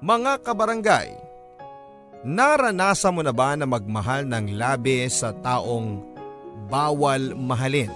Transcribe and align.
Mga 0.00 0.40
kabarangay, 0.40 1.12
naranasan 2.24 3.12
mo 3.12 3.20
na 3.20 3.36
ba 3.36 3.52
na 3.52 3.68
magmahal 3.68 4.24
ng 4.24 4.56
labi 4.56 5.04
sa 5.12 5.28
taong 5.44 6.00
bawal 6.72 7.36
mahalin? 7.36 7.92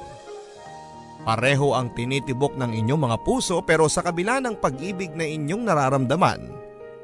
Pareho 1.25 1.73
ang 1.73 1.89
tinitibok 1.97 2.61
ng 2.61 2.77
inyong 2.77 3.09
mga 3.09 3.19
puso 3.25 3.65
pero 3.65 3.89
sa 3.89 4.05
kabila 4.05 4.37
ng 4.45 4.61
pag-ibig 4.61 5.17
na 5.17 5.25
inyong 5.25 5.65
nararamdaman, 5.65 6.45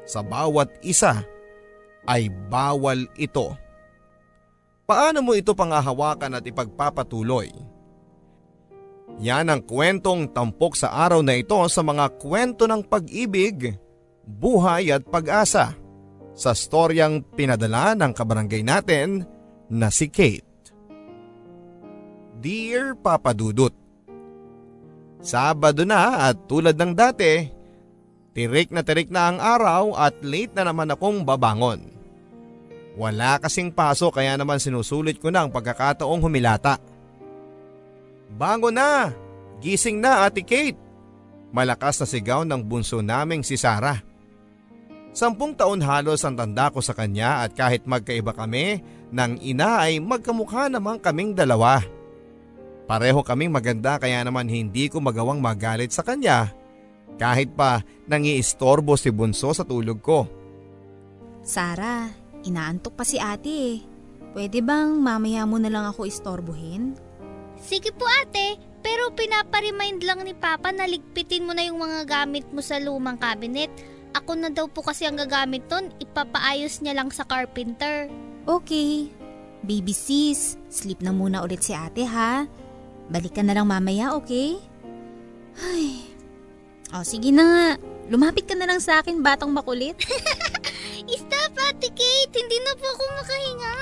sa 0.05 0.21
bawat 0.21 0.69
isa 0.85 1.25
ay 2.05 2.29
bawal 2.29 3.09
ito. 3.17 3.57
Paano 4.85 5.25
mo 5.25 5.33
ito 5.33 5.57
pangahawakan 5.57 6.37
at 6.37 6.45
ipagpapatuloy? 6.45 7.49
Yan 9.17 9.49
ang 9.49 9.65
kwentong 9.65 10.29
tampok 10.29 10.77
sa 10.77 10.93
araw 10.93 11.25
na 11.25 11.41
ito 11.41 11.57
sa 11.73 11.81
mga 11.81 12.21
kwento 12.21 12.69
ng 12.69 12.85
pag-ibig, 12.85 13.73
buhay 14.31 14.95
at 14.95 15.03
pag-asa 15.03 15.75
sa 16.31 16.51
storyang 16.55 17.21
pinadala 17.35 17.91
ng 17.99 18.11
kabarangay 18.15 18.63
natin 18.63 19.27
na 19.67 19.91
si 19.91 20.07
Kate. 20.07 20.47
Dear 22.41 22.97
Papa 22.97 23.35
Dudut, 23.35 23.75
Sabado 25.21 25.85
na 25.85 26.33
at 26.33 26.49
tulad 26.49 26.73
ng 26.73 26.97
dati, 26.97 27.45
tirik 28.33 28.73
na 28.73 28.81
tirik 28.81 29.13
na 29.13 29.29
ang 29.29 29.37
araw 29.37 29.93
at 29.93 30.17
late 30.25 30.57
na 30.57 30.65
naman 30.65 30.89
akong 30.89 31.21
babangon. 31.21 31.93
Wala 32.97 33.37
kasing 33.37 33.69
paso 33.69 34.09
kaya 34.09 34.33
naman 34.35 34.57
sinusulit 34.57 35.21
ko 35.21 35.29
na 35.29 35.45
ang 35.45 35.53
pagkakataong 35.53 36.25
humilata. 36.25 36.81
Bango 38.33 38.73
na! 38.73 39.13
Gising 39.61 40.01
na 40.01 40.25
Ate 40.25 40.41
Kate! 40.41 40.79
Malakas 41.53 42.01
na 42.01 42.07
sigaw 42.09 42.41
ng 42.41 42.65
bunso 42.65 43.05
naming 43.05 43.45
si 43.45 43.61
Sarah. 43.61 44.10
Sampung 45.11 45.51
taon 45.55 45.83
halos 45.83 46.23
ang 46.23 46.39
tanda 46.39 46.71
ko 46.71 46.79
sa 46.79 46.95
kanya 46.95 47.43
at 47.43 47.51
kahit 47.51 47.83
magkaiba 47.83 48.31
kami, 48.31 48.79
ng 49.11 49.43
ina 49.43 49.83
ay 49.83 49.99
magkamukha 49.99 50.71
naman 50.71 51.03
kaming 51.03 51.35
dalawa. 51.35 51.83
Pareho 52.87 53.19
kaming 53.19 53.51
maganda 53.51 53.99
kaya 53.99 54.23
naman 54.23 54.47
hindi 54.47 54.87
ko 54.87 55.03
magawang 55.03 55.43
magalit 55.43 55.91
sa 55.91 56.03
kanya 56.03 56.51
kahit 57.19 57.53
pa 57.53 57.83
nangiistorbo 58.07 58.95
si 58.95 59.11
Bunso 59.11 59.51
sa 59.51 59.67
tulog 59.67 59.99
ko. 59.99 60.27
Sara, 61.43 62.07
inaantok 62.47 62.95
pa 62.95 63.03
si 63.03 63.19
ate 63.19 63.91
Pwede 64.31 64.63
bang 64.63 64.95
mamaya 64.95 65.43
mo 65.43 65.59
na 65.59 65.67
lang 65.67 65.83
ako 65.83 66.07
istorbohin? 66.07 66.95
Sige 67.59 67.91
po 67.91 68.07
ate, 68.23 68.55
pero 68.79 69.11
pinaparimind 69.11 70.07
lang 70.07 70.23
ni 70.23 70.31
Papa 70.31 70.71
na 70.71 70.87
ligpitin 70.87 71.43
mo 71.43 71.51
na 71.51 71.67
yung 71.67 71.83
mga 71.83 72.07
gamit 72.07 72.47
mo 72.55 72.63
sa 72.63 72.79
lumang 72.79 73.19
cabinet. 73.19 73.67
Ako 74.11 74.35
na 74.35 74.51
daw 74.51 74.67
po 74.67 74.83
kasi 74.83 75.07
ang 75.07 75.15
gagamit 75.15 75.67
ton, 75.71 75.91
ipapaayos 75.99 76.83
niya 76.83 76.99
lang 76.99 77.09
sa 77.11 77.23
carpenter. 77.23 78.11
Okay. 78.43 79.07
Baby 79.61 79.93
sis, 79.93 80.57
sleep 80.67 80.99
na 81.05 81.13
muna 81.13 81.45
ulit 81.45 81.61
si 81.61 81.71
ate 81.71 82.03
ha. 82.03 82.49
Balik 83.11 83.39
ka 83.39 83.41
na 83.45 83.53
lang 83.55 83.69
mamaya, 83.69 84.17
okay? 84.17 84.57
Ay. 85.59 86.01
O, 86.91 86.99
oh, 86.99 87.05
sige 87.07 87.31
na 87.31 87.43
nga. 87.43 87.67
Lumapit 88.11 88.43
ka 88.43 88.55
na 88.57 88.67
lang 88.67 88.83
sa 88.83 88.99
akin, 88.99 89.23
batang 89.23 89.55
makulit. 89.55 89.95
Stop, 91.11 91.55
Ate 91.71 91.91
Kate. 91.91 92.35
Hindi 92.35 92.57
na 92.63 92.71
po 92.75 92.87
ako 92.87 93.03
makahinga. 93.19 93.75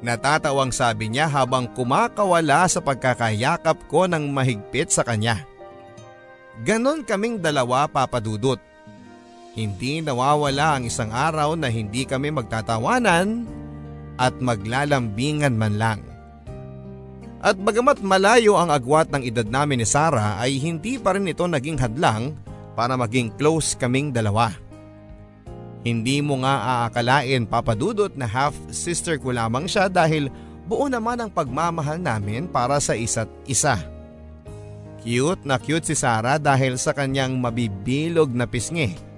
Natatawang 0.00 0.72
sabi 0.72 1.12
niya 1.12 1.28
habang 1.28 1.68
kumakawala 1.76 2.64
sa 2.66 2.80
pagkakayakap 2.80 3.84
ko 3.86 4.08
ng 4.08 4.32
mahigpit 4.32 4.88
sa 4.88 5.04
kanya. 5.04 5.44
Ganon 6.64 7.04
kaming 7.04 7.38
dalawa 7.38 7.84
papadudot. 7.84 8.69
Hindi 9.50 9.98
nawawala 9.98 10.78
ang 10.78 10.86
isang 10.86 11.10
araw 11.10 11.58
na 11.58 11.66
hindi 11.66 12.06
kami 12.06 12.30
magtatawanan 12.30 13.44
at 14.14 14.38
maglalambingan 14.38 15.58
man 15.58 15.74
lang. 15.74 16.00
At 17.40 17.56
bagamat 17.56 18.04
malayo 18.04 18.60
ang 18.60 18.68
agwat 18.68 19.08
ng 19.10 19.24
edad 19.24 19.48
namin 19.48 19.80
ni 19.80 19.86
Sarah 19.88 20.36
ay 20.38 20.60
hindi 20.60 21.00
pa 21.00 21.16
rin 21.16 21.24
ito 21.24 21.42
naging 21.48 21.80
hadlang 21.80 22.36
para 22.76 22.94
maging 23.00 23.32
close 23.40 23.74
kaming 23.74 24.12
dalawa. 24.12 24.52
Hindi 25.80 26.20
mo 26.20 26.44
nga 26.44 26.84
aakalain 26.84 27.48
papadudot 27.48 28.12
na 28.12 28.28
half 28.28 28.52
sister 28.68 29.16
ko 29.16 29.32
lamang 29.32 29.64
siya 29.64 29.88
dahil 29.88 30.28
buo 30.68 30.84
naman 30.92 31.16
ang 31.16 31.32
pagmamahal 31.32 31.96
namin 31.96 32.44
para 32.44 32.76
sa 32.76 32.92
isa't 32.92 33.32
isa. 33.48 33.80
Cute 35.00 35.48
na 35.48 35.56
cute 35.56 35.88
si 35.88 35.96
Sarah 35.96 36.36
dahil 36.36 36.76
sa 36.76 36.92
kanyang 36.92 37.40
mabibilog 37.40 38.28
na 38.36 38.44
pisngi. 38.44 39.09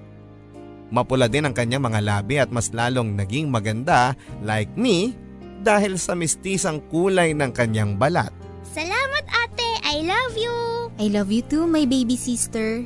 Mapula 0.92 1.24
din 1.24 1.48
ang 1.48 1.56
kanyang 1.56 1.88
mga 1.88 2.00
labi 2.04 2.36
at 2.36 2.52
mas 2.52 2.68
lalong 2.68 3.16
naging 3.16 3.48
maganda 3.48 4.12
like 4.44 4.68
me 4.76 5.16
dahil 5.64 5.96
sa 5.96 6.12
mistisang 6.12 6.84
kulay 6.92 7.32
ng 7.32 7.48
kanyang 7.48 7.96
balat. 7.96 8.28
Salamat 8.68 9.24
ate, 9.32 9.70
I 9.88 10.04
love 10.04 10.36
you! 10.36 10.52
I 11.00 11.08
love 11.08 11.32
you 11.32 11.40
too, 11.40 11.64
my 11.64 11.88
baby 11.88 12.20
sister. 12.20 12.84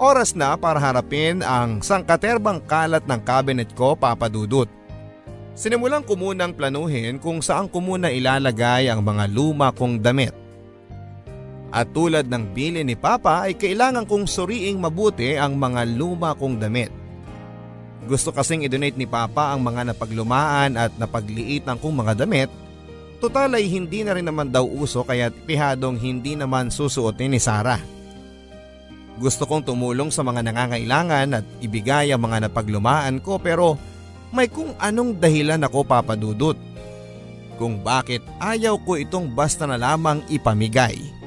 Oras 0.00 0.34
na 0.34 0.58
para 0.58 0.80
harapin 0.82 1.46
ang 1.46 1.78
sangkaterbang 1.84 2.58
kalat 2.66 3.04
ng 3.06 3.20
cabinet 3.22 3.70
ko 3.76 3.94
papadudot. 3.94 4.66
Sinimulan 5.52 6.00
ko 6.00 6.16
munang 6.16 6.56
planuhin 6.56 7.20
kung 7.20 7.44
saan 7.44 7.68
ko 7.68 7.84
muna 7.84 8.08
ilalagay 8.08 8.88
ang 8.88 9.04
mga 9.04 9.28
luma 9.28 9.70
kong 9.76 10.00
damit. 10.00 10.32
At 11.70 11.94
tulad 11.94 12.26
ng 12.26 12.50
bili 12.50 12.82
ni 12.82 12.98
Papa 12.98 13.46
ay 13.46 13.54
kailangan 13.54 14.02
kong 14.02 14.26
suriing 14.26 14.82
mabuti 14.82 15.38
ang 15.38 15.54
mga 15.54 15.86
luma 15.86 16.34
kong 16.34 16.58
damit. 16.58 16.90
Gusto 18.10 18.34
kasing 18.34 18.66
i-donate 18.66 18.98
ni 18.98 19.06
Papa 19.06 19.54
ang 19.54 19.62
mga 19.62 19.94
napaglumaan 19.94 20.74
at 20.74 20.90
napagliitan 20.98 21.78
kong 21.78 22.02
mga 22.02 22.26
damit. 22.26 22.50
Total 23.22 23.52
ay 23.54 23.70
hindi 23.70 24.02
na 24.02 24.18
rin 24.18 24.26
naman 24.26 24.50
daw 24.50 24.66
uso 24.66 25.06
kaya 25.06 25.30
pihadong 25.30 25.94
hindi 25.94 26.34
naman 26.34 26.74
susuotin 26.74 27.36
ni 27.36 27.38
Sarah. 27.38 27.78
Gusto 29.20 29.46
kong 29.46 29.68
tumulong 29.68 30.08
sa 30.08 30.26
mga 30.26 30.42
nangangailangan 30.42 31.28
at 31.38 31.44
ibigay 31.62 32.10
ang 32.10 32.24
mga 32.24 32.48
napaglumaan 32.48 33.22
ko 33.22 33.36
pero 33.36 33.76
may 34.34 34.50
kung 34.50 34.74
anong 34.80 35.20
dahilan 35.20 35.60
ako 35.60 35.86
papadudot. 35.86 36.58
Kung 37.60 37.84
bakit 37.84 38.24
ayaw 38.40 38.80
ko 38.80 38.96
itong 38.96 39.28
basta 39.36 39.68
na 39.68 39.76
lamang 39.76 40.24
ipamigay. 40.32 41.19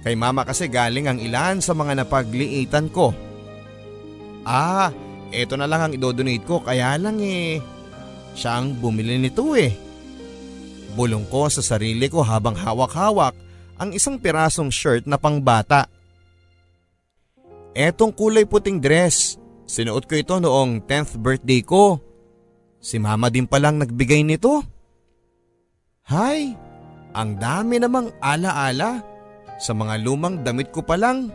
Kay 0.00 0.16
mama 0.16 0.48
kasi 0.48 0.66
galing 0.72 1.06
ang 1.08 1.18
ilan 1.20 1.60
sa 1.60 1.76
mga 1.76 2.04
napagliitan 2.04 2.88
ko. 2.88 3.12
Ah, 4.48 4.88
eto 5.28 5.60
na 5.60 5.68
lang 5.68 5.84
ang 5.84 5.92
idodonate 5.92 6.44
ko 6.48 6.64
kaya 6.64 6.96
lang 6.96 7.20
eh. 7.20 7.60
Siya 8.32 8.64
ang 8.64 8.80
bumili 8.80 9.20
nito 9.20 9.52
eh. 9.52 9.76
Bulong 10.96 11.28
ko 11.28 11.52
sa 11.52 11.60
sarili 11.60 12.08
ko 12.08 12.24
habang 12.24 12.56
hawak-hawak 12.56 13.36
ang 13.76 13.92
isang 13.92 14.16
pirasong 14.16 14.72
shirt 14.72 15.04
na 15.04 15.20
pangbata. 15.20 15.86
Etong 17.76 18.10
kulay 18.10 18.48
puting 18.48 18.82
dress, 18.82 19.38
sinuot 19.68 20.08
ko 20.08 20.18
ito 20.18 20.36
noong 20.40 20.82
10th 20.88 21.20
birthday 21.20 21.60
ko. 21.62 22.00
Si 22.80 22.96
mama 22.96 23.28
din 23.28 23.44
palang 23.44 23.76
nagbigay 23.76 24.24
nito. 24.24 24.64
Hay, 26.08 26.56
ang 27.12 27.36
dami 27.38 27.78
namang 27.78 28.10
ala-ala 28.18 29.09
sa 29.60 29.76
mga 29.76 30.00
lumang 30.00 30.40
damit 30.40 30.72
ko 30.72 30.80
pa 30.80 30.96
lang. 30.96 31.28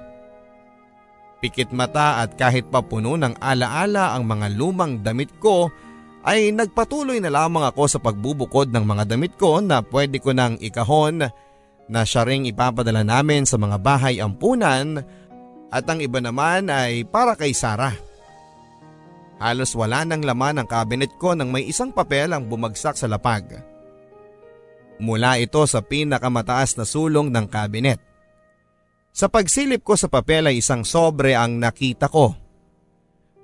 Pikit 1.39 1.69
mata 1.71 2.25
at 2.25 2.33
kahit 2.33 2.73
pa 2.73 2.81
puno 2.81 3.13
ng 3.15 3.37
alaala 3.37 4.17
ang 4.17 4.25
mga 4.25 4.47
lumang 4.57 5.05
damit 5.05 5.29
ko 5.37 5.69
ay 6.25 6.49
nagpatuloy 6.49 7.21
na 7.21 7.29
lamang 7.29 7.69
ako 7.69 7.85
sa 7.85 8.01
pagbubukod 8.01 8.73
ng 8.73 8.81
mga 8.81 9.13
damit 9.13 9.37
ko 9.37 9.61
na 9.61 9.85
pwede 9.85 10.17
ko 10.17 10.33
nang 10.33 10.57
ikahon 10.57 11.21
na 11.85 12.01
siya 12.01 12.25
ring 12.25 12.49
ipapadala 12.49 13.05
namin 13.05 13.45
sa 13.45 13.61
mga 13.61 13.77
bahay 13.77 14.17
ampunan 14.17 15.05
at 15.69 15.85
ang 15.85 16.01
iba 16.01 16.17
naman 16.17 16.73
ay 16.73 17.05
para 17.05 17.37
kay 17.37 17.53
Sarah. 17.53 17.93
Halos 19.37 19.75
wala 19.75 20.07
nang 20.07 20.23
laman 20.23 20.63
ang 20.63 20.67
cabinet 20.67 21.13
ko 21.19 21.35
nang 21.35 21.51
may 21.51 21.67
isang 21.67 21.91
papel 21.91 22.31
ang 22.31 22.47
bumagsak 22.47 22.95
sa 22.95 23.05
lapag. 23.05 23.61
Mula 24.95 25.35
ito 25.43 25.59
sa 25.67 25.83
pinakamataas 25.83 26.79
na 26.79 26.87
sulong 26.87 27.27
ng 27.27 27.45
cabinet. 27.51 27.99
Sa 29.15 29.31
pagsilip 29.31 29.79
ko 29.79 29.95
sa 29.95 30.11
papel 30.11 30.51
ay 30.51 30.59
isang 30.59 30.83
sobre 30.83 31.39
ang 31.39 31.55
nakita 31.55 32.11
ko. 32.11 32.35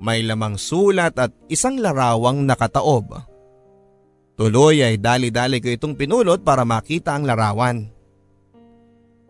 May 0.04 0.20
lamang 0.20 0.60
sulat 0.60 1.16
at 1.16 1.32
isang 1.48 1.80
larawang 1.80 2.44
nakataob. 2.44 3.24
Tuloy 4.36 4.84
ay 4.84 5.00
dali-dali 5.00 5.64
ko 5.64 5.72
itong 5.72 5.96
pinulot 5.96 6.44
para 6.44 6.68
makita 6.68 7.16
ang 7.16 7.24
larawan. 7.24 7.88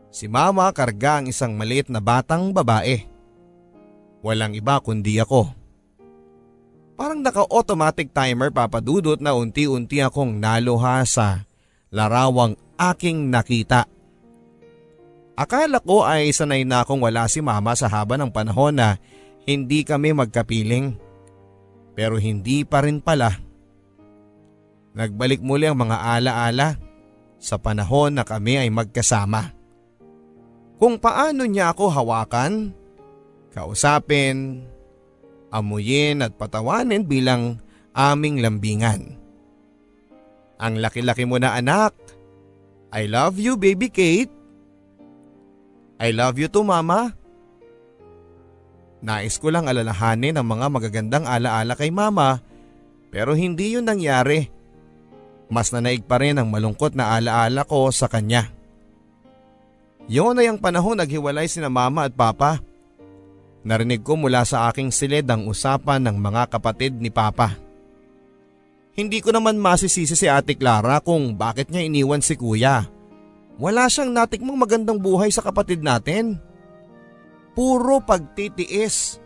Si 0.10 0.26
mama 0.26 0.74
karga 0.74 1.22
ang 1.22 1.30
isang 1.30 1.54
maliit 1.54 1.94
na 1.94 2.02
batang 2.02 2.50
babae. 2.50 3.06
Walang 4.26 4.58
iba 4.58 4.82
kundi 4.82 5.22
ako. 5.22 5.46
Parang 6.98 7.22
naka-automatic 7.22 8.18
timer 8.18 8.50
papadudot 8.50 9.22
na 9.22 9.38
unti-unti 9.38 10.02
akong 10.02 10.42
naluha 10.42 11.06
sa 11.06 11.46
larawang 11.94 12.58
aking 12.82 13.30
nakita. 13.30 13.86
Akala 15.42 15.82
ko 15.82 16.06
ay 16.06 16.30
sanay 16.30 16.62
na 16.62 16.86
akong 16.86 17.02
wala 17.02 17.26
si 17.26 17.42
mama 17.42 17.74
sa 17.74 17.90
haba 17.90 18.14
ng 18.14 18.30
panahon 18.30 18.78
na 18.78 19.02
hindi 19.50 19.82
kami 19.82 20.14
magkapiling. 20.14 20.94
Pero 21.98 22.22
hindi 22.22 22.62
pa 22.62 22.86
rin 22.86 23.02
pala. 23.02 23.42
Nagbalik 24.94 25.42
muli 25.42 25.66
ang 25.66 25.82
mga 25.82 25.98
alaala 25.98 26.78
sa 27.42 27.58
panahon 27.58 28.14
na 28.14 28.22
kami 28.22 28.62
ay 28.62 28.70
magkasama. 28.70 29.58
Kung 30.78 31.02
paano 31.02 31.50
niya 31.50 31.74
ako 31.74 31.90
hawakan, 31.90 32.78
kausapin, 33.50 34.62
amuyin 35.50 36.22
at 36.22 36.38
patawanin 36.38 37.02
bilang 37.02 37.58
aming 37.98 38.46
lambingan. 38.46 39.18
Ang 40.62 40.78
laki-laki 40.78 41.26
mo 41.26 41.42
na 41.42 41.58
anak. 41.58 41.98
I 42.94 43.10
love 43.10 43.42
you 43.42 43.58
baby 43.58 43.90
Kate. 43.90 44.41
I 46.02 46.10
love 46.18 46.42
you 46.42 46.50
too 46.50 46.66
mama. 46.66 47.14
Nais 49.06 49.38
ko 49.38 49.54
lang 49.54 49.70
alalahanin 49.70 50.34
ang 50.34 50.50
mga 50.50 50.66
magagandang 50.74 51.26
alaala 51.30 51.78
kay 51.78 51.94
mama 51.94 52.42
pero 53.14 53.38
hindi 53.38 53.78
yun 53.78 53.86
nangyari. 53.86 54.50
Mas 55.52 55.70
nanaig 55.70 56.08
pa 56.08 56.18
rin 56.18 56.42
ang 56.42 56.50
malungkot 56.50 56.98
na 56.98 57.14
alaala 57.14 57.68
ko 57.70 57.94
sa 57.94 58.10
kanya. 58.10 58.50
Yun 60.10 60.42
ay 60.42 60.50
ang 60.50 60.58
panahon 60.58 60.98
naghiwalay 60.98 61.46
sina 61.46 61.70
mama 61.70 62.10
at 62.10 62.16
papa. 62.18 62.64
Narinig 63.62 64.02
ko 64.02 64.18
mula 64.18 64.42
sa 64.42 64.74
aking 64.74 64.90
silid 64.90 65.30
ang 65.30 65.46
usapan 65.46 66.02
ng 66.02 66.18
mga 66.18 66.50
kapatid 66.50 66.98
ni 66.98 67.14
papa. 67.14 67.54
Hindi 68.98 69.22
ko 69.22 69.30
naman 69.30 69.62
masisisi 69.62 70.18
si 70.18 70.26
ate 70.26 70.58
Clara 70.58 70.98
kung 71.04 71.38
bakit 71.38 71.70
niya 71.70 71.86
iniwan 71.86 72.26
si 72.26 72.34
kuya. 72.34 72.90
Wala 73.62 73.86
siyang 73.86 74.10
natikmang 74.10 74.58
magandang 74.58 74.98
buhay 74.98 75.30
sa 75.30 75.46
kapatid 75.46 75.86
natin. 75.86 76.42
Puro 77.54 78.02
pagtitiis. 78.02 79.22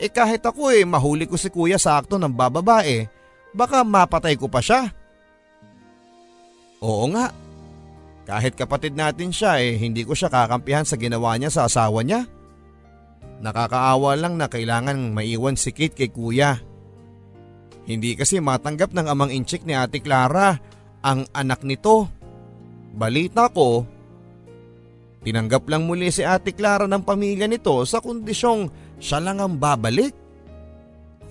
Eh 0.00 0.08
kahit 0.08 0.40
ako 0.40 0.72
eh 0.72 0.88
mahuli 0.88 1.28
ko 1.28 1.36
si 1.36 1.52
kuya 1.52 1.76
sa 1.76 2.00
akto 2.00 2.16
ng 2.16 2.32
bababae, 2.32 3.04
baka 3.52 3.84
mapatay 3.84 4.40
ko 4.40 4.48
pa 4.48 4.64
siya. 4.64 4.88
Oo 6.80 7.12
nga. 7.12 7.28
Kahit 8.24 8.56
kapatid 8.56 8.96
natin 8.96 9.28
siya 9.28 9.60
eh 9.60 9.76
hindi 9.76 10.00
ko 10.00 10.16
siya 10.16 10.32
kakampihan 10.32 10.88
sa 10.88 10.96
ginawa 10.96 11.36
niya 11.36 11.52
sa 11.52 11.68
asawa 11.68 12.00
niya. 12.00 12.24
Nakakaawa 13.44 14.16
lang 14.16 14.40
na 14.40 14.48
kailangan 14.48 15.12
maiwan 15.12 15.60
si 15.60 15.76
Kate 15.76 15.92
kay 15.92 16.08
kuya. 16.08 16.56
Hindi 17.84 18.16
kasi 18.16 18.40
matanggap 18.40 18.96
ng 18.96 19.12
amang 19.12 19.28
inchik 19.28 19.68
ni 19.68 19.76
Ate 19.76 20.00
Clara 20.00 20.56
ang 21.04 21.28
anak 21.36 21.60
nito. 21.68 22.08
Balita 22.94 23.50
ko, 23.50 23.82
Tinanggap 25.24 25.64
lang 25.72 25.88
muli 25.88 26.12
si 26.12 26.20
Ate 26.20 26.52
Clara 26.52 26.84
ng 26.84 27.00
pamilya 27.00 27.48
nito 27.48 27.80
sa 27.88 28.04
kondisyong 28.04 28.68
siya 29.00 29.24
lang 29.24 29.40
ang 29.40 29.56
babalik. 29.56 30.12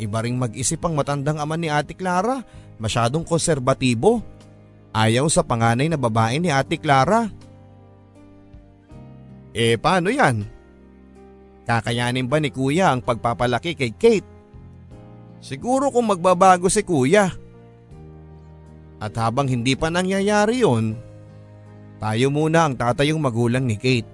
Iba 0.02 0.26
ring 0.26 0.42
mag-isip 0.42 0.82
ang 0.82 0.98
matandang 0.98 1.38
ama 1.38 1.54
ni 1.54 1.70
Ate 1.70 1.94
Clara, 1.94 2.42
masyadong 2.82 3.22
konserbatibo. 3.22 4.26
Ayaw 4.98 5.30
sa 5.30 5.46
panganay 5.46 5.94
na 5.94 5.98
babae 6.02 6.42
ni 6.42 6.50
Ate 6.50 6.82
Clara. 6.82 7.30
Eh 9.54 9.78
paano 9.78 10.10
yan? 10.10 10.42
Kakayanin 11.70 12.26
ba 12.26 12.42
ni 12.42 12.50
Kuya 12.50 12.90
ang 12.90 13.06
pagpapalaki 13.06 13.78
kay 13.78 13.94
Kate? 13.94 14.30
Siguro 15.38 15.94
kung 15.94 16.10
magbabago 16.10 16.66
si 16.66 16.82
Kuya. 16.82 17.30
At 18.98 19.14
habang 19.22 19.46
hindi 19.46 19.78
pa 19.78 19.94
nangyayari 19.94 20.66
yon, 20.66 20.98
tayo 22.04 22.28
muna 22.28 22.68
ang 22.68 22.76
tatayong 22.76 23.16
magulang 23.16 23.64
ni 23.64 23.80
Kate. 23.80 24.12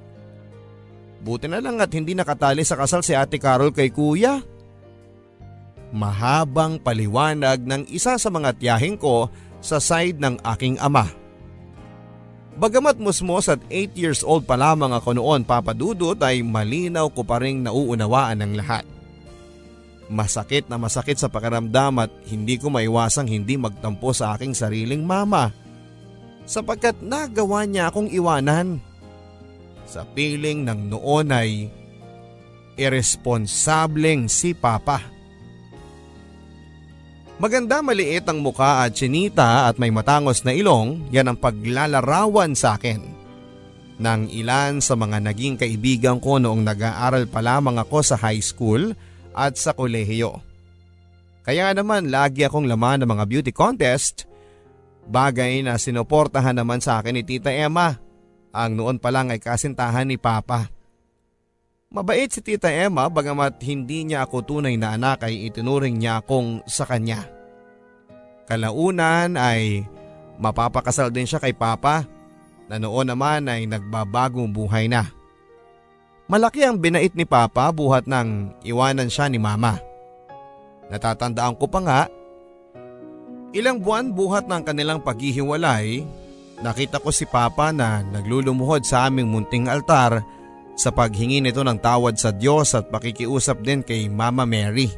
Buti 1.25 1.49
na 1.49 1.57
lang 1.57 1.81
at 1.81 1.89
hindi 1.89 2.13
nakatali 2.13 2.61
sa 2.61 2.77
kasal 2.77 3.01
si 3.01 3.17
Ate 3.17 3.41
Carol 3.41 3.73
kay 3.73 3.89
kuya. 3.89 4.45
Mahabang 5.89 6.77
paliwanag 6.77 7.65
ng 7.65 7.89
isa 7.89 8.13
sa 8.21 8.29
mga 8.29 8.61
tiyahing 8.61 8.93
ko 8.93 9.33
sa 9.57 9.81
side 9.81 10.21
ng 10.21 10.37
aking 10.53 10.77
ama. 10.77 11.09
Bagamat 12.61 13.01
musmos 13.01 13.49
at 13.49 13.59
8 13.73 13.97
years 13.97 14.21
old 14.21 14.45
pa 14.45 14.53
lamang 14.53 14.93
ako 14.93 15.17
noon 15.17 15.41
papadudot 15.41 16.19
ay 16.21 16.45
malinaw 16.45 17.09
ko 17.09 17.25
pa 17.25 17.41
rin 17.41 17.65
nauunawaan 17.65 18.45
ng 18.45 18.53
lahat. 18.53 18.85
Masakit 20.13 20.69
na 20.69 20.77
masakit 20.77 21.17
sa 21.17 21.25
pakiramdam 21.25 22.05
at 22.05 22.11
hindi 22.29 22.61
ko 22.61 22.69
maiwasang 22.69 23.25
hindi 23.25 23.57
magtampo 23.57 24.13
sa 24.13 24.37
aking 24.37 24.53
sariling 24.53 25.01
mama 25.01 25.68
sapagkat 26.49 26.97
nagawa 27.05 27.69
niya 27.69 27.93
akong 27.93 28.09
iwanan. 28.09 28.81
Sa 29.85 30.01
piling 30.01 30.65
ng 30.65 30.89
noon 30.89 31.29
ay 31.29 31.69
irresponsableng 32.73 34.25
si 34.25 34.57
Papa. 34.57 35.05
Maganda 37.39 37.79
maliit 37.79 38.27
ang 38.27 38.43
muka 38.43 38.83
at 38.83 38.97
chinita 38.97 39.69
at 39.71 39.79
may 39.79 39.93
matangos 39.93 40.43
na 40.43 40.51
ilong, 40.51 41.07
yan 41.13 41.31
ang 41.31 41.37
paglalarawan 41.39 42.51
sa 42.57 42.75
akin. 42.75 42.99
Nang 43.99 44.27
ilan 44.27 44.83
sa 44.83 44.95
mga 44.99 45.23
naging 45.23 45.55
kaibigan 45.55 46.19
ko 46.19 46.35
noong 46.35 46.67
nag-aaral 46.67 47.31
pa 47.31 47.39
lamang 47.39 47.79
ako 47.79 48.03
sa 48.03 48.15
high 48.19 48.43
school 48.43 48.91
at 49.31 49.55
sa 49.55 49.71
kolehiyo. 49.71 50.39
Kaya 51.43 51.71
naman 51.71 52.11
lagi 52.11 52.43
akong 52.43 52.67
laman 52.67 53.03
ng 53.03 53.09
mga 53.09 53.23
beauty 53.27 53.51
contest 53.55 54.28
Bagay 55.09 55.65
na 55.65 55.81
sinuportahan 55.81 56.53
naman 56.53 56.85
sa 56.85 57.01
akin 57.01 57.17
ni 57.17 57.25
Tita 57.25 57.49
Emma. 57.49 57.97
Ang 58.53 58.77
noon 58.77 58.97
pa 59.01 59.09
lang 59.09 59.33
ay 59.33 59.41
kasintahan 59.41 60.05
ni 60.05 60.21
Papa. 60.21 60.69
Mabait 61.89 62.29
si 62.29 62.45
Tita 62.45 62.69
Emma 62.69 63.09
bagamat 63.09 63.57
hindi 63.65 64.05
niya 64.05 64.29
ako 64.29 64.45
tunay 64.45 64.77
na 64.77 64.93
anak 64.93 65.25
ay 65.25 65.49
itinuring 65.49 65.97
niya 65.97 66.21
akong 66.21 66.61
sa 66.69 66.85
kanya. 66.85 67.25
Kalaunan 68.45 69.33
ay 69.33 69.81
mapapakasal 70.37 71.09
din 71.09 71.25
siya 71.25 71.41
kay 71.41 71.57
Papa 71.57 72.05
na 72.69 72.77
noon 72.77 73.09
naman 73.09 73.49
ay 73.49 73.65
nagbabagong 73.65 74.53
buhay 74.53 74.85
na. 74.85 75.09
Malaki 76.29 76.61
ang 76.61 76.77
binait 76.77 77.17
ni 77.17 77.25
Papa 77.25 77.73
buhat 77.73 78.05
nang 78.05 78.53
iwanan 78.61 79.09
siya 79.09 79.25
ni 79.25 79.41
Mama. 79.41 79.81
Natatandaan 80.93 81.57
ko 81.57 81.65
pa 81.65 81.81
nga 81.81 82.01
Ilang 83.49 83.81
buwan 83.81 84.13
buhat 84.13 84.45
ng 84.45 84.61
kanilang 84.61 85.01
paghihiwalay, 85.01 86.05
nakita 86.61 87.01
ko 87.01 87.09
si 87.09 87.25
Papa 87.25 87.73
na 87.73 88.05
naglulumuhod 88.05 88.85
sa 88.85 89.09
aming 89.09 89.25
munting 89.25 89.65
altar 89.65 90.21
sa 90.77 90.93
paghingi 90.93 91.41
nito 91.41 91.65
ng 91.65 91.81
tawad 91.81 92.13
sa 92.21 92.29
Diyos 92.29 92.77
at 92.77 92.93
pakikiusap 92.93 93.65
din 93.65 93.81
kay 93.81 94.05
Mama 94.05 94.45
Mary. 94.45 94.93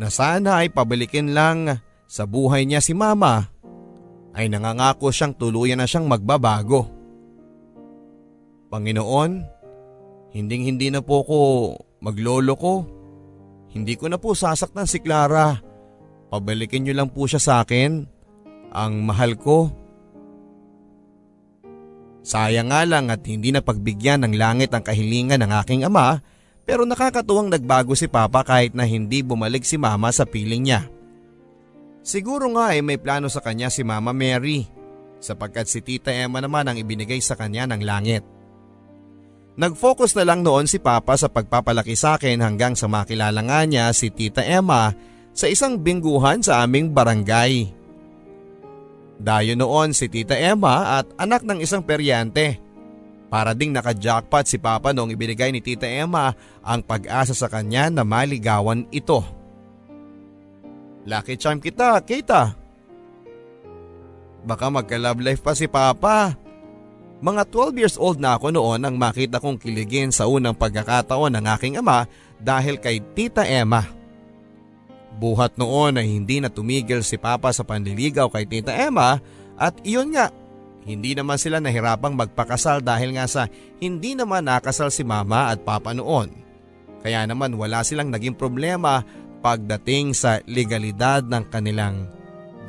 Na 0.00 0.08
sana 0.08 0.64
ay 0.64 0.72
pabalikin 0.72 1.36
lang 1.36 1.76
sa 2.08 2.24
buhay 2.24 2.64
niya 2.64 2.80
si 2.80 2.96
Mama 2.96 3.52
ay 4.32 4.48
nangangako 4.48 5.12
siyang 5.12 5.36
tuluyan 5.36 5.80
na 5.80 5.88
siyang 5.88 6.08
magbabago. 6.08 6.88
Panginoon, 8.72 9.32
hinding 10.32 10.72
hindi 10.72 10.88
na 10.88 11.04
po 11.04 11.20
ko 11.24 11.38
maglolo 12.00 12.54
ko. 12.56 12.74
Hindi 13.76 13.92
ko 13.96 14.08
na 14.08 14.16
po 14.16 14.32
sasaktan 14.32 14.88
si 14.88 15.04
Clara 15.04 15.65
Pabalikin 16.36 16.84
niyo 16.84 16.92
lang 16.92 17.08
po 17.08 17.24
siya 17.24 17.40
sa 17.40 17.54
akin. 17.64 18.04
Ang 18.76 18.92
mahal 19.08 19.40
ko. 19.40 19.72
Sayang 22.20 22.68
nga 22.68 22.84
lang 22.84 23.08
at 23.08 23.24
hindi 23.24 23.56
na 23.56 23.64
pagbigyan 23.64 24.20
ng 24.28 24.36
langit 24.36 24.68
ang 24.76 24.84
kahilingan 24.84 25.40
ng 25.40 25.52
aking 25.64 25.88
ama 25.88 26.20
pero 26.68 26.84
nakakatuwang 26.84 27.48
nagbago 27.48 27.96
si 27.96 28.10
Papa 28.10 28.44
kahit 28.44 28.76
na 28.76 28.84
hindi 28.84 29.24
bumalik 29.24 29.64
si 29.64 29.80
Mama 29.80 30.12
sa 30.12 30.28
piling 30.28 30.66
niya. 30.66 30.90
Siguro 32.04 32.52
nga 32.52 32.76
ay 32.76 32.84
may 32.84 33.00
plano 33.00 33.32
sa 33.32 33.40
kanya 33.40 33.72
si 33.72 33.80
Mama 33.86 34.12
Mary 34.12 34.68
sapagkat 35.22 35.70
si 35.70 35.80
Tita 35.80 36.12
Emma 36.12 36.42
naman 36.44 36.68
ang 36.68 36.76
ibinigay 36.76 37.22
sa 37.22 37.38
kanya 37.38 37.64
ng 37.70 37.80
langit. 37.80 38.26
Nag-focus 39.56 40.12
na 40.20 40.28
lang 40.28 40.44
noon 40.44 40.68
si 40.68 40.76
Papa 40.76 41.16
sa 41.16 41.32
pagpapalaki 41.32 41.96
sa 41.96 42.20
akin 42.20 42.44
hanggang 42.44 42.76
sa 42.76 42.92
makilala 42.92 43.40
nga 43.40 43.64
niya 43.64 43.88
si 43.96 44.12
Tita 44.12 44.44
Emma 44.44 44.92
sa 45.36 45.52
isang 45.52 45.76
bingguhan 45.76 46.40
sa 46.40 46.64
aming 46.64 46.96
barangay. 46.96 47.68
Dayo 49.20 49.52
noon 49.52 49.92
si 49.92 50.08
Tita 50.08 50.32
Emma 50.32 51.00
at 51.00 51.06
anak 51.20 51.44
ng 51.44 51.60
isang 51.60 51.84
peryante. 51.84 52.56
Para 53.28 53.52
ding 53.52 53.74
naka-jackpot 53.74 54.48
si 54.48 54.56
Papa 54.56 54.96
noong 54.96 55.12
ibinigay 55.12 55.52
ni 55.52 55.60
Tita 55.60 55.84
Emma 55.84 56.32
ang 56.64 56.80
pag-asa 56.80 57.36
sa 57.36 57.52
kanya 57.52 57.92
na 57.92 58.00
maligawan 58.00 58.88
ito. 58.88 59.20
Lucky 61.04 61.36
charm 61.36 61.60
kita, 61.60 62.00
Kita. 62.02 62.56
Baka 64.46 64.70
magka-love 64.70 65.20
life 65.20 65.42
pa 65.42 65.58
si 65.58 65.66
Papa. 65.66 66.38
Mga 67.18 67.42
12 67.50 67.80
years 67.82 67.96
old 67.98 68.22
na 68.22 68.38
ako 68.38 68.54
noon 68.54 68.78
nang 68.78 68.94
makita 68.94 69.42
kong 69.42 69.58
kiligin 69.58 70.14
sa 70.14 70.28
unang 70.30 70.54
pagkakataon 70.54 71.34
ng 71.34 71.44
aking 71.56 71.74
ama 71.80 72.06
dahil 72.38 72.78
kay 72.78 73.02
Tita 73.16 73.42
Emma. 73.42 73.95
Buhat 75.16 75.56
noon 75.56 75.96
ay 75.96 76.12
hindi 76.12 76.44
na 76.44 76.52
tumigil 76.52 77.00
si 77.00 77.16
Papa 77.16 77.48
sa 77.52 77.64
panliligaw 77.64 78.28
kay 78.28 78.44
Tita 78.44 78.72
Emma 78.72 79.16
at 79.56 79.80
iyon 79.80 80.12
nga, 80.12 80.28
hindi 80.86 81.16
naman 81.16 81.40
sila 81.40 81.58
nahirapang 81.58 82.14
magpakasal 82.14 82.84
dahil 82.84 83.16
nga 83.16 83.26
sa 83.26 83.42
hindi 83.80 84.14
naman 84.14 84.46
nakasal 84.46 84.92
si 84.92 85.02
Mama 85.02 85.50
at 85.50 85.64
Papa 85.64 85.96
noon. 85.96 86.30
Kaya 87.00 87.24
naman 87.24 87.56
wala 87.56 87.80
silang 87.82 88.12
naging 88.12 88.36
problema 88.36 89.02
pagdating 89.40 90.12
sa 90.12 90.38
legalidad 90.44 91.24
ng 91.26 91.44
kanilang 91.48 92.06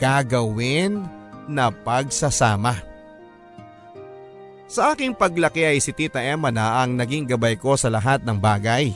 gagawin 0.02 1.04
na 1.46 1.70
pagsasama. 1.70 2.80
Sa 4.68 4.92
aking 4.92 5.16
paglaki 5.16 5.64
ay 5.64 5.80
si 5.80 5.96
Tita 5.96 6.20
Emma 6.20 6.52
na 6.52 6.84
ang 6.84 6.96
naging 6.96 7.24
gabay 7.24 7.56
ko 7.56 7.80
sa 7.80 7.88
lahat 7.88 8.24
ng 8.28 8.36
bagay. 8.36 8.92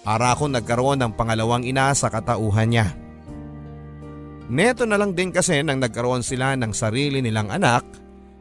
Para 0.00 0.32
ako 0.32 0.48
nagkaroon 0.48 1.00
ng 1.04 1.12
pangalawang 1.12 1.64
ina 1.68 1.92
sa 1.92 2.08
katauhan 2.08 2.72
niya. 2.72 2.86
Neto 4.50 4.82
na 4.88 4.98
lang 4.98 5.14
din 5.14 5.30
kasi 5.30 5.62
nang 5.62 5.78
nagkaroon 5.78 6.26
sila 6.26 6.58
ng 6.58 6.74
sarili 6.74 7.22
nilang 7.22 7.52
anak 7.52 7.86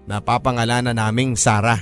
na 0.10 0.18
papangalanan 0.24 0.98
naming 0.98 1.38
Sara. 1.38 1.78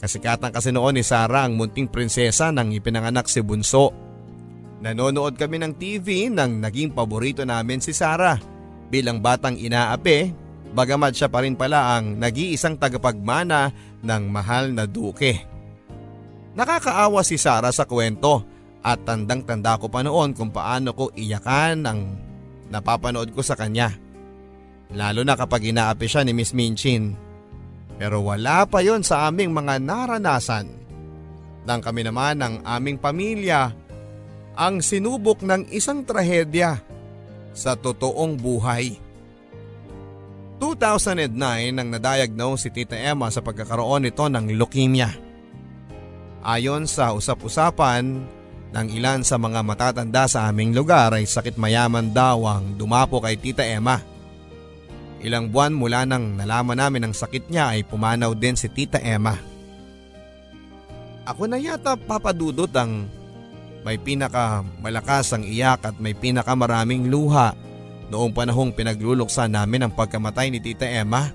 Kasikatan 0.00 0.48
kasi 0.48 0.72
noon 0.72 0.96
ni 0.96 1.04
Sara 1.04 1.44
ang 1.44 1.54
munting 1.54 1.92
prinsesa 1.92 2.48
nang 2.48 2.72
ipinanganak 2.72 3.28
si 3.28 3.44
Bunso. 3.44 3.92
Nanonood 4.82 5.36
kami 5.36 5.62
ng 5.62 5.78
TV 5.78 6.26
nang 6.32 6.58
naging 6.58 6.90
paborito 6.90 7.44
namin 7.44 7.78
si 7.78 7.94
Sara 7.94 8.34
bilang 8.90 9.22
batang 9.22 9.54
inaapi 9.54 10.34
bagamat 10.72 11.12
siya 11.12 11.28
pa 11.28 11.44
rin 11.44 11.54
pala 11.54 12.00
ang 12.00 12.16
nag-iisang 12.16 12.80
tagapagmana 12.80 13.70
ng 14.00 14.22
mahal 14.32 14.72
na 14.72 14.88
duke. 14.88 15.44
Nakakaawa 16.56 17.20
si 17.22 17.36
Sara 17.36 17.70
sa 17.70 17.84
kwento 17.84 18.51
at 18.82 18.98
tandang-tanda 19.06 19.78
ko 19.78 19.86
pa 19.86 20.02
noon 20.02 20.34
kung 20.34 20.50
paano 20.50 20.90
ko 20.90 21.14
iyakan 21.14 21.86
ang 21.86 22.00
napapanood 22.68 23.30
ko 23.30 23.40
sa 23.40 23.54
kanya. 23.54 23.94
Lalo 24.92 25.22
na 25.24 25.38
kapag 25.38 25.64
inaapi 25.64 26.04
siya 26.04 26.26
ni 26.26 26.34
Miss 26.34 26.52
Minchin. 26.52 27.14
Pero 27.96 28.26
wala 28.26 28.66
pa 28.66 28.82
yon 28.82 29.06
sa 29.06 29.30
aming 29.30 29.54
mga 29.54 29.78
naranasan. 29.78 30.66
Nang 31.62 31.78
kami 31.78 32.02
naman 32.02 32.42
ng 32.42 32.54
aming 32.66 32.98
pamilya 32.98 33.70
ang 34.58 34.82
sinubok 34.82 35.46
ng 35.46 35.70
isang 35.70 36.02
trahedya 36.02 36.82
sa 37.54 37.78
totoong 37.78 38.34
buhay. 38.34 38.98
2009 40.58 41.30
nang 41.74 41.88
nadiagnose 41.90 42.66
si 42.66 42.70
Tita 42.70 42.98
Emma 42.98 43.30
sa 43.30 43.42
pagkakaroon 43.42 44.06
nito 44.06 44.26
ng 44.26 44.50
leukemia. 44.54 45.10
Ayon 46.42 46.90
sa 46.90 47.14
usap-usapan 47.14 48.26
ng 48.72 48.88
ilan 48.96 49.20
sa 49.20 49.36
mga 49.36 49.60
matatanda 49.60 50.24
sa 50.24 50.48
aming 50.48 50.72
lugar 50.72 51.12
ay 51.12 51.28
sakit 51.28 51.60
mayaman 51.60 52.08
daw 52.08 52.48
ang 52.48 52.72
dumapo 52.80 53.20
kay 53.20 53.36
Tita 53.36 53.60
Emma. 53.60 54.00
Ilang 55.22 55.52
buwan 55.52 55.76
mula 55.76 56.08
nang 56.08 56.34
nalaman 56.34 56.80
namin 56.80 57.06
ang 57.06 57.14
sakit 57.14 57.52
niya 57.52 57.76
ay 57.76 57.84
pumanaw 57.84 58.32
din 58.32 58.56
si 58.56 58.66
Tita 58.72 58.98
Emma. 58.98 59.36
Ako 61.28 61.46
na 61.46 61.60
yata 61.60 61.94
papadudot 61.94 62.72
ang 62.74 63.06
may 63.86 64.00
pinaka 64.00 64.64
malakas 64.82 65.30
ang 65.36 65.46
iyak 65.46 65.84
at 65.86 65.96
may 66.02 66.16
pinaka 66.16 66.56
maraming 66.56 67.06
luha 67.06 67.54
noong 68.10 68.34
panahong 68.34 68.74
pinagluluksa 68.74 69.46
namin 69.46 69.86
ang 69.86 69.92
pagkamatay 69.94 70.48
ni 70.48 70.58
Tita 70.64 70.88
Emma. 70.88 71.30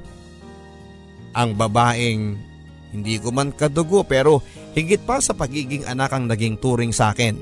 Ang 1.38 1.54
babaeng 1.54 2.47
hindi 2.92 3.20
ko 3.20 3.36
man 3.36 3.52
kadugo 3.52 4.08
pero 4.08 4.40
higit 4.78 5.04
pa 5.04 5.20
sa 5.20 5.36
pagiging 5.36 5.84
anak 5.84 6.14
ang 6.16 6.30
naging 6.30 6.56
turing 6.56 6.96
sa 6.96 7.12
akin. 7.12 7.36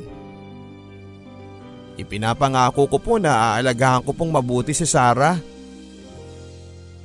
Ipinapangako 1.96 2.92
ko 2.92 2.98
po 3.00 3.14
na 3.16 3.56
aalagaan 3.56 4.04
ko 4.04 4.12
pong 4.12 4.36
mabuti 4.36 4.76
si 4.76 4.84
Sarah. 4.84 5.40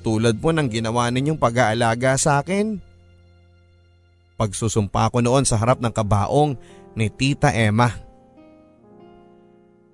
Tulad 0.01 0.41
po 0.41 0.51
ng 0.51 0.67
ginawa 0.67 1.13
ninyong 1.13 1.39
pag-aalaga 1.39 2.19
sa 2.19 2.43
akin. 2.43 2.81
Pagsusumpa 4.35 5.13
ko 5.13 5.21
noon 5.21 5.45
sa 5.45 5.61
harap 5.61 5.79
ng 5.79 5.93
kabaong 5.93 6.57
ni 6.97 7.07
Tita 7.13 7.53
Emma. 7.53 7.93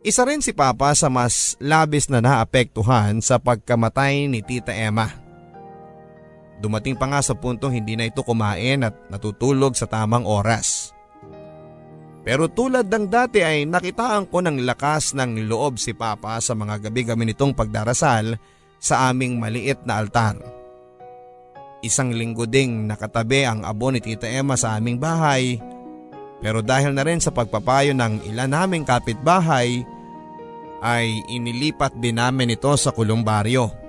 Isa 0.07 0.23
rin 0.23 0.38
si 0.38 0.55
Papa 0.55 0.95
sa 0.95 1.11
mas 1.11 1.59
labis 1.59 2.07
na 2.07 2.23
naapektuhan 2.23 3.19
sa 3.19 3.43
pagkamatay 3.43 4.31
ni 4.31 4.38
Tita 4.38 4.71
Emma. 4.71 5.25
Dumating 6.56 6.96
pa 6.96 7.04
nga 7.08 7.20
sa 7.20 7.36
puntong 7.36 7.76
hindi 7.76 7.94
na 7.94 8.08
ito 8.08 8.25
kumain 8.25 8.80
at 8.80 8.96
natutulog 9.12 9.76
sa 9.76 9.84
tamang 9.84 10.25
oras. 10.25 10.96
Pero 12.26 12.50
tulad 12.50 12.90
ng 12.90 13.06
dati 13.06 13.44
ay 13.44 13.70
nakitaan 13.70 14.26
ko 14.26 14.42
ng 14.42 14.66
lakas 14.66 15.14
ng 15.14 15.46
loob 15.46 15.78
si 15.78 15.94
Papa 15.94 16.42
sa 16.42 16.58
mga 16.58 16.90
gabi 16.90 17.06
kami 17.06 17.30
nitong 17.30 17.54
pagdarasal 17.54 18.34
sa 18.82 19.12
aming 19.12 19.38
maliit 19.38 19.86
na 19.86 20.02
altar. 20.02 20.34
Isang 21.86 22.10
linggo 22.10 22.48
ding 22.50 22.90
nakatabi 22.90 23.46
ang 23.46 23.62
abo 23.62 23.94
ni 23.94 24.02
Tita 24.02 24.26
Emma 24.26 24.58
sa 24.58 24.75
aming 24.75 24.98
bahay 24.98 25.60
pero 26.40 26.60
dahil 26.60 26.92
na 26.92 27.06
rin 27.06 27.22
sa 27.22 27.32
pagpapayo 27.32 27.94
ng 27.96 28.26
ilan 28.28 28.50
naming 28.50 28.84
kapitbahay 28.84 29.86
ay 30.84 31.06
inilipat 31.32 31.96
din 31.96 32.20
namin 32.20 32.52
ito 32.52 32.75
sa 32.76 32.92
kulong 32.92 33.25
baryo. 33.25 33.86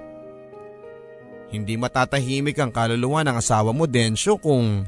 Hindi 1.48 1.80
matatahimik 1.80 2.60
ang 2.60 2.72
kaluluwa 2.76 3.24
ng 3.24 3.40
asawa 3.40 3.72
mo 3.72 3.88
Densyo 3.88 4.36
kung 4.36 4.84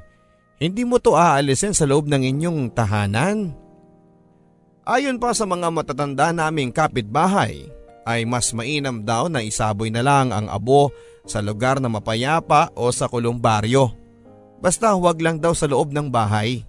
hindi 0.59 0.83
mo 0.83 0.99
to 0.99 1.15
aalisin 1.15 1.71
sa 1.71 1.87
loob 1.87 2.11
ng 2.11 2.19
inyong 2.19 2.75
tahanan. 2.75 3.55
Ayon 4.83 5.21
pa 5.21 5.31
sa 5.31 5.47
mga 5.47 5.71
matatanda 5.71 6.35
naming 6.35 6.75
kapitbahay 6.75 7.71
ay 8.03 8.27
mas 8.27 8.51
mainam 8.51 8.99
daw 9.05 9.31
na 9.31 9.39
isaboy 9.39 9.87
na 9.87 10.03
lang 10.03 10.35
ang 10.35 10.51
abo 10.51 10.91
sa 11.23 11.39
lugar 11.39 11.79
na 11.79 11.87
mapayapa 11.87 12.73
o 12.75 12.91
sa 12.91 13.07
kulong 13.07 13.39
baryo. 13.39 13.93
Basta 14.59 14.91
huwag 14.91 15.23
lang 15.23 15.39
daw 15.39 15.55
sa 15.55 15.69
loob 15.69 15.95
ng 15.95 16.11
bahay. 16.11 16.67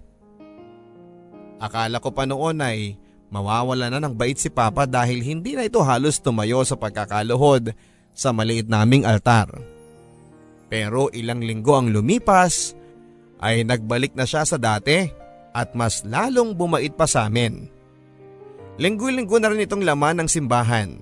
Akala 1.59 1.99
ko 1.99 2.15
pa 2.15 2.23
noon 2.23 2.63
ay 2.63 2.95
Mawawala 3.31 3.87
na 3.87 4.03
ng 4.03 4.11
bait 4.11 4.35
si 4.35 4.51
Papa 4.51 4.83
dahil 4.83 5.23
hindi 5.23 5.55
na 5.55 5.63
ito 5.63 5.79
halos 5.79 6.19
tumayo 6.19 6.67
sa 6.67 6.75
pagkakaluhod 6.75 7.71
sa 8.11 8.35
maliit 8.35 8.67
naming 8.67 9.07
altar. 9.07 9.47
Pero 10.71 11.11
ilang 11.11 11.43
linggo 11.43 11.75
ang 11.75 11.91
lumipas 11.91 12.79
ay 13.43 13.67
nagbalik 13.67 14.15
na 14.15 14.23
siya 14.23 14.47
sa 14.47 14.55
dati 14.55 15.03
at 15.51 15.75
mas 15.75 16.07
lalong 16.07 16.55
bumait 16.55 16.95
pa 16.95 17.03
sa 17.03 17.27
amin. 17.27 17.67
Linggo-linggo 18.79 19.35
na 19.35 19.51
rin 19.51 19.67
itong 19.67 19.83
laman 19.83 20.23
ng 20.23 20.29
simbahan. 20.31 20.95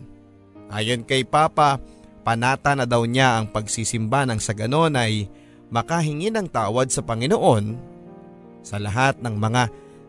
Ayon 0.73 1.05
kay 1.05 1.21
Papa, 1.21 1.77
panata 2.25 2.73
na 2.73 2.89
daw 2.89 3.05
niya 3.05 3.37
ang 3.37 3.53
pagsisimba 3.53 4.25
ng 4.25 4.41
sa 4.41 4.57
ganon 4.57 4.97
ay 4.97 5.29
makahingi 5.69 6.33
ng 6.33 6.49
tawad 6.49 6.89
sa 6.89 7.05
Panginoon 7.05 7.77
sa 8.65 8.81
lahat 8.81 9.21
ng 9.21 9.37
mga 9.37 9.63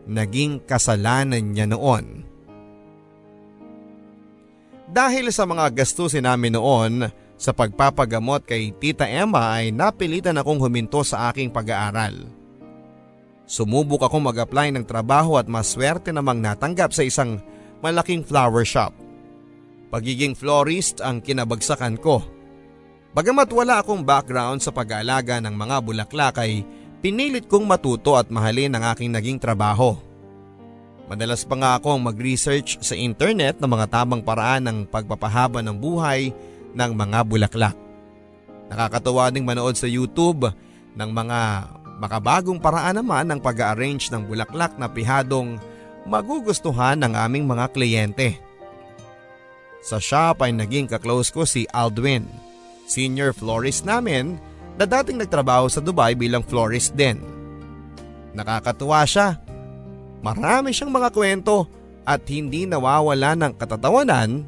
naging 0.09 0.57
kasalanan 0.65 1.53
niya 1.53 1.69
noon. 1.69 2.25
Dahil 4.91 5.29
sa 5.29 5.45
mga 5.45 5.71
gastusin 5.71 6.25
namin 6.25 6.57
noon 6.57 7.20
sa 7.41 7.49
pagpapagamot 7.49 8.45
kay 8.45 8.69
Tita 8.77 9.09
Emma 9.09 9.57
ay 9.57 9.73
napilitan 9.73 10.37
akong 10.37 10.61
huminto 10.61 11.01
sa 11.01 11.33
aking 11.33 11.49
pag-aaral. 11.49 12.29
Sumubok 13.49 14.05
akong 14.05 14.21
mag-apply 14.21 14.69
ng 14.77 14.85
trabaho 14.85 15.41
at 15.41 15.49
maswerte 15.49 16.13
namang 16.13 16.37
natanggap 16.37 16.93
sa 16.93 17.01
isang 17.01 17.41
malaking 17.81 18.21
flower 18.21 18.61
shop. 18.61 18.93
Pagiging 19.89 20.37
florist 20.37 21.01
ang 21.01 21.19
kinabagsakan 21.19 21.97
ko. 21.97 22.21
Bagamat 23.17 23.49
wala 23.49 23.81
akong 23.81 24.05
background 24.05 24.61
sa 24.61 24.69
pag-aalaga 24.69 25.41
ng 25.41 25.51
mga 25.51 25.77
bulaklak 25.83 26.37
ay 26.39 26.63
Pinilit 27.01 27.49
kong 27.49 27.65
matuto 27.65 28.13
at 28.13 28.29
mahalin 28.29 28.77
ang 28.77 28.93
aking 28.93 29.09
naging 29.09 29.41
trabaho. 29.41 29.97
Madalas 31.09 31.41
pa 31.41 31.57
nga 31.57 31.71
akong 31.81 31.97
mag-research 31.97 32.77
sa 32.77 32.93
internet 32.93 33.57
ng 33.57 33.65
mga 33.65 33.89
tamang 33.89 34.21
paraan 34.21 34.69
ng 34.69 34.77
pagpapahaba 34.85 35.65
ng 35.65 35.73
buhay 35.81 36.29
ng 36.75 36.91
mga 36.95 37.19
bulaklak. 37.27 37.77
Nakakatuwa 38.71 39.27
ding 39.31 39.43
manood 39.43 39.75
sa 39.75 39.87
YouTube 39.87 40.47
ng 40.95 41.09
mga 41.11 41.39
makabagong 41.99 42.57
paraan 42.57 43.03
naman 43.03 43.27
ng 43.29 43.39
pag-arrange 43.43 44.09
ng 44.09 44.25
bulaklak 44.25 44.73
na 44.79 44.87
pihadong 44.87 45.59
magugustuhan 46.07 46.97
ng 46.97 47.13
aming 47.13 47.45
mga 47.45 47.65
kliyente. 47.75 48.39
Sa 49.81 49.97
shop 49.97 50.45
ay 50.45 50.53
naging 50.53 50.89
kaklose 50.89 51.33
ko 51.33 51.45
si 51.45 51.65
Aldwin, 51.73 52.25
senior 52.85 53.33
florist 53.33 53.85
namin 53.85 54.37
na 54.77 54.85
dating 54.85 55.21
nagtrabaho 55.21 55.69
sa 55.69 55.81
Dubai 55.81 56.13
bilang 56.13 56.45
florist 56.45 56.93
din. 56.93 57.21
Nakakatuwa 58.31 59.03
siya. 59.03 59.41
Marami 60.21 60.71
siyang 60.71 60.93
mga 60.93 61.09
kwento 61.11 61.65
at 62.05 62.23
hindi 62.29 62.69
nawawala 62.69 63.35
ng 63.35 63.53
katatawanan 63.57 64.45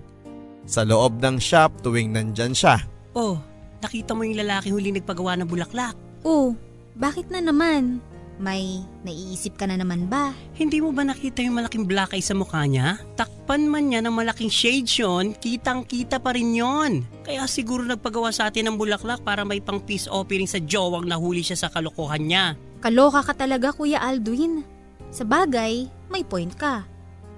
sa 0.64 0.88
loob 0.88 1.20
ng 1.20 1.40
shop 1.40 1.84
tuwing 1.84 2.12
nandyan 2.16 2.56
siya. 2.56 2.80
Oh, 3.14 3.38
nakita 3.84 4.16
mo 4.16 4.24
yung 4.24 4.40
lalaki 4.40 4.72
huli 4.72 4.96
nagpagawa 4.96 5.38
ng 5.40 5.50
bulaklak? 5.50 5.96
Oh, 6.24 6.56
bakit 6.96 7.28
na 7.30 7.44
naman? 7.44 8.00
May 8.42 8.82
naiisip 9.06 9.62
ka 9.62 9.70
na 9.70 9.78
naman 9.78 10.10
ba? 10.10 10.34
Hindi 10.58 10.82
mo 10.82 10.90
ba 10.90 11.06
nakita 11.06 11.46
yung 11.46 11.62
malaking 11.62 11.86
black 11.86 12.18
eye 12.18 12.26
sa 12.26 12.34
mukha 12.34 12.66
niya? 12.66 12.98
Takpan 13.14 13.70
man 13.70 13.94
niya 13.94 14.02
ng 14.02 14.16
malaking 14.16 14.50
shade 14.50 14.90
yun, 14.90 15.38
kitang 15.38 15.86
kita 15.86 16.18
pa 16.18 16.34
rin 16.34 16.58
yon. 16.58 17.06
Kaya 17.22 17.46
siguro 17.46 17.86
nagpagawa 17.86 18.34
sa 18.34 18.50
atin 18.50 18.74
ng 18.74 18.78
bulaklak 18.80 19.22
para 19.22 19.46
may 19.46 19.62
pang 19.62 19.78
peace 19.78 20.10
offering 20.10 20.50
sa 20.50 20.58
jowang 20.58 21.06
nahuli 21.06 21.46
siya 21.46 21.68
sa 21.68 21.70
kalokohan 21.70 22.26
niya. 22.26 22.58
Kaloka 22.82 23.22
ka 23.22 23.34
talaga 23.38 23.70
Kuya 23.70 24.02
Aldwin. 24.02 24.66
Sa 25.14 25.24
bagay, 25.24 25.86
may 26.10 26.26
point 26.26 26.52
ka. 26.58 26.90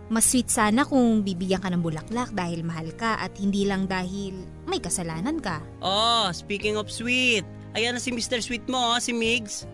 Mas 0.05 0.29
sweet 0.29 0.53
sana 0.53 0.85
kung 0.85 1.25
bibigyan 1.25 1.57
ka 1.57 1.73
ng 1.73 1.81
bulaklak 1.81 2.29
dahil 2.29 2.61
mahal 2.61 2.93
ka 2.93 3.17
at 3.17 3.33
hindi 3.41 3.65
lang 3.65 3.89
dahil 3.89 4.37
may 4.69 4.77
kasalanan 4.77 5.41
ka. 5.41 5.65
Oh, 5.81 6.29
speaking 6.29 6.77
of 6.77 6.93
sweet, 6.93 7.41
ayan 7.73 7.97
na 7.97 8.01
si 8.01 8.13
Mr. 8.13 8.37
Sweet 8.37 8.69
mo, 8.69 8.77
oh, 8.77 9.01
si 9.01 9.17
Migs. 9.17 9.65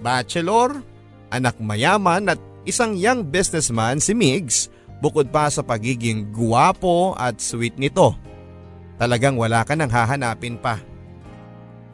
Bachelor, 0.00 0.80
anak 1.28 1.60
mayaman 1.60 2.32
at 2.32 2.40
isang 2.64 2.96
young 2.96 3.28
businessman 3.28 4.00
si 4.00 4.16
Migs 4.16 4.72
bukod 5.04 5.28
pa 5.28 5.52
sa 5.52 5.60
pagiging 5.60 6.32
guwapo 6.32 7.12
at 7.12 7.36
sweet 7.36 7.76
nito. 7.76 8.16
Talagang 8.96 9.36
wala 9.36 9.68
ka 9.68 9.76
nang 9.76 9.92
hahanapin 9.92 10.56
pa. 10.56 10.80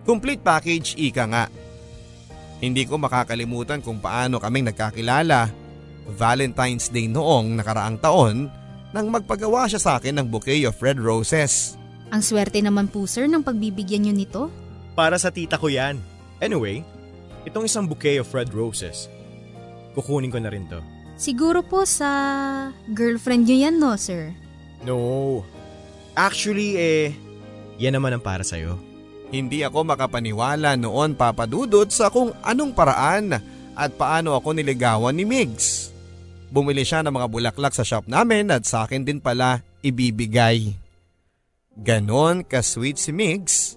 Complete 0.07 0.41
package 0.41 0.95
ika 0.95 1.25
nga. 1.27 1.45
Hindi 2.63 2.87
ko 2.87 2.97
makakalimutan 3.03 3.83
kung 3.83 3.99
paano 3.99 4.39
kaming 4.39 4.71
nagkakilala 4.71 5.64
Valentine's 6.13 6.93
Day 6.93 7.09
noong 7.09 7.57
nakaraang 7.57 7.97
taon 8.01 8.53
nang 8.95 9.11
magpagawa 9.11 9.67
siya 9.67 9.81
sa 9.81 9.93
akin 9.99 10.21
ng 10.21 10.27
bouquet 10.31 10.63
of 10.69 10.79
red 10.79 11.01
roses. 11.01 11.75
Ang 12.15 12.23
swerte 12.23 12.61
naman 12.63 12.87
po 12.87 13.09
sir 13.09 13.27
ng 13.27 13.43
pagbibigyan 13.43 14.07
niyo 14.07 14.15
nito. 14.15 14.43
Para 14.95 15.19
sa 15.19 15.35
tita 15.35 15.59
ko 15.59 15.67
yan. 15.67 15.99
Anyway, 16.39 16.87
itong 17.43 17.67
isang 17.67 17.91
bouquet 17.91 18.23
of 18.23 18.31
red 18.31 18.53
roses. 18.55 19.11
Kukunin 19.99 20.31
ko 20.31 20.39
na 20.39 20.53
rin 20.53 20.71
to. 20.71 20.79
Siguro 21.19 21.63
po 21.67 21.83
sa 21.87 22.11
girlfriend 22.91 23.51
niyo 23.51 23.67
yan 23.67 23.77
no 23.83 23.99
sir? 23.99 24.31
No. 24.87 25.43
Actually 26.15 26.79
eh, 26.79 27.07
yan 27.83 27.99
naman 27.99 28.15
ang 28.15 28.23
para 28.23 28.47
sa'yo. 28.47 28.79
Hindi 29.35 29.67
ako 29.67 29.83
makapaniwala 29.83 30.79
noon 30.79 31.19
papadudot 31.19 31.91
sa 31.91 32.07
kung 32.07 32.31
anong 32.47 32.71
paraan 32.71 33.35
at 33.75 33.91
paano 33.99 34.39
ako 34.39 34.55
niligawan 34.55 35.11
ni 35.11 35.27
Migs. 35.27 35.84
Bumili 36.55 36.87
siya 36.87 37.03
ng 37.03 37.11
mga 37.11 37.27
bulaklak 37.35 37.75
sa 37.75 37.83
shop 37.83 38.07
namin 38.07 38.47
at 38.55 38.63
sa 38.63 38.87
akin 38.87 39.03
din 39.03 39.19
pala 39.19 39.67
ibibigay. 39.83 40.79
Ganon 41.75 42.47
ka-sweet 42.47 42.95
si 42.95 43.11
Migs, 43.11 43.75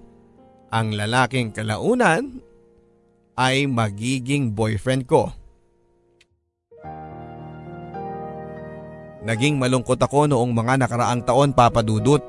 ang 0.69 0.93
lalaking 0.93 1.49
kalaunan 1.49 2.37
ay 3.33 3.65
magiging 3.65 4.53
boyfriend 4.53 5.09
ko. 5.09 5.33
Naging 9.25 9.57
malungkot 9.57 9.97
ako 9.97 10.29
noong 10.29 10.53
mga 10.53 10.85
nakaraang 10.85 11.25
taon 11.25 11.57
papadudot 11.57 12.21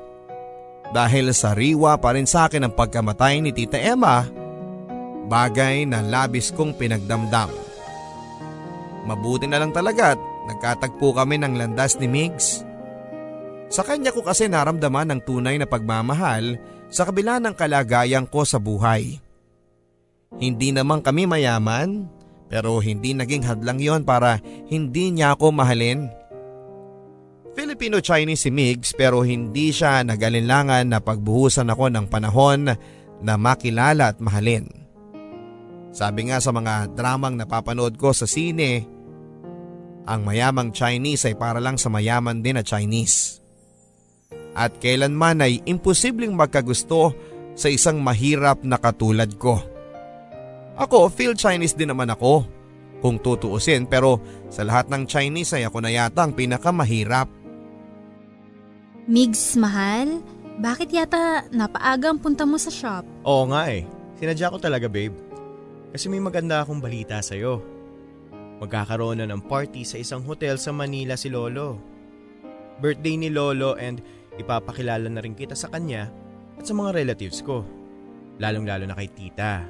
dahil 0.89 1.29
sariwa 1.29 2.01
pa 2.01 2.17
rin 2.17 2.25
sa 2.25 2.49
akin 2.49 2.65
ang 2.65 2.73
pagkamatay 2.73 3.37
ni 3.37 3.53
Tita 3.53 3.77
Emma 3.77 4.25
bagay 5.29 5.85
na 5.85 6.01
labis 6.01 6.49
kong 6.49 6.73
pinagdamdam. 6.73 7.53
Mabuti 9.05 9.45
na 9.45 9.61
lang 9.61 9.69
talaga 9.69 10.17
nagkatagpo 10.49 11.13
kami 11.13 11.37
ng 11.37 11.53
landas 11.53 11.95
ni 12.01 12.09
Migs. 12.09 12.65
Sa 13.69 13.85
kanya 13.85 14.09
ko 14.09 14.25
kasi 14.25 14.49
naramdaman 14.49 15.13
ng 15.13 15.21
tunay 15.21 15.61
na 15.61 15.69
pagmamahal 15.69 16.57
sa 16.89 17.05
kabila 17.05 17.37
ng 17.37 17.53
kalagayan 17.53 18.25
ko 18.25 18.41
sa 18.41 18.57
buhay. 18.57 19.21
Hindi 20.41 20.73
naman 20.73 21.05
kami 21.05 21.29
mayaman 21.29 22.09
pero 22.49 22.81
hindi 22.81 23.13
naging 23.13 23.45
hadlang 23.45 23.77
yon 23.77 24.01
para 24.01 24.41
hindi 24.73 25.13
niya 25.13 25.37
ako 25.37 25.53
mahalin. 25.53 26.09
Filipino-Chinese 27.53 28.49
si 28.49 28.49
Migs 28.49 28.89
pero 28.97 29.21
hindi 29.21 29.69
siya 29.69 30.01
nagalinlangan 30.01 30.89
na 30.89 30.97
pagbuhusan 30.97 31.69
ako 31.69 31.93
ng 31.93 32.05
panahon 32.09 32.73
na 33.21 33.33
makilala 33.37 34.09
at 34.09 34.17
mahalin. 34.17 34.65
Sabi 35.89 36.29
nga 36.29 36.37
sa 36.41 36.53
mga 36.53 36.93
dramang 36.93 37.37
napapanood 37.37 37.97
ko 37.97 38.13
sa 38.13 38.29
sine, 38.29 38.85
ang 40.09 40.25
mayamang 40.25 40.73
Chinese 40.73 41.29
ay 41.29 41.37
para 41.37 41.61
lang 41.61 41.77
sa 41.77 41.93
mayaman 41.93 42.41
din 42.41 42.57
na 42.57 42.65
Chinese. 42.65 43.37
At 44.57 44.81
kailanman 44.81 45.45
ay 45.45 45.61
imposibleng 45.69 46.33
magkagusto 46.33 47.13
sa 47.53 47.69
isang 47.69 48.01
mahirap 48.01 48.65
na 48.65 48.81
katulad 48.81 49.29
ko. 49.37 49.61
Ako, 50.81 51.13
feel 51.13 51.37
Chinese 51.37 51.77
din 51.77 51.93
naman 51.93 52.09
ako 52.09 52.49
kung 53.05 53.21
tutuusin 53.21 53.85
pero 53.85 54.17
sa 54.49 54.65
lahat 54.65 54.89
ng 54.89 55.05
Chinese 55.05 55.53
ay 55.53 55.69
ako 55.69 55.77
na 55.85 55.93
yata 55.93 56.25
ang 56.25 56.33
pinakamahirap. 56.33 57.29
Migs, 59.05 59.53
mahal, 59.61 60.25
bakit 60.57 60.89
yata 60.89 61.45
napaaga 61.53 62.09
ang 62.09 62.19
punta 62.19 62.49
mo 62.49 62.57
sa 62.57 62.73
shop? 62.73 63.05
Oo 63.23 63.45
nga 63.53 63.69
eh. 63.69 63.85
Sinadya 64.17 64.51
ko 64.51 64.57
talaga 64.57 64.89
babe. 64.89 65.15
Kasi 65.93 66.11
may 66.11 66.19
maganda 66.19 66.61
akong 66.61 66.81
balita 66.81 67.21
sa'yo. 67.21 67.78
Magkakaroon 68.59 69.23
na 69.23 69.27
ng 69.27 69.39
party 69.39 69.87
sa 69.87 69.95
isang 69.95 70.19
hotel 70.27 70.59
sa 70.59 70.75
Manila 70.75 71.15
si 71.15 71.31
Lolo. 71.31 71.79
Birthday 72.83 73.15
ni 73.15 73.31
Lolo 73.31 73.79
and 73.79 74.03
ipapakilala 74.35 75.07
na 75.07 75.23
rin 75.23 75.35
kita 75.35 75.55
sa 75.55 75.71
kanya 75.71 76.11
at 76.59 76.67
sa 76.67 76.75
mga 76.75 76.95
relatives 76.95 77.39
ko. 77.39 77.63
Lalong 78.39 78.67
lalo 78.67 78.83
na 78.87 78.95
kay 78.95 79.07
tita. 79.11 79.63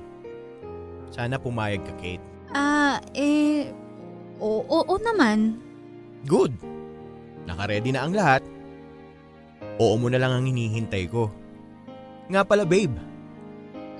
Sana 1.10 1.42
pumayag 1.42 1.86
ka 1.86 1.94
Kate. 1.98 2.26
Ah, 2.54 3.02
eh, 3.14 3.70
oo, 4.42 4.62
oo 4.66 4.96
naman. 5.02 5.58
Good! 6.26 6.54
Nakaredy 7.50 7.94
na 7.94 8.06
ang 8.06 8.14
lahat. 8.14 8.42
Oo 9.82 9.98
mo 9.98 10.10
na 10.10 10.22
lang 10.22 10.34
ang 10.34 10.46
hinihintay 10.46 11.10
ko. 11.10 11.34
Nga 12.30 12.46
pala 12.46 12.66
babe, 12.66 12.94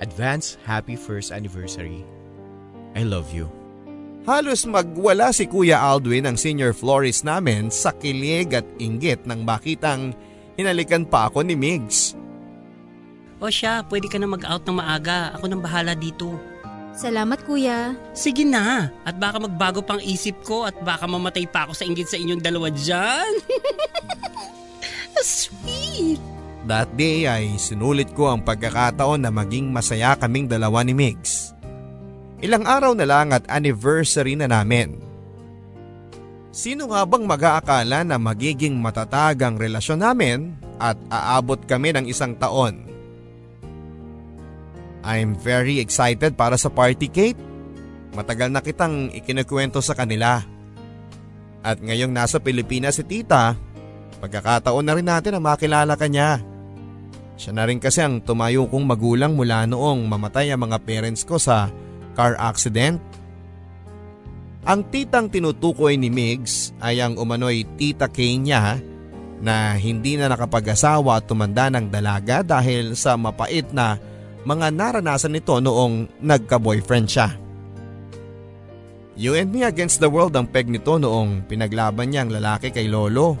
Advance 0.00 0.56
happy 0.64 0.96
first 0.96 1.28
anniversary. 1.28 2.08
I 2.96 3.04
love 3.04 3.28
you. 3.36 3.59
Halos 4.28 4.68
magwala 4.68 5.32
si 5.32 5.48
Kuya 5.48 5.80
Aldwin 5.80 6.28
ang 6.28 6.36
senior 6.36 6.76
florist 6.76 7.24
namin 7.24 7.72
sa 7.72 7.88
kilig 7.96 8.52
at 8.52 8.68
inggit 8.76 9.24
nang 9.24 9.48
bakitang 9.48 10.12
hinalikan 10.60 11.08
pa 11.08 11.32
ako 11.32 11.40
ni 11.40 11.56
Migs. 11.56 12.12
O 13.40 13.48
siya, 13.48 13.80
pwede 13.88 14.12
ka 14.12 14.20
na 14.20 14.28
mag-out 14.28 14.68
ng 14.68 14.76
maaga. 14.76 15.32
Ako 15.32 15.48
nang 15.48 15.64
bahala 15.64 15.96
dito. 15.96 16.36
Salamat 16.92 17.40
kuya. 17.48 17.96
Sige 18.12 18.44
na. 18.44 18.92
At 19.08 19.16
baka 19.16 19.40
magbago 19.40 19.80
pang 19.80 20.02
isip 20.04 20.44
ko 20.44 20.68
at 20.68 20.76
baka 20.84 21.08
mamatay 21.08 21.48
pa 21.48 21.64
ako 21.64 21.72
sa 21.72 21.88
inggit 21.88 22.12
sa 22.12 22.20
inyong 22.20 22.44
dalawa 22.44 22.68
dyan. 22.68 23.32
Sweet. 25.24 26.20
That 26.68 26.92
day 27.00 27.24
ay 27.24 27.56
sinulit 27.56 28.12
ko 28.12 28.28
ang 28.28 28.44
pagkakataon 28.44 29.24
na 29.24 29.32
maging 29.32 29.72
masaya 29.72 30.12
kaming 30.20 30.44
dalawa 30.44 30.84
ni 30.84 30.92
Migs. 30.92 31.56
Ilang 32.40 32.64
araw 32.64 32.96
na 32.96 33.04
lang 33.04 33.36
at 33.36 33.44
anniversary 33.52 34.32
na 34.32 34.48
namin. 34.48 34.96
Sino 36.50 36.90
nga 36.90 37.04
bang 37.04 37.28
mag-aakala 37.28 38.02
na 38.02 38.16
magiging 38.16 38.80
matatag 38.80 39.44
ang 39.44 39.60
relasyon 39.60 40.00
namin 40.00 40.56
at 40.80 40.96
aabot 41.12 41.60
kami 41.68 41.92
ng 41.94 42.08
isang 42.08 42.34
taon? 42.40 42.88
I'm 45.04 45.36
very 45.36 45.80
excited 45.80 46.34
para 46.36 46.56
sa 46.56 46.72
party 46.72 47.08
Kate. 47.12 47.38
Matagal 48.16 48.50
na 48.50 48.64
kitang 48.64 49.12
ikinukwento 49.14 49.78
sa 49.84 49.94
kanila. 49.94 50.42
At 51.60 51.78
ngayong 51.78 52.10
nasa 52.10 52.40
Pilipinas 52.40 52.98
si 52.98 53.04
tita, 53.04 53.54
pagkakataon 54.18 54.84
na 54.84 54.96
rin 54.96 55.06
natin 55.06 55.36
na 55.36 55.40
makilala 55.44 55.94
ka 55.94 56.08
niya. 56.08 56.40
Siya 57.36 57.52
na 57.52 57.68
rin 57.68 57.80
kasi 57.80 58.00
ang 58.00 58.20
tumayo 58.24 58.64
kong 58.68 58.84
magulang 58.84 59.36
mula 59.36 59.64
noong 59.68 60.08
mamatay 60.08 60.52
ang 60.52 60.66
mga 60.66 60.82
parents 60.82 61.24
ko 61.24 61.36
sa 61.40 61.72
car 62.14 62.38
accident. 62.38 62.98
Ang 64.64 64.84
titang 64.92 65.32
tinutukoy 65.32 65.96
ni 65.96 66.12
Migs 66.12 66.76
ay 66.84 67.00
ang 67.00 67.16
umano'y 67.16 67.64
tita 67.80 68.12
Kay 68.12 68.36
niya 68.36 68.76
na 69.40 69.72
hindi 69.80 70.20
na 70.20 70.28
nakapag-asawa 70.28 71.16
at 71.16 71.24
tumanda 71.24 71.72
ng 71.72 71.88
dalaga 71.88 72.44
dahil 72.44 72.92
sa 72.92 73.16
mapait 73.16 73.64
na 73.72 73.96
mga 74.44 74.68
naranasan 74.68 75.32
nito 75.32 75.56
noong 75.56 76.20
nagka-boyfriend 76.20 77.08
siya. 77.08 77.28
You 79.20 79.36
and 79.36 79.52
me 79.52 79.68
against 79.68 80.00
the 80.00 80.08
world 80.08 80.32
ang 80.36 80.48
peg 80.48 80.68
nito 80.68 80.96
noong 80.96 81.44
pinaglaban 81.44 82.12
niya 82.12 82.24
ang 82.24 82.32
lalaki 82.32 82.72
kay 82.72 82.88
Lolo. 82.88 83.36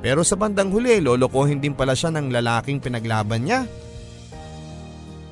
Pero 0.00 0.24
sa 0.26 0.34
bandang 0.34 0.72
huli, 0.72 0.98
lolokohin 0.98 1.60
din 1.60 1.76
pala 1.76 1.94
siya 1.94 2.10
ng 2.10 2.32
lalaking 2.32 2.82
pinaglaban 2.82 3.44
niya. 3.46 3.68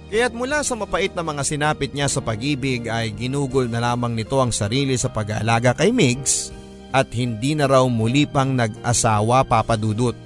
Kaya't 0.08 0.32
mula 0.32 0.64
sa 0.64 0.72
mapait 0.72 1.12
na 1.12 1.20
mga 1.20 1.44
sinapit 1.44 1.92
niya 1.92 2.08
sa 2.08 2.24
pag-ibig 2.24 2.88
ay 2.88 3.12
ginugol 3.12 3.68
na 3.68 3.76
lamang 3.76 4.16
nito 4.16 4.40
ang 4.40 4.48
sarili 4.48 4.96
sa 4.96 5.12
pag-aalaga 5.12 5.76
kay 5.76 5.92
Migs 5.92 6.48
at 6.96 7.12
hindi 7.12 7.52
na 7.52 7.68
raw 7.68 7.84
muli 7.84 8.24
pang 8.24 8.56
nag-asawa 8.56 9.44
papadudot. 9.44 10.16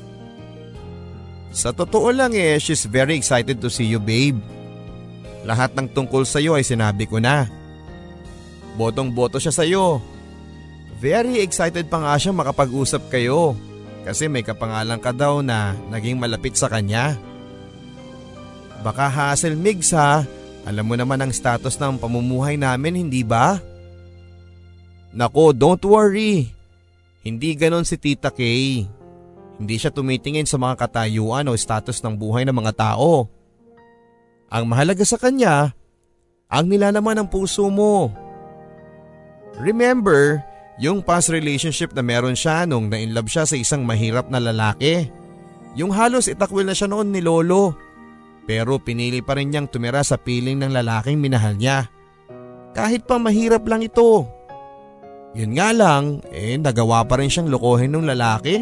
Sa 1.50 1.74
totoo 1.74 2.14
lang 2.14 2.30
eh, 2.32 2.62
she's 2.62 2.86
very 2.86 3.18
excited 3.18 3.58
to 3.58 3.66
see 3.66 3.90
you 3.90 3.98
babe. 3.98 4.38
Lahat 5.42 5.74
ng 5.74 5.90
tungkol 5.90 6.22
sa 6.22 6.38
iyo 6.38 6.54
ay 6.54 6.62
sinabi 6.62 7.10
ko 7.10 7.18
na. 7.18 7.50
Botong 8.78 9.10
boto 9.10 9.42
siya 9.42 9.50
sa 9.50 9.66
iyo. 9.66 9.98
Very 11.02 11.42
excited 11.42 11.90
pa 11.90 11.98
nga 11.98 12.14
siya 12.14 12.30
makapag-usap 12.30 13.10
kayo. 13.10 13.58
Kasi 14.06 14.30
may 14.30 14.46
kapangalan 14.46 15.02
ka 15.02 15.10
daw 15.10 15.42
na 15.42 15.74
naging 15.90 16.22
malapit 16.22 16.54
sa 16.54 16.70
kanya. 16.70 17.18
Baka 18.82 19.06
hassle 19.06 19.54
Migs 19.54 19.94
ha, 19.94 20.26
alam 20.66 20.84
mo 20.84 20.98
naman 20.98 21.22
ang 21.22 21.30
status 21.30 21.78
ng 21.78 22.02
pamumuhay 22.02 22.58
namin 22.58 22.98
hindi 22.98 23.22
ba? 23.22 23.62
Nako 25.14 25.54
don't 25.54 25.82
worry, 25.86 26.50
Hindi 27.22 27.54
ganon 27.54 27.86
si 27.86 27.94
Tita 27.94 28.34
Kay. 28.34 28.82
Hindi 29.62 29.74
siya 29.78 29.94
tumitingin 29.94 30.42
sa 30.42 30.58
mga 30.58 30.74
katayuan 30.74 31.46
o 31.46 31.54
status 31.54 32.02
ng 32.02 32.18
buhay 32.18 32.42
ng 32.42 32.56
mga 32.56 32.74
tao. 32.74 33.30
Ang 34.50 34.64
mahalaga 34.66 35.06
sa 35.06 35.14
kanya, 35.14 35.70
ang 36.50 36.66
nilalaman 36.66 37.22
ng 37.22 37.28
puso 37.30 37.70
mo. 37.70 38.10
Remember, 39.62 40.42
yung 40.82 40.98
past 40.98 41.30
relationship 41.30 41.94
na 41.94 42.02
meron 42.02 42.34
siya 42.34 42.66
nung 42.66 42.90
na-inlove 42.90 43.30
siya 43.30 43.46
sa 43.46 43.54
isang 43.54 43.86
mahirap 43.86 44.26
na 44.26 44.42
lalaki. 44.42 45.06
Yung 45.78 45.94
halos 45.94 46.26
itakwil 46.26 46.66
na 46.66 46.74
siya 46.74 46.90
noon 46.90 47.14
ni 47.14 47.22
Lolo. 47.22 47.72
Pero 48.42 48.82
pinili 48.82 49.22
pa 49.22 49.38
rin 49.38 49.50
niyang 49.50 49.70
tumira 49.70 50.02
sa 50.02 50.18
piling 50.18 50.58
ng 50.58 50.72
lalaking 50.74 51.22
minahal 51.22 51.54
niya. 51.54 51.86
Kahit 52.74 53.06
pa 53.06 53.20
mahirap 53.20 53.62
lang 53.68 53.84
ito. 53.86 54.26
Yun 55.32 55.56
nga 55.56 55.72
lang, 55.72 56.20
eh 56.28 56.58
nagawa 56.60 57.06
pa 57.08 57.16
rin 57.16 57.30
siyang 57.30 57.48
lokohin 57.48 57.94
ng 57.94 58.04
lalaki. 58.04 58.60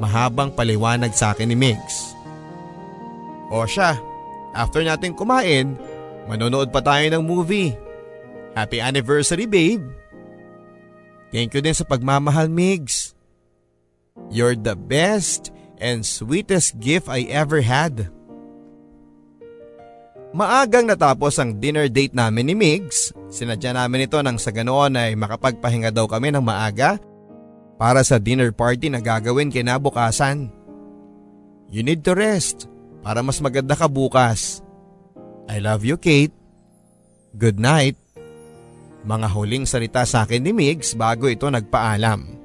Mahabang 0.00 0.56
paliwanag 0.56 1.12
sa 1.12 1.36
akin 1.36 1.52
ni 1.52 1.56
Migs. 1.58 2.16
O 3.52 3.68
siya, 3.68 4.00
after 4.56 4.80
natin 4.80 5.12
kumain, 5.12 5.76
manonood 6.24 6.72
pa 6.72 6.80
tayo 6.80 7.04
ng 7.04 7.24
movie. 7.24 7.76
Happy 8.56 8.80
anniversary 8.80 9.44
babe! 9.44 9.84
Thank 11.32 11.56
you 11.56 11.64
din 11.64 11.76
sa 11.76 11.88
pagmamahal 11.88 12.48
Migs. 12.52 13.16
You're 14.28 14.56
the 14.56 14.76
best 14.76 15.48
and 15.80 16.04
sweetest 16.04 16.76
gift 16.80 17.08
I 17.08 17.24
ever 17.28 17.64
had. 17.64 18.12
Maagang 20.32 20.88
natapos 20.88 21.36
ang 21.36 21.60
dinner 21.60 21.92
date 21.92 22.16
namin 22.16 22.48
ni 22.48 22.54
Migs. 22.56 23.12
Sinadya 23.28 23.76
namin 23.76 24.08
ito 24.08 24.16
nang 24.24 24.40
sa 24.40 24.48
ganoon 24.48 24.96
ay 24.96 25.12
makapagpahinga 25.12 25.92
daw 25.92 26.08
kami 26.08 26.32
ng 26.32 26.40
maaga 26.40 26.96
para 27.76 28.00
sa 28.00 28.16
dinner 28.16 28.48
party 28.48 28.88
na 28.88 29.04
gagawin 29.04 29.52
kinabukasan. 29.52 30.48
You 31.68 31.84
need 31.84 32.00
to 32.08 32.16
rest 32.16 32.64
para 33.04 33.20
mas 33.20 33.44
maganda 33.44 33.76
ka 33.76 33.92
bukas. 33.92 34.64
I 35.52 35.60
love 35.60 35.84
you 35.84 36.00
Kate. 36.00 36.32
Good 37.36 37.60
night. 37.60 38.00
Mga 39.04 39.28
huling 39.36 39.68
salita 39.68 40.08
sa 40.08 40.24
akin 40.24 40.48
ni 40.48 40.56
Migs 40.56 40.96
bago 40.96 41.28
ito 41.28 41.44
nagpaalam. 41.44 42.40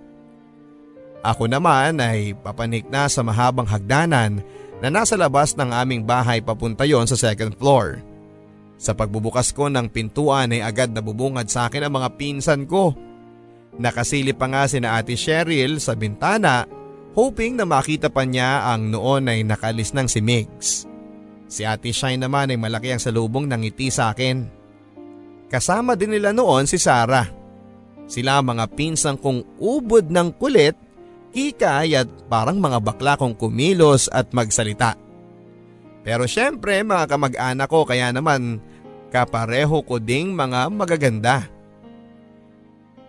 Ako 1.23 1.47
naman 1.47 2.03
ay 2.03 2.35
papanik 2.35 2.91
na 2.91 3.07
sa 3.07 3.23
mahabang 3.23 3.67
hagdanan 3.67 4.43
na 4.81 4.93
nasa 4.93 5.17
labas 5.17 5.57
ng 5.57 5.73
aming 5.73 6.05
bahay 6.05 6.41
papunta 6.41 6.85
yon 6.85 7.09
sa 7.09 7.17
second 7.17 7.53
floor. 7.57 8.01
Sa 8.77 8.93
pagbubukas 8.93 9.49
ko 9.49 9.73
ng 9.73 9.89
pintuan 9.89 10.53
ay 10.53 10.61
agad 10.61 10.93
nabubungad 10.93 11.49
sa 11.49 11.65
akin 11.65 11.89
ang 11.89 11.97
mga 11.97 12.09
pinsan 12.13 12.69
ko. 12.69 12.93
Nakasilip 13.77 14.37
pa 14.37 14.45
nga 14.49 14.69
si 14.69 14.77
na 14.77 15.01
ate 15.01 15.17
Cheryl 15.17 15.81
sa 15.81 15.97
bintana 15.97 16.69
hoping 17.17 17.57
na 17.57 17.65
makita 17.65 18.13
pa 18.13 18.21
niya 18.21 18.69
ang 18.69 18.93
noon 18.93 19.33
ay 19.33 19.41
nakalis 19.41 19.97
ng 19.97 20.05
si 20.05 20.21
Migs. 20.21 20.85
Si 21.49 21.65
ate 21.65 21.89
Shine 21.89 22.21
naman 22.21 22.53
ay 22.53 22.59
malaki 22.61 22.93
ang 22.93 23.01
salubong 23.01 23.49
ng 23.49 23.65
ngiti 23.65 23.89
sa 23.89 24.13
akin. 24.13 24.45
Kasama 25.49 25.97
din 25.97 26.13
nila 26.13 26.29
noon 26.35 26.69
si 26.69 26.77
Sarah. 26.77 27.25
Sila 28.05 28.45
mga 28.45 28.69
pinsang 28.77 29.17
kong 29.17 29.57
ubod 29.57 30.13
ng 30.13 30.37
kulit 30.37 30.77
kikay 31.31 31.95
at 31.97 32.09
parang 32.27 32.59
mga 32.59 32.79
bakla 32.83 33.13
kong 33.19 33.35
kumilos 33.35 34.07
at 34.11 34.31
magsalita. 34.31 34.95
Pero 36.07 36.23
syempre 36.23 36.79
mga 36.83 37.05
kamag-anak 37.09 37.67
ko 37.67 37.83
kaya 37.83 38.11
naman 38.15 38.63
kapareho 39.11 39.83
ko 39.83 39.99
ding 39.99 40.35
mga 40.35 40.71
magaganda. 40.71 41.47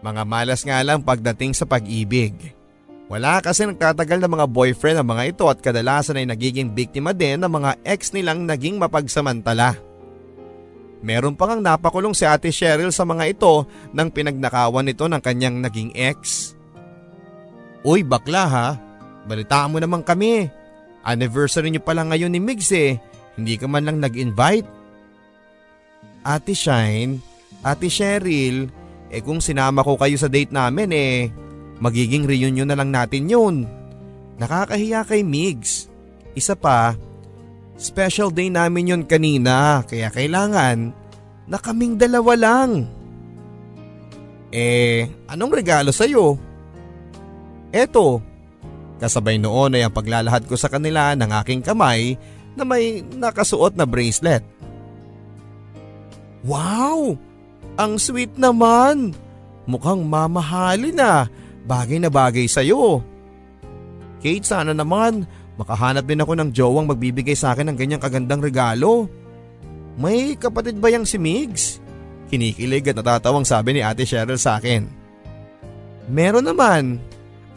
Mga 0.03 0.23
malas 0.27 0.63
nga 0.63 0.79
lang 0.83 1.03
pagdating 1.03 1.55
sa 1.55 1.67
pag-ibig. 1.67 2.55
Wala 3.09 3.41
kasi 3.41 3.65
nagtatagal 3.65 4.21
na 4.21 4.29
mga 4.29 4.47
boyfriend 4.47 5.01
ang 5.01 5.09
mga 5.09 5.25
ito 5.33 5.45
at 5.49 5.65
kadalasan 5.65 6.21
ay 6.21 6.29
nagiging 6.29 6.77
biktima 6.77 7.17
din 7.17 7.41
ng 7.41 7.49
mga 7.49 7.81
ex 7.83 8.13
nilang 8.13 8.45
naging 8.45 8.77
mapagsamantala. 8.77 9.81
Meron 11.01 11.39
pa 11.39 11.49
ngang 11.49 11.63
napakulong 11.63 12.13
si 12.13 12.27
ate 12.27 12.51
Cheryl 12.51 12.91
sa 12.91 13.07
mga 13.07 13.31
ito 13.31 13.65
nang 13.95 14.11
pinagnakawan 14.11 14.83
nito 14.83 15.07
ng 15.07 15.23
kanyang 15.23 15.63
naging 15.63 15.95
ex. 15.95 16.53
Uy 17.87 18.03
bakla 18.03 18.45
ha, 18.51 18.69
balitaan 19.29 19.71
mo 19.71 19.79
naman 19.79 20.03
kami. 20.03 20.51
Anniversary 21.07 21.71
niyo 21.71 21.83
pala 21.83 22.03
ngayon 22.05 22.35
ni 22.35 22.41
Migs 22.43 22.75
eh, 22.75 22.99
hindi 23.39 23.55
ka 23.55 23.71
man 23.71 23.87
lang 23.87 23.99
nag-invite. 24.03 24.67
Ate 26.27 26.53
Shine, 26.53 27.23
Ate 27.63 27.87
Cheryl, 27.87 28.69
eh 29.09 29.23
kung 29.23 29.39
sinama 29.39 29.87
ko 29.87 29.95
kayo 29.97 30.19
sa 30.19 30.29
date 30.29 30.51
namin 30.51 30.91
eh, 30.93 31.31
magiging 31.79 32.27
reunion 32.27 32.67
na 32.69 32.77
lang 32.77 32.91
natin 32.91 33.31
yun. 33.31 33.57
Nakakahiya 34.39 35.07
kay 35.07 35.23
Migs. 35.23 35.87
Isa 36.35 36.59
pa, 36.59 36.99
special 37.79 38.35
day 38.35 38.51
namin 38.51 38.91
yun 38.91 39.03
kanina 39.07 39.87
kaya 39.87 40.11
kailangan 40.11 40.93
na 41.47 41.57
kaming 41.57 41.97
dalawa 41.97 42.35
lang. 42.35 42.91
Eh, 44.51 45.09
anong 45.31 45.53
regalo 45.55 45.95
sa'yo? 45.95 46.48
Eto, 47.69 48.25
kasabay 48.99 49.37
noon 49.37 49.77
ay 49.77 49.85
ang 49.85 49.95
paglalahad 49.95 50.49
ko 50.49 50.57
sa 50.57 50.73
kanila 50.73 51.13
ng 51.13 51.31
aking 51.45 51.61
kamay 51.61 52.17
na 52.57 52.65
may 52.65 53.05
nakasuot 53.05 53.77
na 53.77 53.85
bracelet. 53.85 54.43
Wow! 56.43 57.19
Ang 57.79 58.01
sweet 58.01 58.35
naman! 58.35 59.15
Mukhang 59.69 60.01
mamahalin 60.03 60.97
na. 60.97 61.29
Bagay 61.69 62.01
na 62.01 62.09
bagay 62.09 62.49
sa'yo. 62.49 63.05
Kate, 64.25 64.49
sana 64.49 64.73
naman 64.73 65.29
makahanap 65.61 66.07
din 66.09 66.23
ako 66.23 66.33
ng 66.39 66.51
jowang 66.55 66.87
magbibigay 66.89 67.37
sa 67.37 67.53
akin 67.53 67.69
ng 67.71 67.77
ganyang 67.77 68.03
kagandang 68.03 68.41
regalo. 68.41 69.11
May 69.99 70.39
kapatid 70.39 70.79
ba 70.79 70.89
yang 70.89 71.05
si 71.05 71.19
Migs? 71.19 71.83
Kinikilig 72.31 72.87
at 72.89 72.97
natatawang 72.97 73.45
sabi 73.45 73.77
ni 73.77 73.81
Ate 73.83 74.07
Cheryl 74.07 74.39
sa 74.39 74.57
akin. 74.63 74.87
Meron 76.09 76.47
naman, 76.47 77.03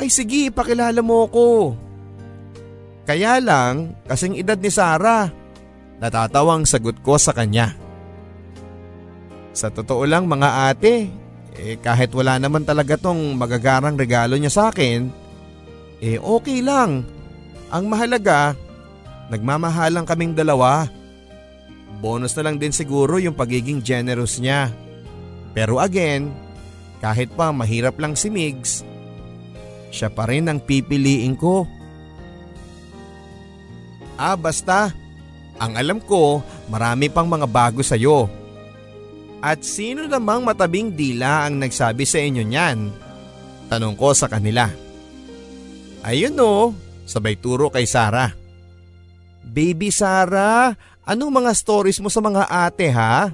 ay 0.01 0.09
sige, 0.09 0.49
pakilala 0.49 1.05
mo 1.05 1.29
ko. 1.29 1.77
Kaya 3.05 3.37
lang, 3.37 3.93
kasing 4.09 4.33
edad 4.33 4.57
ni 4.57 4.73
Sarah. 4.73 5.29
Natatawang 6.01 6.65
sagot 6.65 6.97
ko 7.05 7.21
sa 7.21 7.37
kanya. 7.37 7.77
Sa 9.53 9.69
totoo 9.69 10.09
lang 10.09 10.25
mga 10.25 10.73
ate, 10.73 11.05
eh 11.53 11.77
kahit 11.77 12.09
wala 12.17 12.41
naman 12.41 12.65
talaga 12.65 12.97
tong 12.97 13.37
magagarang 13.37 13.93
regalo 13.93 14.33
niya 14.33 14.49
sa 14.49 14.73
akin, 14.73 15.13
eh 16.01 16.17
okay 16.17 16.65
lang. 16.65 17.05
Ang 17.69 17.85
mahalaga, 17.85 18.57
nagmamahalang 19.29 20.09
kaming 20.09 20.33
dalawa. 20.33 20.89
Bonus 22.01 22.33
na 22.33 22.49
lang 22.49 22.57
din 22.57 22.73
siguro 22.73 23.21
yung 23.21 23.37
pagiging 23.37 23.85
generous 23.85 24.41
niya. 24.41 24.73
Pero 25.53 25.77
again, 25.77 26.33
kahit 26.97 27.29
pa 27.37 27.53
mahirap 27.53 28.01
lang 28.01 28.17
si 28.17 28.33
Migs, 28.33 28.81
siya 29.91 30.09
pa 30.09 30.25
rin 30.25 30.47
ang 30.47 30.63
pipiliin 30.63 31.35
ko. 31.35 31.67
Ah 34.15 34.39
basta, 34.39 34.95
ang 35.59 35.75
alam 35.75 35.99
ko 36.01 36.41
marami 36.71 37.11
pang 37.11 37.27
mga 37.27 37.45
bago 37.45 37.83
sa'yo. 37.83 38.31
At 39.41 39.65
sino 39.65 40.05
namang 40.05 40.45
matabing 40.45 40.93
dila 40.93 41.45
ang 41.45 41.59
nagsabi 41.59 42.05
sa 42.05 42.21
inyo 42.21 42.45
niyan? 42.45 42.93
Tanong 43.67 43.97
ko 43.97 44.13
sa 44.13 44.29
kanila. 44.29 44.69
Ayun 46.01 46.37
o, 46.41 46.73
sabay 47.05 47.37
turo 47.37 47.69
kay 47.69 47.85
Sarah. 47.85 48.33
Baby 49.41 49.89
Sarah, 49.89 50.77
anong 51.05 51.41
mga 51.41 51.51
stories 51.57 51.97
mo 51.99 52.07
sa 52.13 52.21
mga 52.21 52.45
ate 52.47 52.87
ha? 52.93 53.33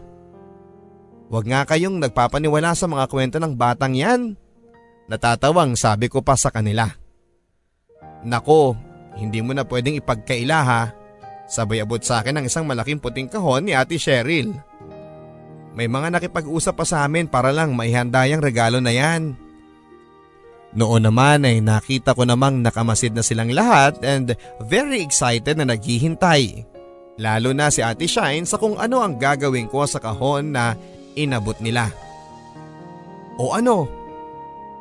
Huwag 1.28 1.44
nga 1.44 1.68
kayong 1.68 2.00
nagpapaniwala 2.00 2.72
sa 2.72 2.88
mga 2.88 3.06
kwento 3.12 3.38
ng 3.38 3.52
batang 3.52 3.92
yan. 3.92 4.40
Natatawang 5.08 5.80
sabi 5.80 6.12
ko 6.12 6.20
pa 6.20 6.36
sa 6.36 6.52
kanila. 6.52 6.88
Nako, 8.28 8.76
hindi 9.16 9.40
mo 9.40 9.56
na 9.56 9.64
pwedeng 9.64 9.96
ipagkaila 9.98 10.60
ha. 10.62 10.84
Sabay 11.48 11.80
abot 11.80 12.04
sa 12.04 12.20
akin 12.20 12.38
ang 12.38 12.46
isang 12.46 12.68
malaking 12.68 13.00
puting 13.00 13.32
kahon 13.32 13.66
ni 13.66 13.72
Ate 13.72 13.96
Cheryl. 13.96 14.52
May 15.72 15.88
mga 15.88 16.12
nakipag-usap 16.12 16.76
pa 16.76 16.84
sa 16.84 17.08
amin 17.08 17.32
para 17.32 17.56
lang 17.56 17.72
maihanda 17.72 18.28
yung 18.28 18.44
regalo 18.44 18.84
na 18.84 18.92
yan. 18.92 19.40
Noon 20.76 21.08
naman 21.08 21.48
ay 21.48 21.64
nakita 21.64 22.12
ko 22.12 22.28
namang 22.28 22.60
nakamasid 22.60 23.16
na 23.16 23.24
silang 23.24 23.50
lahat 23.56 23.96
and 24.04 24.36
very 24.68 25.00
excited 25.00 25.56
na 25.56 25.64
naghihintay. 25.64 26.68
Lalo 27.18 27.56
na 27.56 27.72
si 27.72 27.80
Ate 27.80 28.06
Shine 28.06 28.44
sa 28.44 28.60
kung 28.60 28.76
ano 28.76 29.02
ang 29.02 29.16
gagawin 29.16 29.72
ko 29.72 29.88
sa 29.88 30.04
kahon 30.04 30.52
na 30.52 30.76
inabot 31.16 31.56
nila. 31.64 31.90
O 33.40 33.56
ano, 33.56 33.90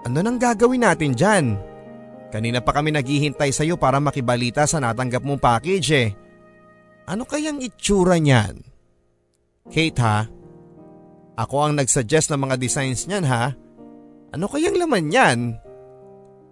ano 0.07 0.23
nang 0.23 0.39
gagawin 0.39 0.87
natin 0.87 1.19
dyan? 1.19 1.59
Kanina 2.31 2.63
pa 2.63 2.71
kami 2.71 2.95
naghihintay 2.95 3.51
sa'yo 3.51 3.75
para 3.75 3.99
makibalita 3.99 4.63
sa 4.63 4.79
natanggap 4.79 5.27
mong 5.27 5.43
package 5.43 5.91
eh. 5.99 6.09
Ano 7.11 7.27
kayang 7.27 7.59
itsura 7.59 8.19
niyan? 8.23 8.63
Kate 9.67 9.99
ha? 9.99 10.31
Ako 11.35 11.57
ang 11.67 11.75
nagsuggest 11.83 12.31
ng 12.31 12.39
mga 12.39 12.55
designs 12.55 13.11
niyan 13.11 13.27
ha? 13.27 13.51
Ano 14.31 14.47
kayang 14.47 14.79
laman 14.79 15.11
niyan? 15.11 15.39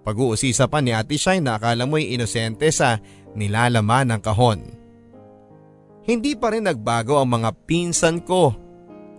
Pag-uusisa 0.05 0.69
pa 0.69 0.85
ni 0.85 0.93
Ate 0.93 1.17
Shine 1.17 1.41
na 1.41 1.57
akala 1.57 1.89
mo'y 1.89 2.13
inosente 2.13 2.69
sa 2.69 3.01
nilalaman 3.33 4.13
ng 4.13 4.21
kahon. 4.21 4.61
Hindi 6.05 6.37
pa 6.37 6.53
rin 6.53 6.69
nagbago 6.69 7.17
ang 7.17 7.41
mga 7.41 7.51
pinsan 7.65 8.21
ko. 8.21 8.53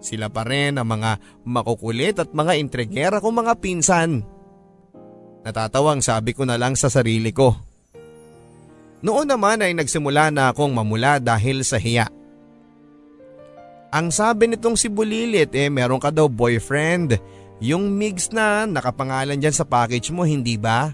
Sila 0.06 0.30
pa 0.30 0.46
rin 0.46 0.78
ang 0.78 0.86
mga 0.86 1.18
makukulit 1.50 2.22
at 2.22 2.30
mga 2.30 2.62
intrigera 2.62 3.18
kong 3.18 3.41
mga 3.41 3.54
pinsan. 3.58 4.22
Natatawang 5.41 6.06
sabi 6.06 6.38
ko 6.38 6.46
na 6.46 6.62
lang 6.62 6.78
sa 6.78 6.94
sarili 6.94 7.34
ko. 7.34 7.58
Noon 9.02 9.26
naman 9.26 9.65
ay 9.65 9.74
nagsimula 9.74 10.30
na 10.30 10.54
akong 10.54 10.70
mamula 10.70 11.18
dahil 11.18 11.65
sa 11.65 11.82
hiya. 11.82 12.06
Ang 13.89 14.13
sabi 14.13 14.54
nitong 14.54 14.78
si 14.78 14.94
Bulilit 14.94 15.50
eh 15.58 15.74
meron 15.74 15.98
ka 15.98 16.13
daw 16.13 16.30
boyfriend 16.30 17.18
yung 17.63 17.89
mix 17.98 18.30
na 18.30 18.70
nakapangalan 18.70 19.39
dyan 19.39 19.56
sa 19.56 19.65
package 19.65 20.13
mo, 20.13 20.22
hindi 20.28 20.60
ba? 20.60 20.94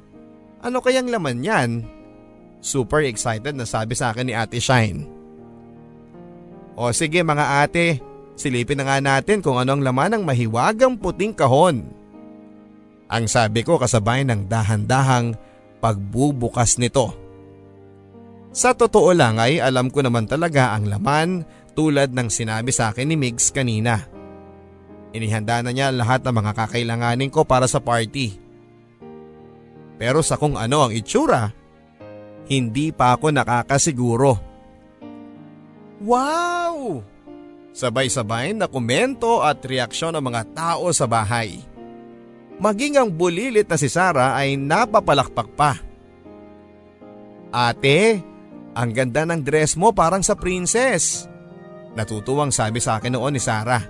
Ano 0.64 0.80
kayang 0.80 1.10
laman 1.10 1.44
yan? 1.44 1.70
Super 2.62 3.04
excited 3.10 3.58
na 3.58 3.66
sabi 3.66 3.98
sa 3.98 4.14
akin 4.14 4.30
ni 4.30 4.34
Ate 4.38 4.62
Shine. 4.62 5.10
O 6.78 6.94
sige 6.94 7.26
mga 7.26 7.66
ate, 7.66 8.11
silipin 8.42 8.82
na 8.82 8.90
nga 8.90 8.98
natin 8.98 9.46
kung 9.46 9.62
ano 9.62 9.78
ang 9.78 9.86
laman 9.86 10.18
ng 10.18 10.24
mahiwagang 10.26 10.98
puting 10.98 11.38
kahon. 11.38 11.86
Ang 13.06 13.26
sabi 13.30 13.62
ko 13.62 13.78
kasabay 13.78 14.26
ng 14.26 14.50
dahan-dahang 14.50 15.38
pagbubukas 15.78 16.82
nito. 16.82 17.14
Sa 18.50 18.74
totoo 18.74 19.14
lang 19.14 19.38
ay 19.38 19.62
alam 19.62 19.94
ko 19.94 20.02
naman 20.02 20.26
talaga 20.26 20.74
ang 20.74 20.90
laman 20.90 21.46
tulad 21.78 22.12
ng 22.12 22.28
sinabi 22.28 22.74
sa 22.74 22.90
akin 22.90 23.08
ni 23.08 23.16
Migs 23.16 23.54
kanina. 23.54 24.10
Inihanda 25.12 25.60
na 25.62 25.72
niya 25.76 25.92
lahat 25.92 26.24
ng 26.24 26.36
mga 26.36 26.52
kakailanganin 26.56 27.32
ko 27.32 27.44
para 27.44 27.68
sa 27.68 27.84
party. 27.84 28.40
Pero 30.00 30.24
sa 30.24 30.40
kung 30.40 30.56
ano 30.56 30.88
ang 30.88 30.92
itsura, 30.96 31.52
hindi 32.48 32.96
pa 32.96 33.16
ako 33.16 33.32
nakakasiguro. 33.32 34.34
Wow! 36.02 37.06
Sabay-sabay 37.72 38.52
na 38.52 38.68
komento 38.68 39.40
at 39.40 39.64
reaksyon 39.64 40.16
ng 40.20 40.24
mga 40.24 40.42
tao 40.52 40.92
sa 40.92 41.08
bahay. 41.08 41.64
Maging 42.62 43.00
ang 43.00 43.10
bulilit 43.10 43.66
na 43.66 43.80
si 43.80 43.88
Sarah 43.88 44.36
ay 44.38 44.60
napapalakpak 44.60 45.50
pa. 45.56 45.80
Ate, 47.52 48.22
ang 48.76 48.92
ganda 48.92 49.24
ng 49.28 49.42
dress 49.42 49.76
mo 49.80 49.96
parang 49.96 50.24
sa 50.24 50.36
princess. 50.36 51.26
Natutuwang 51.96 52.52
sabi 52.54 52.80
sa 52.80 53.00
akin 53.00 53.16
noon 53.16 53.36
ni 53.36 53.42
Sarah. 53.42 53.84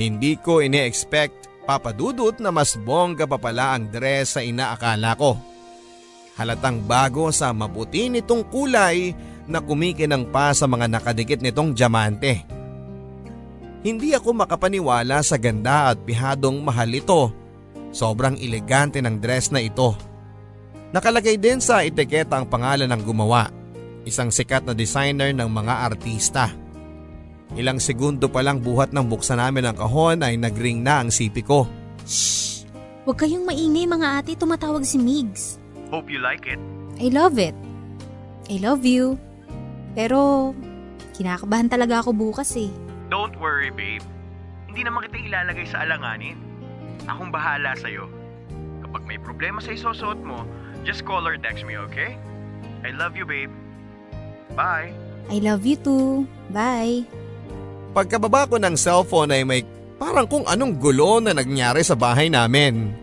Hindi 0.00 0.40
ko 0.40 0.64
ini-expect 0.64 1.68
papadudot 1.68 2.36
na 2.40 2.48
mas 2.48 2.76
bongga 2.76 3.28
pa 3.28 3.36
pala 3.36 3.76
ang 3.76 3.92
dress 3.92 4.36
sa 4.36 4.40
inaakala 4.40 5.12
ko. 5.16 5.36
Halatang 6.40 6.88
bago 6.88 7.28
sa 7.34 7.52
maputi 7.52 8.08
nitong 8.08 8.48
kulay 8.48 9.12
na 9.50 9.58
kumikinang 9.58 10.30
pa 10.30 10.54
sa 10.54 10.70
mga 10.70 10.86
nakadikit 10.86 11.42
nitong 11.42 11.74
diamante. 11.74 12.46
Hindi 13.80 14.14
ako 14.14 14.44
makapaniwala 14.44 15.24
sa 15.24 15.40
ganda 15.40 15.90
at 15.90 15.98
bihadong 16.04 16.60
mahal 16.62 16.88
ito. 16.92 17.32
Sobrang 17.90 18.38
elegante 18.38 19.02
ng 19.02 19.18
dress 19.18 19.50
na 19.50 19.58
ito. 19.58 19.96
Nakalagay 20.94 21.40
din 21.40 21.58
sa 21.58 21.82
etiketa 21.82 22.38
ang 22.38 22.46
pangalan 22.46 22.86
ng 22.90 23.02
gumawa, 23.02 23.50
isang 24.06 24.30
sikat 24.30 24.66
na 24.66 24.74
designer 24.74 25.34
ng 25.34 25.48
mga 25.50 25.74
artista. 25.90 26.50
Ilang 27.58 27.82
segundo 27.82 28.30
pa 28.30 28.46
lang 28.46 28.62
buhat 28.62 28.94
ng 28.94 29.06
buksan 29.10 29.42
namin 29.42 29.66
ang 29.66 29.76
kahon 29.78 30.22
ay 30.22 30.38
nagring 30.38 30.86
na 30.86 31.02
ang 31.02 31.10
sipi 31.10 31.42
ko. 31.42 31.66
Shh! 32.06 32.62
Huwag 33.06 33.26
kayong 33.26 33.42
maingay 33.42 33.90
mga 33.90 34.22
ate, 34.22 34.38
tumatawag 34.38 34.86
si 34.86 35.00
Migs. 35.00 35.58
Hope 35.90 36.06
you 36.06 36.22
like 36.22 36.46
it. 36.46 36.60
I 37.02 37.10
love 37.10 37.40
it. 37.40 37.56
I 38.46 38.60
love 38.62 38.86
you. 38.86 39.18
Pero, 39.94 40.52
kinakabahan 41.18 41.68
talaga 41.70 42.04
ako 42.04 42.14
bukas 42.14 42.54
eh. 42.58 42.70
Don't 43.10 43.34
worry 43.42 43.74
babe. 43.74 44.04
Hindi 44.70 44.86
naman 44.86 45.10
kita 45.10 45.18
ilalagay 45.18 45.66
sa 45.66 45.82
alanganin. 45.82 46.38
Akong 47.10 47.34
bahala 47.34 47.74
sa'yo. 47.74 48.06
Kapag 48.86 49.02
may 49.06 49.18
problema 49.18 49.58
sa 49.58 49.74
isusuot 49.74 50.22
mo, 50.22 50.46
just 50.86 51.02
call 51.02 51.26
or 51.26 51.34
text 51.34 51.66
me, 51.66 51.74
okay? 51.74 52.14
I 52.86 52.94
love 52.94 53.18
you 53.18 53.26
babe. 53.26 53.50
Bye. 54.54 54.94
I 55.30 55.38
love 55.42 55.66
you 55.66 55.78
too. 55.78 56.26
Bye. 56.50 57.06
Pagkababa 57.90 58.46
ko 58.46 58.56
ng 58.58 58.78
cellphone 58.78 59.34
ay 59.34 59.42
may 59.42 59.62
parang 59.98 60.26
kung 60.30 60.46
anong 60.46 60.78
gulo 60.78 61.18
na 61.18 61.34
nangyari 61.34 61.82
sa 61.82 61.98
bahay 61.98 62.30
namin. 62.30 62.94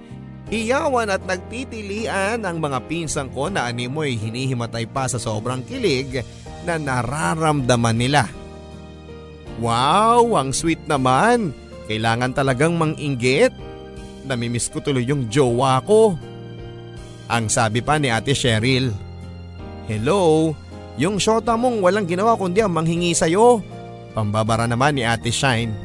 Iyawan 0.47 1.11
at 1.11 1.27
nagtitilian 1.27 2.39
ang 2.47 2.57
mga 2.63 2.79
pinsang 2.87 3.27
ko 3.35 3.51
na 3.51 3.67
animoy 3.67 4.15
hinihimatay 4.15 4.87
pa 4.87 5.03
sa 5.11 5.19
sobrang 5.19 5.59
kilig 5.67 6.23
na 6.63 6.79
nararamdaman 6.79 7.97
nila. 7.99 8.31
Wow, 9.59 10.39
ang 10.39 10.55
sweet 10.55 10.79
naman. 10.87 11.51
Kailangan 11.91 12.31
talagang 12.31 12.79
manginggit. 12.79 13.51
Namimiss 14.23 14.71
ko 14.71 14.79
tuloy 14.79 15.03
yung 15.03 15.27
jowa 15.27 15.83
ko. 15.83 16.15
Ang 17.27 17.51
sabi 17.51 17.83
pa 17.83 17.99
ni 17.99 18.07
Ate 18.07 18.31
Cheryl. 18.31 18.95
Hello, 19.87 20.55
yung 20.95 21.19
shota 21.19 21.59
mong 21.59 21.83
walang 21.83 22.07
ginawa 22.07 22.39
kundi 22.39 22.63
ang 22.63 22.71
manghingi 22.71 23.11
sa'yo. 23.11 23.59
Pambabara 24.15 24.63
naman 24.63 24.95
ni 24.95 25.03
Ate 25.03 25.31
Shine. 25.31 25.75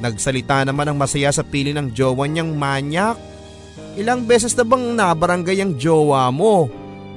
Nagsalita 0.00 0.64
naman 0.64 0.88
ang 0.88 0.96
masaya 0.96 1.28
sa 1.28 1.44
pili 1.44 1.76
ng 1.76 1.92
jowa 1.92 2.24
niyang 2.24 2.56
manyak. 2.56 3.35
Ilang 3.96 4.28
beses 4.28 4.52
na 4.56 4.64
bang 4.64 4.92
nabarangay 4.96 5.60
ang 5.60 5.76
jowa 5.76 6.28
mo? 6.32 6.68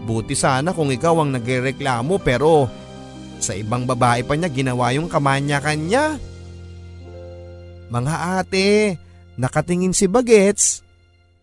Buti 0.03 0.35
sana 0.35 0.71
kung 0.71 0.91
ikaw 0.91 1.23
ang 1.23 1.35
nagreklamo 1.35 2.19
pero 2.23 2.67
sa 3.39 3.55
ibang 3.55 3.87
babae 3.87 4.23
pa 4.23 4.35
niya 4.35 4.51
ginawa 4.51 4.91
yung 4.95 5.07
kamanyakan 5.07 5.79
niya. 5.87 6.05
Mga 7.89 8.15
ate, 8.39 8.99
nakatingin 9.39 9.95
si 9.95 10.05
Bagets. 10.05 10.83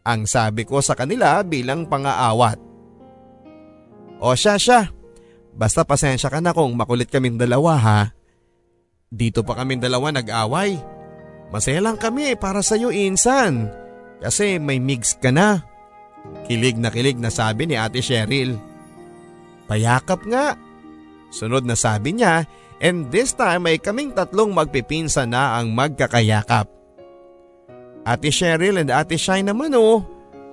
Ang 0.07 0.29
sabi 0.31 0.62
ko 0.62 0.79
sa 0.79 0.94
kanila 0.94 1.42
bilang 1.42 1.88
pangaawat. 1.90 2.61
O 4.22 4.33
siya 4.33 4.57
siya, 4.57 4.88
basta 5.52 5.83
pasensya 5.83 6.31
ka 6.31 6.38
na 6.38 6.55
kung 6.55 6.72
makulit 6.79 7.11
kaming 7.11 7.37
dalawa 7.37 7.74
ha. 7.76 8.00
Dito 9.11 9.42
pa 9.42 9.59
kami 9.59 9.81
dalawa 9.81 10.14
nag-away. 10.14 10.79
Masaya 11.50 11.81
lang 11.83 11.98
kami 11.98 12.35
para 12.38 12.62
sa 12.62 12.79
iyo 12.79 12.90
insan. 12.90 13.70
Kasi 14.20 14.57
may 14.57 14.81
mix 14.81 15.16
ka 15.16 15.29
na. 15.31 15.64
Kilig 16.46 16.79
na 16.81 16.90
kilig 16.90 17.20
na 17.20 17.31
sabi 17.31 17.68
ni 17.68 17.76
ate 17.76 18.00
Cheryl. 18.00 18.57
Payakap 19.66 20.24
nga. 20.26 20.55
Sunod 21.31 21.66
na 21.66 21.76
sabi 21.76 22.16
niya 22.16 22.46
and 22.81 23.09
this 23.12 23.35
time 23.35 23.66
ay 23.68 23.81
kaming 23.81 24.14
tatlong 24.14 24.52
magpipinsa 24.52 25.26
na 25.29 25.59
ang 25.61 25.72
magkakayakap. 25.74 26.70
Ate 28.07 28.31
Cheryl 28.31 28.79
and 28.79 28.94
ate 28.94 29.18
Shine 29.18 29.50
naman 29.50 29.74
oh. 29.74 30.07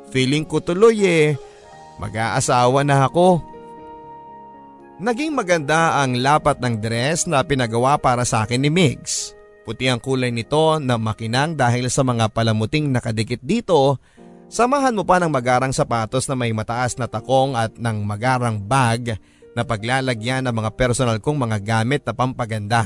Feeling 0.10 0.46
ko 0.46 0.62
tuloy 0.62 1.06
eh. 1.06 1.38
Mag-aasawa 2.02 2.82
na 2.82 3.06
ako. 3.06 3.42
Naging 5.02 5.34
maganda 5.34 6.02
ang 6.02 6.18
lapat 6.18 6.62
ng 6.62 6.78
dress 6.78 7.26
na 7.26 7.42
pinagawa 7.42 7.98
para 7.98 8.26
sa 8.26 8.46
akin 8.46 8.62
ni 8.62 8.70
Migs. 8.70 9.34
Puti 9.64 9.88
ang 9.88 10.04
kulay 10.04 10.28
nito 10.28 10.78
na 10.84 11.00
makinang 11.00 11.56
dahil 11.56 11.88
sa 11.88 12.04
mga 12.04 12.28
palamuting 12.36 12.92
nakadikit 12.92 13.40
dito. 13.40 13.96
Samahan 14.52 14.94
mo 14.94 15.08
pa 15.08 15.24
ng 15.24 15.32
magarang 15.32 15.72
sapatos 15.72 16.28
na 16.28 16.36
may 16.36 16.52
mataas 16.52 17.00
na 17.00 17.08
takong 17.08 17.56
at 17.56 17.74
ng 17.80 18.04
magarang 18.04 18.60
bag 18.60 19.16
na 19.56 19.64
paglalagyan 19.64 20.46
ng 20.46 20.54
mga 20.54 20.70
personal 20.76 21.18
kong 21.24 21.48
mga 21.48 21.58
gamit 21.64 22.04
na 22.04 22.14
pampaganda. 22.14 22.86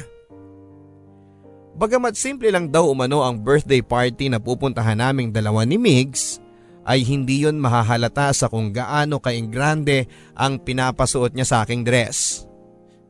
Bagamat 1.77 2.17
simple 2.17 2.49
lang 2.49 2.73
daw 2.73 2.89
umano 2.89 3.21
ang 3.21 3.37
birthday 3.37 3.85
party 3.85 4.33
na 4.33 4.41
pupuntahan 4.41 4.97
naming 4.97 5.29
dalawa 5.29 5.61
ni 5.61 5.77
Migs, 5.77 6.41
ay 6.87 7.03
hindi 7.03 7.43
yon 7.43 7.59
mahahalata 7.59 8.31
sa 8.31 8.47
kung 8.47 8.71
gaano 8.71 9.19
kaingrande 9.19 10.07
ang 10.33 10.55
pinapasuot 10.57 11.35
niya 11.35 11.43
sa 11.43 11.57
aking 11.67 11.83
dress. 11.83 12.46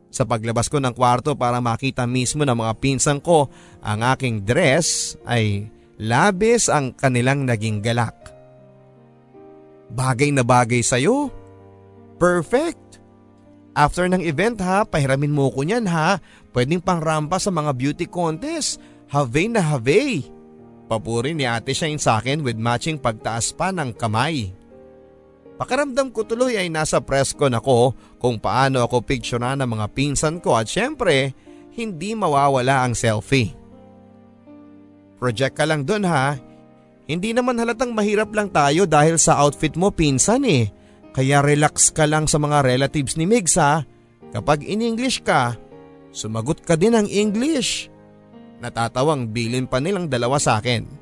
Sa 0.07 0.23
paglabas 0.23 0.71
ko 0.71 0.79
ng 0.79 0.95
kwarto 0.95 1.35
para 1.35 1.59
makita 1.59 2.07
mismo 2.07 2.47
ng 2.47 2.55
mga 2.55 2.73
pinsang 2.79 3.19
ko 3.19 3.51
ang 3.83 4.01
aking 4.01 4.41
dress 4.47 5.19
ay 5.27 5.67
labis 5.99 6.71
ang 6.71 6.95
kanilang 6.95 7.43
naging 7.43 7.83
galak. 7.83 8.15
Bagay 9.91 10.35
na 10.35 10.43
bagay 10.43 10.83
sa'yo. 10.83 11.31
Perfect. 12.17 12.99
After 13.77 14.09
ng 14.09 14.25
event 14.25 14.57
ha, 14.65 14.81
pahiramin 14.83 15.29
mo 15.29 15.53
ko 15.53 15.61
niyan 15.61 15.85
ha. 15.85 16.17
Pwedeng 16.49 16.81
pangrampa 16.81 17.37
sa 17.37 17.53
mga 17.53 17.71
beauty 17.77 18.05
contest. 18.09 18.81
Have 19.13 19.37
na 19.47 19.61
have. 19.61 20.25
Papuri 20.89 21.37
ni 21.37 21.45
ate 21.45 21.77
Shine 21.77 22.01
sa 22.01 22.17
akin 22.17 22.41
with 22.41 22.57
matching 22.57 22.97
pagtaas 22.97 23.53
pa 23.53 23.69
ng 23.69 23.93
kamay. 23.93 24.56
Pakaramdam 25.57 26.13
ko 26.13 26.21
tuloy 26.21 26.53
ay 26.53 26.69
nasa 26.69 27.01
press 27.01 27.33
con 27.33 27.57
ako 27.57 27.97
kung 28.21 28.37
paano 28.37 28.85
ako 28.85 29.01
picturean 29.01 29.57
ng 29.57 29.69
mga 29.73 29.87
pinsan 29.97 30.37
ko 30.37 30.53
at 30.53 30.69
syempre 30.69 31.33
hindi 31.73 32.13
mawawala 32.13 32.85
ang 32.85 32.93
selfie. 32.93 33.57
Project 35.17 35.57
ka 35.57 35.65
lang 35.65 35.81
dun 35.81 36.05
ha. 36.05 36.37
Hindi 37.09 37.33
naman 37.33 37.57
halatang 37.57 37.93
mahirap 37.93 38.29
lang 38.37 38.53
tayo 38.53 38.85
dahil 38.85 39.17
sa 39.17 39.41
outfit 39.41 39.73
mo 39.73 39.89
pinsan 39.89 40.45
eh. 40.45 40.69
Kaya 41.09 41.41
relax 41.41 41.89
ka 41.89 42.05
lang 42.05 42.29
sa 42.29 42.37
mga 42.37 42.61
relatives 42.61 43.17
ni 43.17 43.25
Migs 43.25 43.57
ha. 43.57 43.81
Kapag 44.29 44.61
in 44.61 44.85
English 44.85 45.25
ka, 45.25 45.57
sumagot 46.13 46.61
ka 46.61 46.77
din 46.77 46.93
ng 46.93 47.09
English. 47.09 47.89
Natatawang 48.61 49.33
bilin 49.33 49.65
pa 49.65 49.81
nilang 49.81 50.05
dalawa 50.05 50.37
sa 50.37 50.61
akin. 50.61 50.96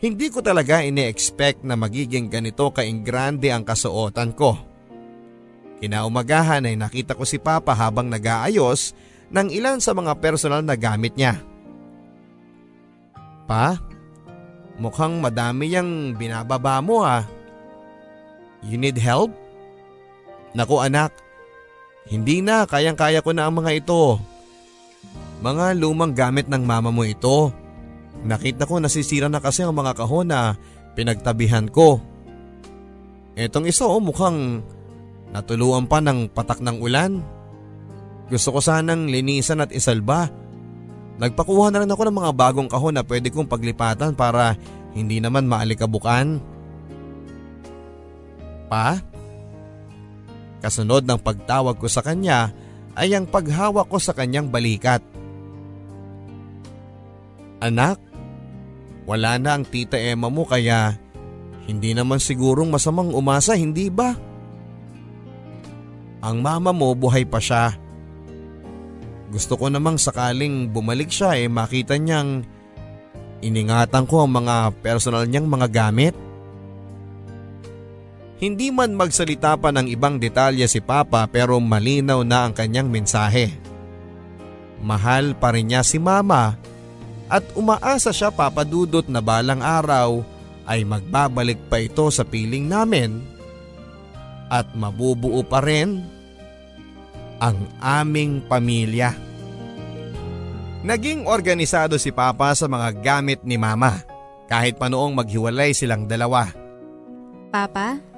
Hindi 0.00 0.32
ko 0.32 0.40
talaga 0.40 0.80
ini-expect 0.80 1.60
na 1.60 1.76
magiging 1.76 2.32
ganito 2.32 2.72
kaingrande 2.72 3.52
ang 3.52 3.68
kasuotan 3.68 4.32
ko. 4.32 4.56
Kinaumagahan 5.84 6.64
ay 6.64 6.76
nakita 6.76 7.12
ko 7.12 7.28
si 7.28 7.36
Papa 7.36 7.76
habang 7.76 8.08
nag-aayos 8.08 8.96
ng 9.28 9.52
ilan 9.52 9.76
sa 9.76 9.92
mga 9.92 10.16
personal 10.16 10.64
na 10.64 10.72
gamit 10.72 11.12
niya. 11.20 11.36
Pa, 13.44 13.76
mukhang 14.80 15.20
madami 15.20 15.76
yung 15.76 16.16
binababa 16.16 16.80
mo 16.80 17.04
ha. 17.04 17.28
You 18.64 18.80
need 18.80 18.96
help? 18.96 19.36
Naku 20.56 20.80
anak, 20.80 21.12
hindi 22.08 22.40
na 22.40 22.64
kayang-kaya 22.64 23.20
ko 23.20 23.36
na 23.36 23.48
ang 23.48 23.60
mga 23.60 23.84
ito. 23.84 24.16
Mga 25.44 25.76
lumang 25.76 26.16
gamit 26.16 26.48
ng 26.48 26.64
mama 26.64 26.88
mo 26.88 27.04
ito. 27.04 27.52
Nakita 28.20 28.68
ko 28.68 28.76
nasisira 28.76 29.32
na 29.32 29.40
kasi 29.40 29.64
ang 29.64 29.72
mga 29.72 29.96
kahon 29.96 30.28
na 30.28 30.56
pinagtabihan 30.92 31.64
ko. 31.68 32.00
Etong 33.32 33.64
isa 33.64 33.88
oh 33.88 34.02
mukhang 34.02 34.60
natuluan 35.32 35.88
pa 35.88 36.04
ng 36.04 36.28
patak 36.28 36.60
ng 36.60 36.76
ulan. 36.82 37.24
Gusto 38.28 38.54
ko 38.54 38.60
sanang 38.60 39.08
linisan 39.08 39.64
at 39.64 39.72
isalba. 39.72 40.28
Nagpakuha 41.20 41.72
na 41.72 41.80
rin 41.84 41.92
ako 41.92 42.02
ng 42.08 42.16
mga 42.20 42.32
bagong 42.36 42.68
kahon 42.68 42.96
na 42.96 43.04
pwede 43.04 43.32
kong 43.32 43.48
paglipatan 43.48 44.12
para 44.16 44.56
hindi 44.92 45.20
naman 45.20 45.48
maalikabukan. 45.48 46.40
Pa? 48.68 49.00
Kasunod 50.60 51.08
ng 51.08 51.20
pagtawag 51.20 51.80
ko 51.80 51.88
sa 51.88 52.04
kanya 52.04 52.52
ay 52.94 53.16
ang 53.16 53.24
paghawak 53.24 53.88
ko 53.88 53.96
sa 53.96 54.12
kanyang 54.12 54.52
balikat. 54.52 55.00
Anak, 57.60 58.00
wala 59.08 59.40
na 59.40 59.56
ang 59.56 59.64
tita 59.64 59.96
Emma 59.96 60.28
mo 60.28 60.44
kaya 60.44 60.96
hindi 61.70 61.94
naman 61.94 62.18
sigurong 62.18 62.72
masamang 62.72 63.14
umasa, 63.14 63.54
hindi 63.54 63.86
ba? 63.92 64.16
Ang 66.20 66.42
mama 66.42 66.74
mo 66.74 66.92
buhay 66.92 67.24
pa 67.24 67.38
siya. 67.38 67.78
Gusto 69.30 69.54
ko 69.54 69.70
namang 69.70 69.96
sakaling 69.96 70.68
bumalik 70.74 71.08
siya 71.08 71.38
eh 71.38 71.46
makita 71.46 71.94
niyang 71.94 72.42
iningatan 73.40 74.04
ko 74.04 74.26
ang 74.26 74.42
mga 74.42 74.74
personal 74.82 75.24
niyang 75.24 75.46
mga 75.46 75.70
gamit. 75.70 76.14
Hindi 78.40 78.72
man 78.72 78.96
magsalita 78.96 79.54
pa 79.60 79.70
ng 79.70 79.86
ibang 79.86 80.18
detalye 80.18 80.66
si 80.66 80.82
Papa 80.82 81.28
pero 81.30 81.60
malinaw 81.60 82.24
na 82.26 82.48
ang 82.48 82.52
kanyang 82.56 82.88
mensahe. 82.90 83.52
Mahal 84.80 85.36
pa 85.36 85.52
rin 85.52 85.70
niya 85.70 85.84
si 85.84 86.00
Mama 86.00 86.56
at 87.30 87.46
umaasa 87.54 88.10
siya 88.10 88.34
papadudot 88.34 89.06
na 89.06 89.22
balang 89.22 89.62
araw 89.62 90.26
ay 90.66 90.82
magbabalik 90.82 91.58
pa 91.70 91.78
ito 91.78 92.10
sa 92.10 92.26
piling 92.26 92.66
namin 92.66 93.22
at 94.50 94.66
mabubuo 94.74 95.46
pa 95.46 95.62
rin 95.62 96.02
ang 97.38 97.56
aming 97.78 98.42
pamilya. 98.44 99.14
Naging 100.82 101.30
organisado 101.30 101.96
si 101.96 102.10
Papa 102.10 102.52
sa 102.58 102.66
mga 102.66 102.98
gamit 102.98 103.40
ni 103.46 103.54
Mama 103.54 104.02
kahit 104.50 104.76
pa 104.76 104.90
noong 104.90 105.14
maghiwalay 105.14 105.70
silang 105.70 106.10
dalawa. 106.10 106.50
Papa, 107.54 108.10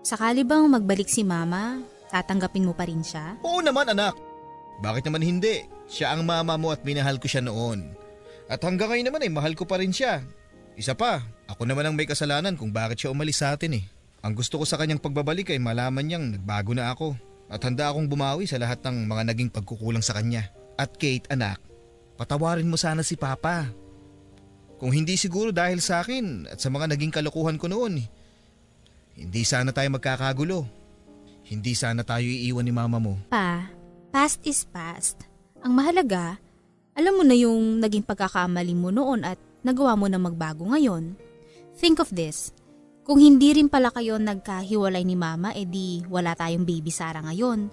Sakali 0.00 0.48
bang 0.48 0.64
magbalik 0.64 1.12
si 1.12 1.20
mama, 1.20 1.76
tatanggapin 2.08 2.64
mo 2.64 2.72
pa 2.72 2.88
rin 2.88 3.04
siya? 3.04 3.36
Oo 3.44 3.60
naman 3.60 3.92
anak. 3.92 4.16
Bakit 4.80 5.04
naman 5.04 5.20
hindi? 5.20 5.68
Siya 5.92 6.16
ang 6.16 6.24
mama 6.24 6.56
mo 6.56 6.72
at 6.72 6.80
minahal 6.88 7.20
ko 7.20 7.28
siya 7.28 7.44
noon. 7.44 7.92
At 8.50 8.66
hanggang 8.66 8.90
ngayon 8.90 9.06
naman 9.06 9.22
ay 9.22 9.30
mahal 9.30 9.54
ko 9.54 9.62
pa 9.62 9.78
rin 9.78 9.94
siya. 9.94 10.26
Isa 10.74 10.98
pa, 10.98 11.22
ako 11.46 11.70
naman 11.70 11.86
ang 11.86 11.94
may 11.94 12.10
kasalanan 12.10 12.58
kung 12.58 12.74
bakit 12.74 12.98
siya 12.98 13.14
umalis 13.14 13.38
sa 13.38 13.54
atin 13.54 13.78
eh. 13.78 13.84
Ang 14.26 14.34
gusto 14.34 14.58
ko 14.58 14.66
sa 14.66 14.74
kanyang 14.74 14.98
pagbabalik 14.98 15.54
ay 15.54 15.62
malaman 15.62 16.02
niyang 16.02 16.26
nagbago 16.34 16.74
na 16.74 16.90
ako. 16.90 17.14
At 17.46 17.62
handa 17.62 17.86
akong 17.86 18.10
bumawi 18.10 18.50
sa 18.50 18.58
lahat 18.58 18.82
ng 18.82 19.06
mga 19.06 19.22
naging 19.30 19.50
pagkukulang 19.54 20.02
sa 20.02 20.18
kanya. 20.18 20.50
At 20.74 20.98
Kate 20.98 21.30
anak, 21.30 21.62
patawarin 22.18 22.66
mo 22.66 22.74
sana 22.74 23.06
si 23.06 23.14
Papa. 23.14 23.70
Kung 24.82 24.90
hindi 24.90 25.14
siguro 25.14 25.54
dahil 25.54 25.78
sa 25.78 26.02
akin 26.02 26.50
at 26.50 26.58
sa 26.58 26.74
mga 26.74 26.94
naging 26.94 27.12
kalokohan 27.14 27.58
ko 27.58 27.70
noon, 27.70 28.02
hindi 29.14 29.42
sana 29.46 29.70
tayo 29.70 29.94
magkakagulo. 29.94 30.64
Hindi 31.46 31.74
sana 31.74 32.02
tayo 32.06 32.24
iiwan 32.24 32.64
ni 32.64 32.72
mama 32.72 32.98
mo. 33.02 33.14
Pa, 33.28 33.68
past 34.14 34.40
is 34.46 34.64
past. 34.70 35.26
Ang 35.60 35.76
mahalaga, 35.76 36.40
alam 37.00 37.16
mo 37.16 37.24
na 37.24 37.32
yung 37.32 37.80
naging 37.80 38.04
pagkakamali 38.04 38.76
mo 38.76 38.92
noon 38.92 39.24
at 39.24 39.40
nagawa 39.64 39.96
mo 39.96 40.04
na 40.04 40.20
magbago 40.20 40.68
ngayon. 40.68 41.16
Think 41.80 42.04
of 42.04 42.12
this. 42.12 42.52
Kung 43.08 43.16
hindi 43.16 43.56
rin 43.56 43.72
pala 43.72 43.88
kayo 43.88 44.20
nagkahiwalay 44.20 45.00
ni 45.08 45.16
mama, 45.16 45.56
edi 45.56 46.04
wala 46.12 46.36
tayong 46.36 46.68
baby 46.68 46.92
Sara 46.92 47.24
ngayon. 47.24 47.72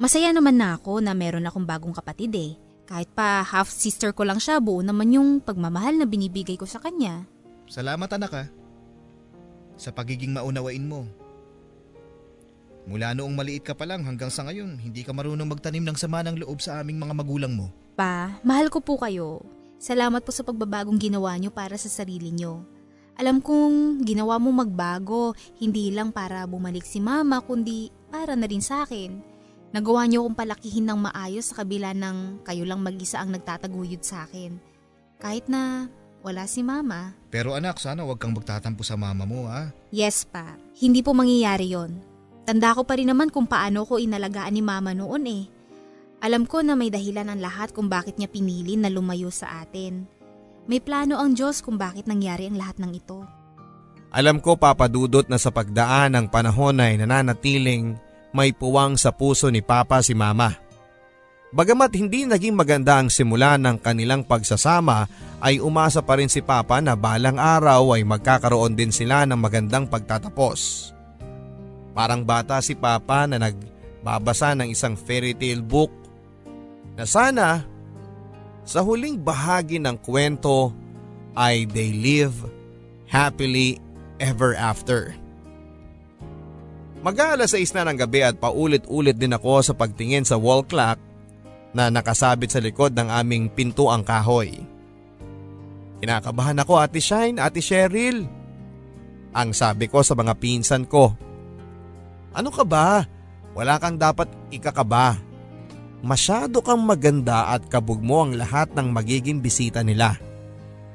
Masaya 0.00 0.32
naman 0.32 0.56
na 0.56 0.80
ako 0.80 1.04
na 1.04 1.12
meron 1.12 1.44
akong 1.44 1.68
bagong 1.68 1.92
kapatid 1.92 2.32
eh. 2.32 2.56
Kahit 2.88 3.12
pa 3.12 3.44
half 3.44 3.68
sister 3.68 4.16
ko 4.16 4.24
lang 4.24 4.40
siya, 4.40 4.64
buo 4.64 4.80
naman 4.80 5.12
yung 5.12 5.44
pagmamahal 5.44 6.00
na 6.00 6.08
binibigay 6.08 6.56
ko 6.56 6.64
sa 6.64 6.80
kanya. 6.80 7.28
Salamat 7.68 8.08
anak 8.16 8.32
ha 8.32 8.44
sa 9.74 9.90
pagiging 9.90 10.34
maunawain 10.34 10.86
mo. 10.86 11.06
Mula 12.84 13.16
noong 13.16 13.32
maliit 13.32 13.64
ka 13.64 13.72
pa 13.72 13.88
lang 13.88 14.04
hanggang 14.04 14.28
sa 14.28 14.44
ngayon, 14.44 14.76
hindi 14.76 15.00
ka 15.00 15.16
marunong 15.16 15.48
magtanim 15.48 15.80
ng 15.80 15.96
sama 15.96 16.20
ng 16.20 16.44
loob 16.44 16.60
sa 16.60 16.84
aming 16.84 17.00
mga 17.00 17.14
magulang 17.16 17.52
mo. 17.56 17.72
Pa, 17.96 18.36
mahal 18.44 18.68
ko 18.68 18.84
po 18.84 19.00
kayo. 19.00 19.40
Salamat 19.80 20.20
po 20.20 20.32
sa 20.32 20.44
pagbabagong 20.44 21.00
ginawa 21.00 21.32
niyo 21.40 21.48
para 21.48 21.80
sa 21.80 21.88
sarili 21.88 22.28
niyo. 22.28 22.64
Alam 23.16 23.40
kong 23.40 24.04
ginawa 24.04 24.36
mo 24.36 24.50
magbago, 24.52 25.32
hindi 25.62 25.94
lang 25.94 26.12
para 26.12 26.44
bumalik 26.44 26.84
si 26.84 27.00
mama, 27.00 27.40
kundi 27.40 27.88
para 28.12 28.36
na 28.36 28.44
rin 28.44 28.60
sa 28.60 28.84
akin. 28.84 29.22
Nagawa 29.74 30.06
niyo 30.06 30.22
akong 30.26 30.38
palakihin 30.38 30.86
ng 30.86 31.08
maayos 31.08 31.50
sa 31.50 31.64
kabila 31.64 31.96
ng 31.96 32.46
kayo 32.46 32.62
lang 32.62 32.84
mag-isa 32.84 33.18
ang 33.18 33.32
nagtataguyod 33.32 34.02
sa 34.04 34.28
akin. 34.28 34.60
Kahit 35.18 35.48
na 35.48 35.88
wala 36.22 36.46
si 36.46 36.60
mama. 36.60 37.16
Pero 37.32 37.56
anak, 37.56 37.80
sana 37.80 38.06
wag 38.06 38.20
kang 38.20 38.34
magtatampo 38.34 38.84
sa 38.86 38.94
mama 38.94 39.24
mo 39.24 39.50
ha. 39.50 39.72
Yes 39.90 40.26
pa, 40.26 40.54
hindi 40.78 41.02
po 41.02 41.10
mangyayari 41.14 41.74
yon. 41.74 42.13
Tanda 42.44 42.76
ko 42.76 42.84
pa 42.84 43.00
rin 43.00 43.08
naman 43.08 43.32
kung 43.32 43.48
paano 43.48 43.88
ko 43.88 43.96
inalagaan 43.96 44.52
ni 44.52 44.60
mama 44.60 44.92
noon 44.92 45.24
eh. 45.24 45.44
Alam 46.20 46.44
ko 46.44 46.60
na 46.60 46.76
may 46.76 46.92
dahilan 46.92 47.28
ang 47.28 47.40
lahat 47.40 47.72
kung 47.72 47.88
bakit 47.88 48.20
niya 48.20 48.28
pinili 48.28 48.76
na 48.76 48.92
lumayo 48.92 49.32
sa 49.32 49.64
atin. 49.64 50.04
May 50.64 50.80
plano 50.80 51.20
ang 51.20 51.36
Diyos 51.36 51.60
kung 51.60 51.76
bakit 51.76 52.08
nangyari 52.08 52.48
ang 52.48 52.56
lahat 52.56 52.80
ng 52.80 52.92
ito. 52.96 53.24
Alam 54.14 54.40
ko 54.40 54.56
papadudot 54.56 55.26
na 55.28 55.36
sa 55.40 55.52
pagdaan 55.52 56.16
ng 56.16 56.26
panahon 56.32 56.80
ay 56.80 57.00
nananatiling 57.00 57.96
may 58.32 58.54
puwang 58.54 58.96
sa 58.96 59.12
puso 59.12 59.48
ni 59.52 59.60
Papa 59.60 60.00
si 60.00 60.14
Mama. 60.14 60.54
Bagamat 61.54 61.92
hindi 61.94 62.26
naging 62.26 62.54
maganda 62.54 62.98
ang 62.98 63.10
simula 63.10 63.54
ng 63.58 63.78
kanilang 63.78 64.26
pagsasama 64.26 65.06
ay 65.38 65.62
umasa 65.62 66.02
pa 66.02 66.18
rin 66.18 66.30
si 66.30 66.42
Papa 66.42 66.82
na 66.82 66.98
balang 66.98 67.38
araw 67.38 67.94
ay 67.94 68.02
magkakaroon 68.02 68.74
din 68.74 68.90
sila 68.90 69.22
ng 69.22 69.38
magandang 69.38 69.86
pagtatapos. 69.86 70.93
Parang 71.94 72.26
bata 72.26 72.58
si 72.58 72.74
Papa 72.74 73.30
na 73.30 73.38
nagbabasa 73.38 74.58
ng 74.58 74.68
isang 74.68 74.98
fairy 74.98 75.32
tale 75.32 75.62
book 75.62 75.94
na 76.98 77.06
sana 77.06 77.62
sa 78.66 78.82
huling 78.82 79.22
bahagi 79.22 79.78
ng 79.78 79.94
kwento 80.02 80.74
ay 81.38 81.66
they 81.70 81.94
live 81.94 82.34
happily 83.06 83.78
ever 84.18 84.58
after. 84.58 85.14
Mag-aalas 87.04 87.52
6 87.52 87.76
na 87.76 87.92
ng 87.92 88.00
gabi 88.00 88.24
at 88.24 88.40
paulit-ulit 88.40 89.14
din 89.14 89.36
ako 89.36 89.60
sa 89.60 89.76
pagtingin 89.76 90.24
sa 90.24 90.40
wall 90.40 90.64
clock 90.64 90.96
na 91.76 91.92
nakasabit 91.92 92.48
sa 92.48 92.64
likod 92.64 92.96
ng 92.96 93.12
aming 93.12 93.52
pinto 93.52 93.92
ang 93.92 94.00
kahoy. 94.00 94.64
Kinakabahan 96.00 96.64
ako 96.64 96.80
ate 96.80 97.04
Shine, 97.04 97.36
ate 97.36 97.60
Cheryl. 97.60 98.24
Ang 99.36 99.50
sabi 99.52 99.90
ko 99.90 100.00
sa 100.00 100.16
mga 100.16 100.32
pinsan 100.40 100.88
ko. 100.88 101.12
Ano 102.34 102.50
ka 102.50 102.66
ba? 102.66 103.06
Wala 103.54 103.78
kang 103.78 103.94
dapat 103.94 104.26
ikakaba. 104.50 105.14
Masyado 106.04 106.60
kang 106.60 106.82
maganda 106.82 107.54
at 107.54 107.64
kabog 107.70 108.02
mo 108.02 108.26
ang 108.26 108.36
lahat 108.36 108.74
ng 108.74 108.90
magiging 108.90 109.38
bisita 109.38 109.80
nila. 109.80 110.18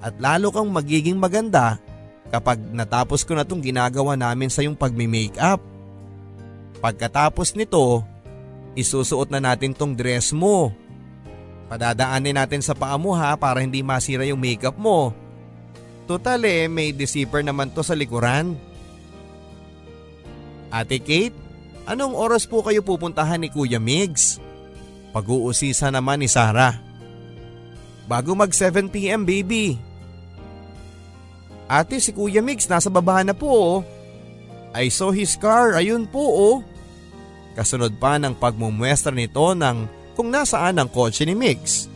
At 0.04 0.20
lalo 0.20 0.52
kang 0.52 0.70
magiging 0.70 1.18
maganda 1.18 1.80
kapag 2.30 2.62
natapos 2.70 3.26
ko 3.26 3.34
na 3.34 3.48
itong 3.48 3.64
ginagawa 3.64 4.14
namin 4.14 4.52
sa 4.52 4.62
yung 4.62 4.78
pagmi-makeup. 4.78 5.64
Pagkatapos 6.84 7.58
nito, 7.58 8.06
isusuot 8.78 9.34
na 9.34 9.42
natin 9.42 9.74
tong 9.74 9.98
dress 9.98 10.30
mo. 10.36 10.76
Padadaanin 11.72 12.38
natin 12.38 12.62
sa 12.62 12.78
paa 12.78 13.00
mo 13.00 13.16
ha 13.18 13.34
para 13.34 13.64
hindi 13.66 13.82
masira 13.82 14.28
yung 14.28 14.40
makeup 14.40 14.78
mo. 14.78 15.16
Total 16.10 16.42
eh, 16.42 16.66
may 16.66 16.90
deceiver 16.94 17.42
naman 17.46 17.70
to 17.70 17.82
sa 17.86 17.94
likuran. 17.94 18.58
Ate 20.70 21.02
Kate, 21.02 21.34
anong 21.90 22.14
oras 22.14 22.46
po 22.46 22.62
kayo 22.62 22.86
pupuntahan 22.86 23.42
ni 23.42 23.50
Kuya 23.50 23.82
Migs? 23.82 24.38
Pag-uusisa 25.10 25.90
naman 25.90 26.22
ni 26.22 26.30
Sarah. 26.30 26.78
Bago 28.06 28.38
mag 28.38 28.54
7pm 28.54 29.26
baby. 29.26 29.78
Ate 31.70 31.98
si 31.98 32.14
Kuya 32.14 32.42
Migs 32.46 32.70
nasa 32.70 32.90
baba 32.90 33.26
na 33.26 33.34
po 33.34 33.50
oh. 33.50 33.80
I 34.70 34.94
saw 34.94 35.10
his 35.10 35.34
car, 35.34 35.74
ayun 35.74 36.06
po 36.06 36.22
oh. 36.22 36.58
Kasunod 37.58 37.98
pa 37.98 38.22
ng 38.22 38.38
pagmumwestra 38.38 39.10
nito 39.10 39.58
ng 39.58 39.90
kung 40.14 40.30
nasaan 40.30 40.78
ang 40.78 40.90
kotse 40.90 41.26
ni 41.26 41.34
Migs. 41.34 41.90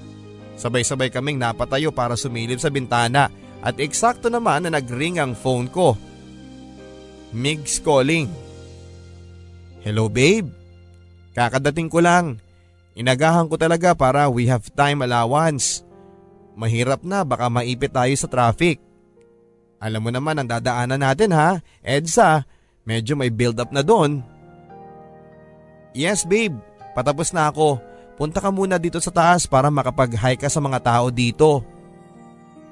Sabay-sabay 0.57 1.13
kaming 1.13 1.38
napatayo 1.38 1.93
para 1.93 2.17
sumilip 2.17 2.57
sa 2.57 2.74
bintana 2.74 3.30
at 3.61 3.78
eksakto 3.78 4.34
naman 4.34 4.65
na 4.65 4.78
nagring 4.78 5.21
ang 5.21 5.38
phone 5.38 5.69
ko. 5.69 5.93
Migs 7.34 7.82
calling. 7.82 8.43
Hello 9.84 10.08
babe. 10.08 10.48
Kakadating 11.36 11.92
ko 11.92 12.00
lang. 12.00 12.40
Inagahan 12.96 13.52
ko 13.52 13.60
talaga 13.60 13.92
para 13.92 14.32
we 14.32 14.48
have 14.48 14.64
time 14.72 15.04
allowance. 15.04 15.84
Mahirap 16.56 17.04
na 17.04 17.28
baka 17.28 17.52
maipit 17.52 17.92
tayo 17.92 18.16
sa 18.16 18.32
traffic. 18.32 18.80
Alam 19.84 20.08
mo 20.08 20.10
naman 20.16 20.40
ang 20.40 20.48
dadaanan 20.48 21.04
natin 21.04 21.36
ha, 21.36 21.60
EDSA. 21.84 22.48
Medyo 22.88 23.20
may 23.20 23.28
build 23.28 23.60
up 23.60 23.76
na 23.76 23.84
doon. 23.84 24.24
Yes 25.92 26.24
babe, 26.24 26.56
patapos 26.96 27.36
na 27.36 27.52
ako. 27.52 27.84
Punta 28.16 28.40
ka 28.40 28.56
muna 28.56 28.80
dito 28.80 29.04
sa 29.04 29.12
taas 29.12 29.44
para 29.44 29.68
makapag-hi 29.68 30.40
ka 30.40 30.48
sa 30.48 30.64
mga 30.64 30.80
tao 30.80 31.12
dito. 31.12 31.60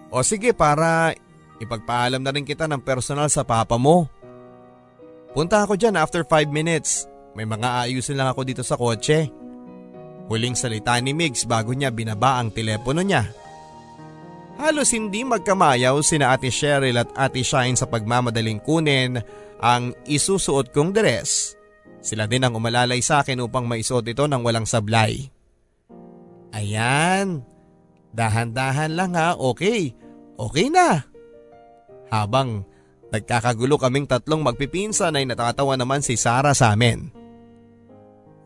O 0.07 0.23
sige 0.23 0.55
para 0.55 1.11
ipagpaalam 1.59 2.23
na 2.23 2.31
rin 2.31 2.47
kita 2.47 2.71
ng 2.71 2.79
personal 2.79 3.27
sa 3.27 3.43
papa 3.43 3.75
mo. 3.75 4.07
Punta 5.31 5.63
ako 5.63 5.79
dyan 5.79 5.95
after 5.95 6.27
5 6.27 6.51
minutes. 6.51 7.07
May 7.31 7.47
mga 7.47 7.87
ayusin 7.87 8.19
lang 8.19 8.27
ako 8.27 8.43
dito 8.43 8.63
sa 8.67 8.75
kotse. 8.75 9.31
Huling 10.27 10.55
salita 10.55 10.99
ni 10.99 11.15
Migs 11.15 11.47
bago 11.47 11.71
niya 11.71 11.91
binaba 11.91 12.39
ang 12.39 12.51
telepono 12.51 12.99
niya. 12.99 13.31
Halos 14.59 14.91
hindi 14.91 15.23
magkamayaw 15.23 15.95
sina 16.03 16.35
Ate 16.35 16.51
Cheryl 16.51 16.99
at 16.99 17.09
Ate 17.15 17.41
Shine 17.41 17.79
sa 17.79 17.87
pagmamadaling 17.87 18.59
kunin 18.61 19.17
ang 19.63 19.95
isusuot 20.05 20.75
kong 20.75 20.91
dress. 20.91 21.55
Sila 22.03 22.27
din 22.27 22.43
ang 22.43 22.53
umalalay 22.57 22.99
sa 22.99 23.23
akin 23.23 23.39
upang 23.39 23.65
maisuot 23.65 24.03
ito 24.05 24.27
ng 24.27 24.41
walang 24.43 24.67
sablay. 24.67 25.31
Ayan, 26.51 27.47
dahan-dahan 28.11 28.91
lang 28.91 29.15
ha, 29.15 29.39
okay, 29.39 29.95
okay 30.35 30.67
na. 30.67 31.05
Habang 32.11 32.67
Nagkakagulo 33.11 33.75
kaming 33.75 34.07
tatlong 34.07 34.39
magpipinsan 34.39 35.19
ay 35.19 35.27
natatawa 35.27 35.75
naman 35.75 35.99
si 35.99 36.15
Sarah 36.15 36.55
sa 36.55 36.71
amin. 36.71 37.11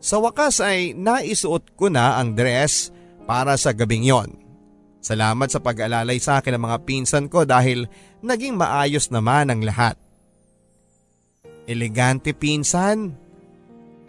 Sa 0.02 0.18
wakas 0.18 0.58
ay 0.58 0.92
naisuot 0.92 1.78
ko 1.78 1.86
na 1.86 2.18
ang 2.18 2.34
dress 2.34 2.90
para 3.30 3.54
sa 3.54 3.70
gabing 3.70 4.06
yon. 4.06 4.30
Salamat 4.98 5.46
sa 5.54 5.62
pag-alalay 5.62 6.18
sa 6.18 6.42
akin 6.42 6.58
ng 6.58 6.64
mga 6.66 6.78
pinsan 6.82 7.26
ko 7.30 7.46
dahil 7.46 7.86
naging 8.26 8.58
maayos 8.58 9.14
naman 9.14 9.54
ang 9.54 9.62
lahat. 9.62 9.94
Elegante 11.70 12.34
pinsan. 12.34 13.14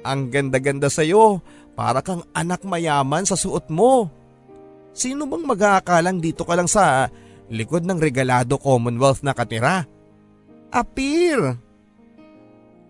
Ang 0.02 0.34
ganda-ganda 0.34 0.90
sa'yo. 0.90 1.42
Para 1.78 2.02
kang 2.02 2.26
anak 2.34 2.66
mayaman 2.66 3.30
sa 3.30 3.38
suot 3.38 3.70
mo. 3.70 4.10
Sino 4.90 5.30
bang 5.30 5.46
mag-aakalang 5.46 6.18
dito 6.18 6.42
ka 6.42 6.58
lang 6.58 6.66
sa 6.66 7.14
likod 7.54 7.86
ng 7.86 8.02
regalado 8.02 8.58
Commonwealth 8.58 9.22
na 9.22 9.38
katira? 9.38 9.86
Appear! 10.72 11.60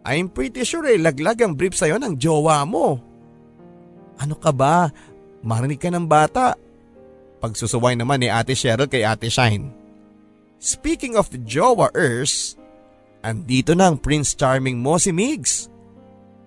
I'm 0.08 0.32
pretty 0.32 0.64
sure 0.64 0.88
eh, 0.88 0.96
laglag 0.96 1.44
ang 1.44 1.54
brief 1.54 1.76
sa'yo 1.76 2.00
ng 2.00 2.16
jowa 2.16 2.64
mo. 2.64 2.96
Ano 4.18 4.40
ka 4.40 4.56
ba? 4.56 4.88
Marinig 5.44 5.84
ka 5.84 5.92
ng 5.92 6.08
bata. 6.08 6.56
Pagsusuway 7.44 7.94
naman 8.00 8.24
ni 8.24 8.32
Ate 8.32 8.56
Cheryl 8.56 8.88
kay 8.90 9.04
Ate 9.04 9.28
Shine. 9.28 9.70
Speaking 10.58 11.20
of 11.20 11.30
the 11.30 11.38
jowa 11.38 11.94
Ers, 11.94 12.58
andito 13.22 13.78
na 13.78 13.92
ang 13.92 14.00
Prince 14.00 14.34
Charming 14.34 14.82
mo 14.82 14.98
si 14.98 15.14
Migs. 15.14 15.70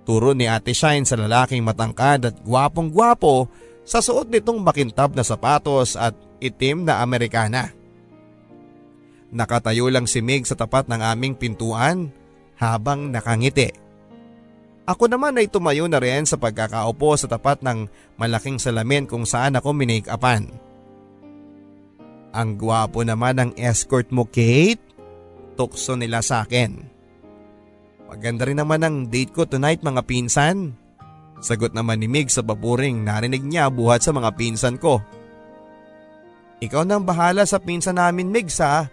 Turo 0.02 0.34
ni 0.34 0.50
Ate 0.50 0.74
Shine 0.74 1.06
sa 1.06 1.14
lalaking 1.14 1.62
matangkad 1.62 2.26
at 2.26 2.36
gwapong 2.42 2.90
gwapo 2.90 3.46
sa 3.86 4.02
suot 4.02 4.26
nitong 4.32 4.58
makintab 4.58 5.14
na 5.14 5.22
sapatos 5.22 5.94
at 5.94 6.16
itim 6.42 6.88
na 6.88 7.04
Amerikana. 7.04 7.70
Nakatayo 9.30 9.86
lang 9.94 10.10
si 10.10 10.18
Mig 10.18 10.46
sa 10.50 10.58
tapat 10.58 10.90
ng 10.90 10.98
aming 10.98 11.38
pintuan 11.38 12.10
habang 12.58 13.14
nakangiti. 13.14 13.70
Ako 14.90 15.06
naman 15.06 15.38
ay 15.38 15.46
tumayo 15.46 15.86
na 15.86 16.02
rin 16.02 16.26
sa 16.26 16.34
pagkakaupo 16.34 17.14
sa 17.14 17.30
tapat 17.30 17.62
ng 17.62 17.86
malaking 18.18 18.58
salamin 18.58 19.06
kung 19.06 19.22
saan 19.22 19.54
ako 19.54 19.70
minake-upan. 19.70 20.50
Ang 22.34 22.58
gwapo 22.58 23.06
naman 23.06 23.38
ng 23.38 23.50
escort 23.54 24.10
mo 24.10 24.26
Kate. 24.26 24.82
Tukso 25.54 25.94
nila 25.94 26.26
sa 26.26 26.42
akin. 26.42 26.74
Maganda 28.10 28.42
rin 28.50 28.58
naman 28.58 28.82
ang 28.82 28.96
date 29.06 29.30
ko 29.30 29.46
tonight 29.46 29.86
mga 29.86 30.02
pinsan. 30.02 30.74
Sagot 31.38 31.70
naman 31.70 32.02
ni 32.02 32.10
Mig 32.10 32.26
sa 32.34 32.42
baburing 32.42 33.06
narinig 33.06 33.46
niya 33.46 33.70
buhat 33.70 34.02
sa 34.02 34.10
mga 34.10 34.34
pinsan 34.34 34.74
ko. 34.74 34.98
Ikaw 36.58 36.82
nang 36.82 37.06
bahala 37.06 37.46
sa 37.46 37.62
pinsan 37.62 37.96
namin 37.96 38.28
Mig 38.28 38.50
sa 38.50 38.90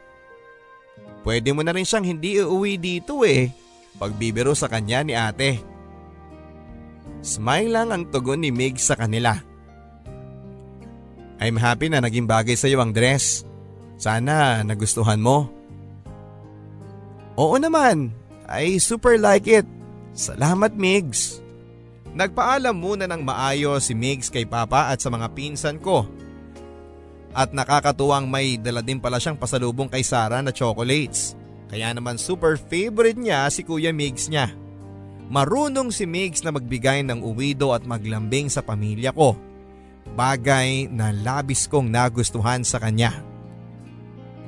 Pwede 1.27 1.51
mo 1.51 1.59
na 1.59 1.75
rin 1.75 1.83
siyang 1.83 2.07
hindi 2.07 2.39
uuwi 2.39 2.79
dito 2.79 3.27
eh. 3.27 3.51
Pagbibiro 3.99 4.55
sa 4.55 4.71
kanya 4.71 5.03
ni 5.03 5.11
ate. 5.11 5.59
Smile 7.19 7.67
lang 7.67 7.91
ang 7.91 8.07
tugon 8.07 8.39
ni 8.39 8.47
Mig 8.47 8.79
sa 8.79 8.95
kanila. 8.95 9.35
I'm 11.43 11.59
happy 11.59 11.91
na 11.91 11.99
naging 11.99 12.31
bagay 12.31 12.55
sa 12.55 12.71
iyo 12.71 12.79
ang 12.79 12.95
dress. 12.95 13.43
Sana 13.99 14.63
nagustuhan 14.63 15.19
mo. 15.19 15.51
Oo 17.35 17.59
naman, 17.59 18.15
I 18.47 18.79
super 18.79 19.19
like 19.19 19.51
it. 19.51 19.67
Salamat 20.15 20.79
Migs. 20.79 21.43
Nagpaalam 22.15 22.79
muna 22.79 23.03
ng 23.03 23.27
maayos 23.27 23.91
si 23.91 23.93
Migs 23.99 24.31
kay 24.31 24.47
Papa 24.47 24.95
at 24.95 25.03
sa 25.03 25.11
mga 25.11 25.27
pinsan 25.35 25.83
ko 25.83 26.07
at 27.37 27.53
nakakatuwang 27.53 28.25
may 28.25 28.57
dala 28.57 28.81
din 28.81 28.97
pala 28.97 29.21
siyang 29.21 29.37
pasalubong 29.37 29.85
kay 29.85 30.01
Sarah 30.01 30.41
na 30.41 30.49
chocolates. 30.49 31.37
Kaya 31.69 31.93
naman 31.93 32.17
super 32.17 32.57
favorite 32.57 33.21
niya 33.21 33.45
si 33.53 33.61
Kuya 33.61 33.93
Migs 33.93 34.25
niya. 34.25 34.49
Marunong 35.29 35.93
si 35.93 36.09
Migs 36.09 36.41
na 36.41 36.49
magbigay 36.49 37.05
ng 37.05 37.21
uwido 37.21 37.77
at 37.77 37.85
maglambing 37.85 38.49
sa 38.49 38.65
pamilya 38.65 39.13
ko. 39.13 39.37
Bagay 40.17 40.89
na 40.89 41.13
labis 41.13 41.69
kong 41.69 41.93
nagustuhan 41.93 42.65
sa 42.65 42.81
kanya. 42.81 43.13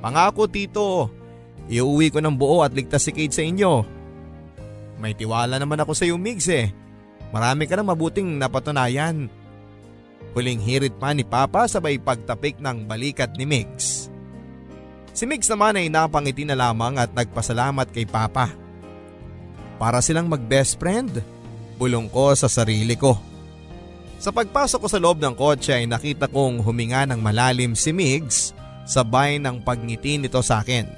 Pangako 0.01 0.49
tito, 0.49 1.11
iuwi 1.69 2.09
ko 2.09 2.23
ng 2.23 2.33
buo 2.33 2.65
at 2.65 2.73
ligtas 2.73 3.05
si 3.05 3.11
Kate 3.13 3.35
sa 3.35 3.45
inyo. 3.45 3.85
May 4.97 5.13
tiwala 5.13 5.61
naman 5.61 5.77
ako 5.83 5.93
sa 5.93 6.07
iyo 6.09 6.17
Migs 6.17 6.49
eh. 6.49 6.73
Marami 7.29 7.69
ka 7.69 7.77
na 7.77 7.85
mabuting 7.85 8.39
napatunayan 8.41 9.29
Huling 10.37 10.61
hirit 10.61 10.93
pa 11.01 11.13
ni 11.13 11.25
Papa 11.25 11.65
sabay 11.65 11.97
pagtapik 11.97 12.61
ng 12.61 12.85
balikat 12.85 13.33
ni 13.35 13.45
Migs. 13.49 14.09
Si 15.11 15.25
Migs 15.25 15.49
naman 15.49 15.75
ay 15.75 15.89
napangiti 15.89 16.45
na 16.45 16.53
lamang 16.53 17.01
at 17.01 17.09
nagpasalamat 17.11 17.89
kay 17.89 18.05
Papa. 18.05 18.53
Para 19.81 19.99
silang 20.03 20.29
mag-best 20.29 20.77
friend, 20.77 21.23
bulong 21.81 22.07
ko 22.11 22.31
sa 22.37 22.45
sarili 22.45 22.93
ko. 22.93 23.17
Sa 24.19 24.35
pagpasok 24.35 24.79
ko 24.83 24.87
sa 24.91 24.99
loob 24.99 25.23
ng 25.23 25.31
kotse 25.31 25.71
ay 25.71 25.87
nakita 25.87 26.27
kong 26.27 26.59
huminga 26.59 27.07
ng 27.07 27.19
malalim 27.23 27.71
si 27.73 27.95
Migs 27.95 28.51
sabay 28.89 29.37
ng 29.37 29.61
pagngiti 29.61 30.19
nito 30.19 30.41
sa 30.41 30.65
akin. 30.65 30.89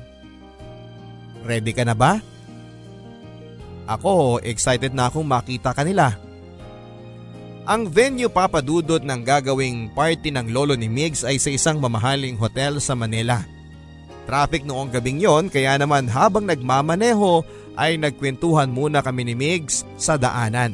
Ready 1.43 1.75
ka 1.75 1.83
na 1.83 1.91
ba? 1.91 2.23
Ako 3.85 4.39
excited 4.39 4.95
na 4.95 5.11
akong 5.11 5.27
makita 5.27 5.75
kanila. 5.75 6.15
Ang 7.61 7.93
venue 7.93 8.25
papadudot 8.25 9.05
ng 9.05 9.21
gagawing 9.21 9.93
party 9.93 10.33
ng 10.33 10.49
lolo 10.49 10.73
ni 10.73 10.89
Migs 10.89 11.21
ay 11.21 11.37
sa 11.37 11.53
isang 11.53 11.77
mamahaling 11.77 12.33
hotel 12.33 12.81
sa 12.81 12.97
Manila. 12.97 13.45
Traffic 14.25 14.65
noong 14.65 14.89
gabing 14.89 15.21
yon 15.21 15.45
kaya 15.45 15.77
naman 15.77 16.09
habang 16.09 16.49
nagmamaneho 16.49 17.45
ay 17.77 18.01
nagkwentuhan 18.01 18.73
muna 18.73 19.05
kami 19.05 19.29
ni 19.29 19.35
Migs 19.37 19.85
sa 19.93 20.17
daanan. 20.17 20.73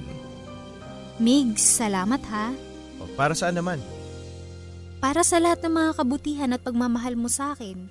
Migs, 1.19 1.59
salamat 1.59 2.23
ha. 2.31 2.55
Para 3.19 3.35
saan 3.35 3.59
naman? 3.59 3.83
Para 5.03 5.27
sa 5.27 5.43
lahat 5.43 5.59
ng 5.67 5.73
mga 5.73 5.91
kabutihan 5.99 6.55
at 6.55 6.63
pagmamahal 6.63 7.19
mo 7.19 7.27
sa 7.27 7.51
akin. 7.51 7.89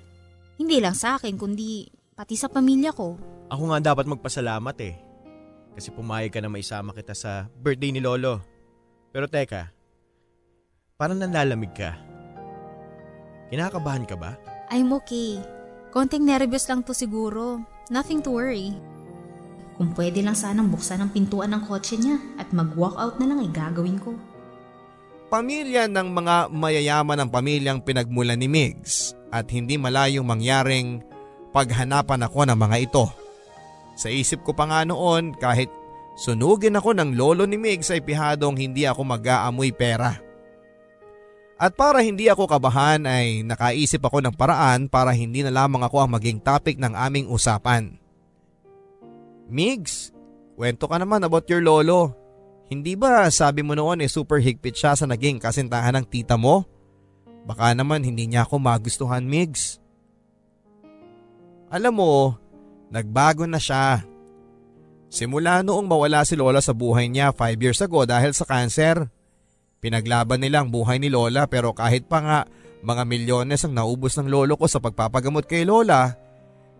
Hindi 0.57 0.81
lang 0.81 0.97
sa 0.97 1.21
akin 1.21 1.37
kundi 1.37 1.85
pati 2.17 2.33
sa 2.33 2.49
pamilya 2.49 2.97
ko. 2.97 3.13
Ako 3.53 3.63
nga 3.69 3.93
dapat 3.93 4.09
magpasalamat 4.09 4.77
eh. 4.81 4.97
Kasi 5.77 5.93
pumayag 5.93 6.33
ka 6.33 6.41
na 6.41 6.49
maisama 6.49 6.97
kita 6.97 7.13
sa 7.13 7.45
birthday 7.61 7.93
ni 7.93 8.01
Lolo. 8.01 8.56
Pero 9.17 9.25
teka, 9.25 9.73
parang 10.93 11.17
nanlalamig 11.17 11.73
ka. 11.73 11.97
Kinakabahan 13.49 14.05
ka 14.05 14.13
ba? 14.13 14.37
I'm 14.69 14.93
okay. 14.93 15.41
Konting 15.89 16.21
nervous 16.21 16.69
lang 16.69 16.85
to 16.85 16.93
siguro. 16.93 17.65
Nothing 17.89 18.21
to 18.21 18.37
worry. 18.37 18.77
Kung 19.73 19.97
pwede 19.97 20.21
lang 20.21 20.37
sanang 20.37 20.69
buksan 20.69 21.01
ang 21.01 21.09
pintuan 21.09 21.49
ng 21.49 21.65
kotse 21.65 21.97
niya 21.97 22.21
at 22.37 22.53
mag-walk 22.53 22.93
out 22.93 23.17
na 23.17 23.33
lang 23.33 23.41
ay 23.41 23.49
gagawin 23.49 23.97
ko. 23.97 24.13
Pamilya 25.33 25.89
ng 25.89 26.13
mga 26.13 26.53
mayayaman 26.53 27.17
ng 27.25 27.29
pamilyang 27.33 27.81
pinagmulan 27.81 28.37
ni 28.37 28.45
Migs 28.45 29.17
at 29.33 29.49
hindi 29.49 29.81
malayong 29.81 30.29
mangyaring 30.29 31.01
paghanapan 31.57 32.21
ako 32.21 32.45
ng 32.53 32.57
mga 32.69 32.77
ito. 32.85 33.09
Sa 33.97 34.13
isip 34.13 34.45
ko 34.45 34.53
pa 34.53 34.69
nga 34.69 34.85
noon 34.85 35.33
kahit 35.41 35.73
sunugin 36.17 36.73
ako 36.73 36.97
ng 36.97 37.13
lolo 37.13 37.45
ni 37.45 37.61
Migs 37.61 37.93
ay 37.93 38.01
pihadong 38.01 38.57
hindi 38.57 38.89
ako 38.89 39.05
mag-aamoy 39.05 39.69
pera. 39.71 40.17
At 41.57 41.73
para 41.73 42.01
hindi 42.01 42.29
ako 42.29 42.45
kabahan 42.45 43.05
ay 43.05 43.41
nakaisip 43.41 44.01
ako 44.01 44.21
ng 44.21 44.33
paraan 44.33 44.89
para 44.89 45.13
hindi 45.13 45.41
na 45.41 45.49
lamang 45.49 45.85
ako 45.85 46.05
ang 46.05 46.11
maging 46.13 46.37
topic 46.41 46.77
ng 46.77 46.93
aming 46.93 47.29
usapan. 47.29 47.97
Migs, 49.49 50.13
kwento 50.53 50.85
ka 50.85 51.01
naman 51.01 51.25
about 51.25 51.49
your 51.49 51.61
lolo. 51.61 52.13
Hindi 52.67 52.93
ba 52.93 53.25
sabi 53.31 53.65
mo 53.65 53.73
noon 53.73 54.05
eh 54.05 54.11
super 54.11 54.37
higpit 54.37 54.75
siya 54.75 54.93
sa 54.93 55.09
naging 55.09 55.41
kasintahan 55.41 55.97
ng 55.97 56.05
tita 56.05 56.37
mo? 56.37 56.67
Baka 57.47 57.71
naman 57.71 58.03
hindi 58.03 58.27
niya 58.27 58.43
ako 58.43 58.59
magustuhan, 58.59 59.23
Migs. 59.23 59.79
Alam 61.71 61.93
mo, 61.95 62.11
nagbago 62.91 63.47
na 63.47 63.55
siya. 63.55 64.03
Simula 65.07 65.63
noong 65.63 65.87
mawala 65.87 66.27
si 66.27 66.35
Lola 66.35 66.59
sa 66.59 66.75
buhay 66.75 67.07
niya 67.07 67.31
5 67.31 67.63
years 67.63 67.79
ago 67.79 68.03
dahil 68.03 68.35
sa 68.35 68.43
cancer. 68.43 69.07
Pinaglaban 69.79 70.43
nila 70.43 70.63
ang 70.63 70.69
buhay 70.69 70.99
ni 70.99 71.07
Lola 71.07 71.47
pero 71.47 71.71
kahit 71.71 72.11
pa 72.11 72.19
nga 72.19 72.39
mga 72.83 73.03
milyones 73.07 73.63
ang 73.65 73.73
naubos 73.73 74.15
ng 74.17 74.29
lolo 74.29 74.53
ko 74.55 74.69
sa 74.69 74.77
pagpapagamot 74.77 75.43
kay 75.49 75.65
Lola, 75.65 76.13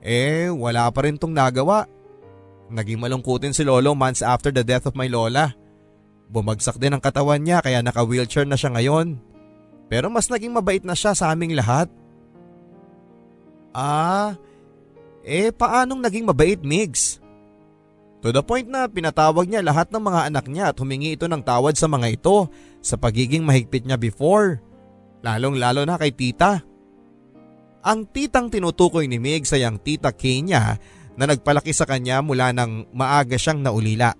eh 0.04 0.48
wala 0.52 0.86
pa 0.94 1.08
rin 1.08 1.18
tong 1.18 1.34
nagawa. 1.34 1.90
Naging 2.68 3.00
malungkutin 3.00 3.56
si 3.56 3.64
Lolo 3.64 3.96
months 3.96 4.22
after 4.22 4.52
the 4.52 4.62
death 4.62 4.86
of 4.86 4.96
my 4.96 5.08
Lola. 5.08 5.56
Bumagsak 6.28 6.76
din 6.78 6.92
ang 6.92 7.02
katawan 7.02 7.40
niya 7.40 7.64
kaya 7.64 7.80
naka-wheelchair 7.80 8.44
na 8.44 8.60
siya 8.60 8.76
ngayon. 8.76 9.16
Pero 9.88 10.12
mas 10.12 10.28
naging 10.28 10.52
mabait 10.52 10.84
na 10.84 10.92
siya 10.92 11.16
sa 11.16 11.32
aming 11.32 11.56
lahat. 11.56 11.88
Ah, 13.72 14.36
eh 15.24 15.56
paanong 15.56 16.04
naging 16.04 16.28
mabait 16.28 16.60
Migs? 16.60 17.24
To 18.26 18.34
the 18.34 18.42
point 18.42 18.66
na 18.66 18.90
pinatawag 18.90 19.46
niya 19.46 19.62
lahat 19.62 19.94
ng 19.94 20.02
mga 20.02 20.22
anak 20.34 20.46
niya 20.50 20.74
at 20.74 20.78
humingi 20.82 21.14
ito 21.14 21.30
ng 21.30 21.42
tawad 21.46 21.78
sa 21.78 21.86
mga 21.86 22.18
ito 22.18 22.50
sa 22.82 22.98
pagiging 22.98 23.46
mahigpit 23.46 23.86
niya 23.86 23.98
before. 24.00 24.58
Lalong 25.22 25.62
lalo 25.62 25.86
na 25.86 26.02
kay 26.02 26.10
tita. 26.10 26.66
Ang 27.86 28.10
titang 28.10 28.50
tinutukoy 28.50 29.06
ni 29.06 29.22
Migs 29.22 29.54
ay 29.54 29.64
ang 29.64 29.78
tita 29.78 30.10
Kay 30.12 30.42
niya 30.42 30.82
na 31.14 31.26
nagpalaki 31.30 31.74
sa 31.74 31.86
kanya 31.86 32.26
mula 32.26 32.50
nang 32.54 32.90
maaga 32.90 33.38
siyang 33.38 33.62
naulila. 33.62 34.14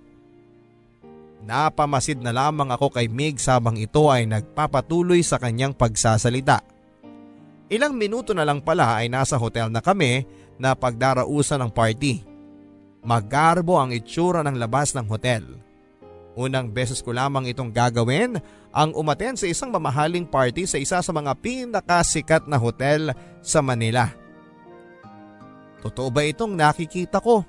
Napamasid 1.48 2.20
na 2.20 2.34
lamang 2.34 2.68
ako 2.68 2.92
kay 2.92 3.08
Mig 3.08 3.40
sabang 3.40 3.80
ito 3.80 4.12
ay 4.12 4.28
nagpapatuloy 4.28 5.24
sa 5.24 5.40
kanyang 5.40 5.72
pagsasalita. 5.72 6.60
Ilang 7.72 7.96
minuto 7.96 8.36
na 8.36 8.44
lang 8.44 8.60
pala 8.60 9.00
ay 9.00 9.08
nasa 9.08 9.40
hotel 9.40 9.72
na 9.72 9.80
kami 9.80 10.28
na 10.60 10.76
pagdarausan 10.76 11.64
ng 11.64 11.72
party. 11.72 12.27
Magarbo 13.02 13.78
ang 13.78 13.94
itsura 13.94 14.42
ng 14.42 14.58
labas 14.58 14.92
ng 14.92 15.06
hotel. 15.06 15.44
Unang 16.38 16.70
beses 16.70 17.02
ko 17.02 17.10
lamang 17.10 17.50
itong 17.50 17.74
gagawin 17.74 18.38
ang 18.70 18.94
umaten 18.94 19.34
sa 19.34 19.46
isang 19.50 19.74
mamahaling 19.74 20.22
party 20.22 20.70
sa 20.70 20.78
isa 20.78 21.02
sa 21.02 21.12
mga 21.14 21.34
pinakasikat 21.38 22.46
na 22.46 22.54
hotel 22.54 23.10
sa 23.42 23.58
Manila. 23.58 24.14
Totoo 25.82 26.10
ba 26.10 26.22
itong 26.26 26.54
nakikita 26.54 27.18
ko? 27.22 27.42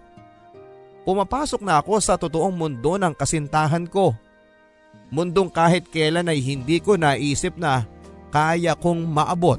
Pumapasok 1.06 1.62
na 1.66 1.82
ako 1.82 1.94
sa 2.02 2.18
totoong 2.18 2.54
mundo 2.54 2.98
ng 2.98 3.14
kasintahan 3.14 3.86
ko. 3.90 4.14
Mundong 5.10 5.50
kahit 5.50 5.90
kailan 5.90 6.30
ay 6.30 6.38
hindi 6.38 6.78
ko 6.78 6.94
naisip 6.94 7.58
na 7.58 7.86
kaya 8.30 8.78
kong 8.78 9.06
maabot. 9.10 9.58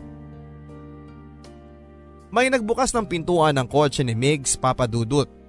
May 2.30 2.47
nagbukas 2.47 2.95
ng 2.95 3.11
pintuan 3.11 3.59
ng 3.59 3.66
kotse 3.66 4.07
ni 4.07 4.14
Migs 4.14 4.55
Papadudut. 4.55 5.39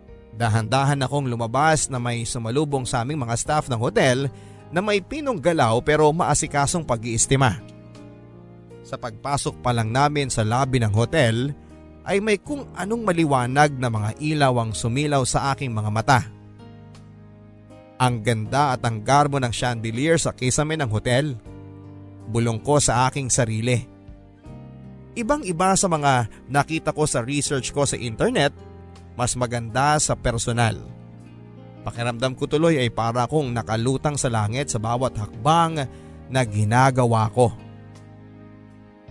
Dahan-dahan 0.42 1.06
akong 1.06 1.30
lumabas 1.30 1.86
na 1.86 2.02
may 2.02 2.26
sumalubong 2.26 2.82
sa 2.82 3.06
aming 3.06 3.22
mga 3.22 3.38
staff 3.38 3.70
ng 3.70 3.78
hotel 3.78 4.26
na 4.74 4.82
may 4.82 4.98
pinong 4.98 5.38
galaw 5.38 5.78
pero 5.86 6.10
maasikasong 6.10 6.82
pag-iistima. 6.82 7.62
Sa 8.82 8.98
pagpasok 8.98 9.62
pa 9.62 9.70
lang 9.70 9.94
namin 9.94 10.34
sa 10.34 10.42
lobby 10.42 10.82
ng 10.82 10.90
hotel 10.98 11.54
ay 12.02 12.18
may 12.18 12.42
kung 12.42 12.66
anong 12.74 13.06
maliwanag 13.06 13.78
na 13.78 13.94
mga 13.94 14.18
ilaw 14.18 14.66
ang 14.66 14.74
sumilaw 14.74 15.22
sa 15.30 15.54
aking 15.54 15.70
mga 15.70 15.90
mata. 15.94 16.20
Ang 18.02 18.26
ganda 18.26 18.74
at 18.74 18.82
ang 18.82 19.06
garbo 19.06 19.38
ng 19.38 19.54
chandelier 19.54 20.18
sa 20.18 20.34
kisame 20.34 20.74
ng 20.74 20.90
hotel. 20.90 21.38
Bulong 22.34 22.58
ko 22.66 22.82
sa 22.82 23.06
aking 23.06 23.30
sarili. 23.30 23.78
Ibang 25.14 25.46
iba 25.46 25.78
sa 25.78 25.86
mga 25.86 26.26
nakita 26.50 26.90
ko 26.98 27.06
sa 27.06 27.22
research 27.22 27.70
ko 27.70 27.86
sa 27.86 27.94
internet, 27.94 28.71
mas 29.22 29.38
maganda 29.38 30.02
sa 30.02 30.18
personal. 30.18 30.82
Pakiramdam 31.86 32.34
ko 32.34 32.50
tuloy 32.50 32.82
ay 32.82 32.90
para 32.90 33.30
akong 33.30 33.54
nakalutang 33.54 34.18
sa 34.18 34.34
langit 34.34 34.74
sa 34.74 34.82
bawat 34.82 35.14
hakbang 35.14 35.86
na 36.26 36.42
ginagawa 36.42 37.30
ko. 37.30 37.54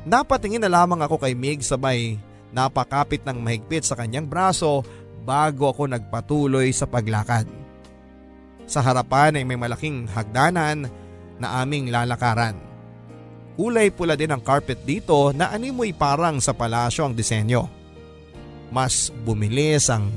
Napatingin 0.03 0.67
na 0.67 0.71
lamang 0.83 0.99
ako 0.99 1.23
kay 1.23 1.39
Mig 1.39 1.63
sabay 1.63 2.19
Napakapit 2.51 3.23
ng 3.23 3.39
mahigpit 3.39 3.87
sa 3.87 3.95
kanyang 3.95 4.27
braso 4.27 4.83
bago 5.23 5.71
ako 5.71 5.87
nagpatuloy 5.87 6.75
sa 6.75 6.91
paglakad. 6.91 7.47
Sa 8.67 8.83
harapan 8.83 9.39
ay 9.39 9.45
may 9.47 9.59
malaking 9.59 10.11
hagdanan 10.11 10.91
na 11.39 11.63
aming 11.63 11.95
lalakaran. 11.95 12.59
Kulay 13.55 13.95
pula 13.95 14.19
din 14.19 14.35
ang 14.35 14.43
carpet 14.43 14.83
dito 14.83 15.31
na 15.31 15.55
animoy 15.55 15.95
parang 15.95 16.43
sa 16.43 16.51
palasyo 16.51 17.07
ang 17.07 17.15
disenyo. 17.15 17.80
Mas 18.71 19.11
bumilis 19.27 19.91
ang 19.91 20.11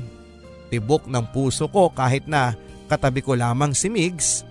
tibok 0.70 1.10
ng 1.10 1.26
puso 1.34 1.66
ko 1.66 1.90
kahit 1.90 2.26
na 2.30 2.54
katabi 2.86 3.20
ko 3.20 3.34
lamang 3.34 3.74
si 3.74 3.90
Migs 3.90 4.46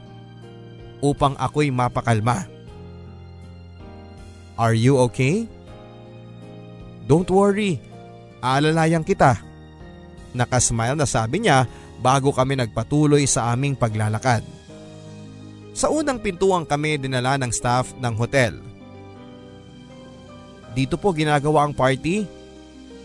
upang 1.04 1.36
ako'y 1.40 1.72
mapakalma. 1.72 2.48
Are 4.56 4.78
you 4.78 5.02
okay? 5.08 5.50
Don't 7.04 7.28
worry, 7.28 7.84
aalalayan 8.40 9.04
kita. 9.04 9.36
Nakasmile 10.32 10.96
na 10.96 11.08
sabi 11.08 11.44
niya 11.44 11.68
bago 12.00 12.32
kami 12.32 12.56
nagpatuloy 12.56 13.28
sa 13.28 13.52
aming 13.52 13.76
paglalakad. 13.76 14.44
Sa 15.74 15.90
unang 15.90 16.22
pintuang 16.22 16.64
kami 16.64 17.02
dinala 17.02 17.36
ng 17.42 17.50
staff 17.50 17.92
ng 17.98 18.14
hotel. 18.16 18.56
Dito 20.74 20.98
po 20.98 21.14
ginagawa 21.14 21.66
ang 21.66 21.74
party. 21.74 22.43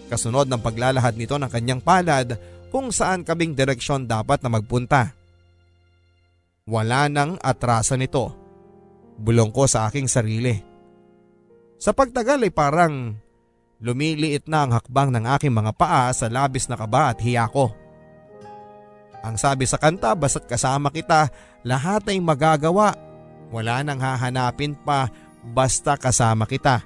Kasunod 0.08 0.48
ng 0.48 0.60
paglalahad 0.60 1.14
nito 1.14 1.36
ng 1.36 1.48
kanyang 1.52 1.84
palad 1.84 2.40
kung 2.72 2.88
saan 2.88 3.24
kaming 3.24 3.52
direksyon 3.52 4.08
dapat 4.08 4.40
na 4.40 4.48
magpunta. 4.52 5.12
Wala 6.68 7.08
nang 7.08 7.36
atrasan 7.40 8.00
nito. 8.00 8.32
Bulong 9.20 9.52
ko 9.52 9.68
sa 9.68 9.88
aking 9.88 10.08
sarili. 10.08 10.56
Sa 11.80 11.92
pagtagal 11.92 12.44
ay 12.44 12.52
parang 12.52 13.16
Lumiliit 13.78 14.50
na 14.50 14.66
ang 14.66 14.74
hakbang 14.74 15.14
ng 15.14 15.24
aking 15.38 15.54
mga 15.54 15.70
paa 15.78 16.10
sa 16.10 16.26
labis 16.26 16.66
na 16.66 16.74
kaba 16.74 17.14
at 17.14 17.22
hiya 17.22 17.46
ko. 17.46 17.70
Ang 19.22 19.38
sabi 19.38 19.70
sa 19.70 19.78
kanta 19.78 20.18
basta't 20.18 20.50
kasama 20.50 20.90
kita, 20.90 21.30
lahat 21.62 22.10
ay 22.10 22.18
magagawa. 22.18 22.94
Wala 23.54 23.86
nang 23.86 24.02
hahanapin 24.02 24.74
pa 24.74 25.06
basta 25.46 25.94
kasama 25.94 26.42
kita. 26.46 26.82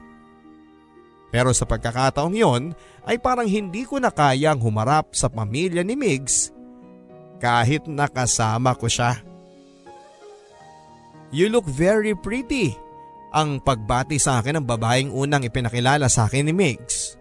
Pero 1.32 1.56
sa 1.56 1.64
pagkakataong 1.64 2.36
yon 2.36 2.76
ay 3.08 3.16
parang 3.16 3.48
hindi 3.48 3.88
ko 3.88 3.96
na 3.96 4.12
kayang 4.12 4.60
humarap 4.60 5.16
sa 5.16 5.32
pamilya 5.32 5.80
ni 5.80 5.96
Migs 5.96 6.52
kahit 7.40 7.88
nakasama 7.90 8.76
ko 8.78 8.86
siya. 8.86 9.18
You 11.32 11.48
look 11.48 11.64
very 11.64 12.12
pretty, 12.12 12.76
ang 13.32 13.58
pagbati 13.64 14.20
sa 14.20 14.38
akin 14.38 14.60
ng 14.60 14.66
babaeng 14.68 15.10
unang 15.10 15.42
ipinakilala 15.42 16.06
sa 16.12 16.28
akin 16.28 16.46
ni 16.46 16.54
Migs. 16.54 17.16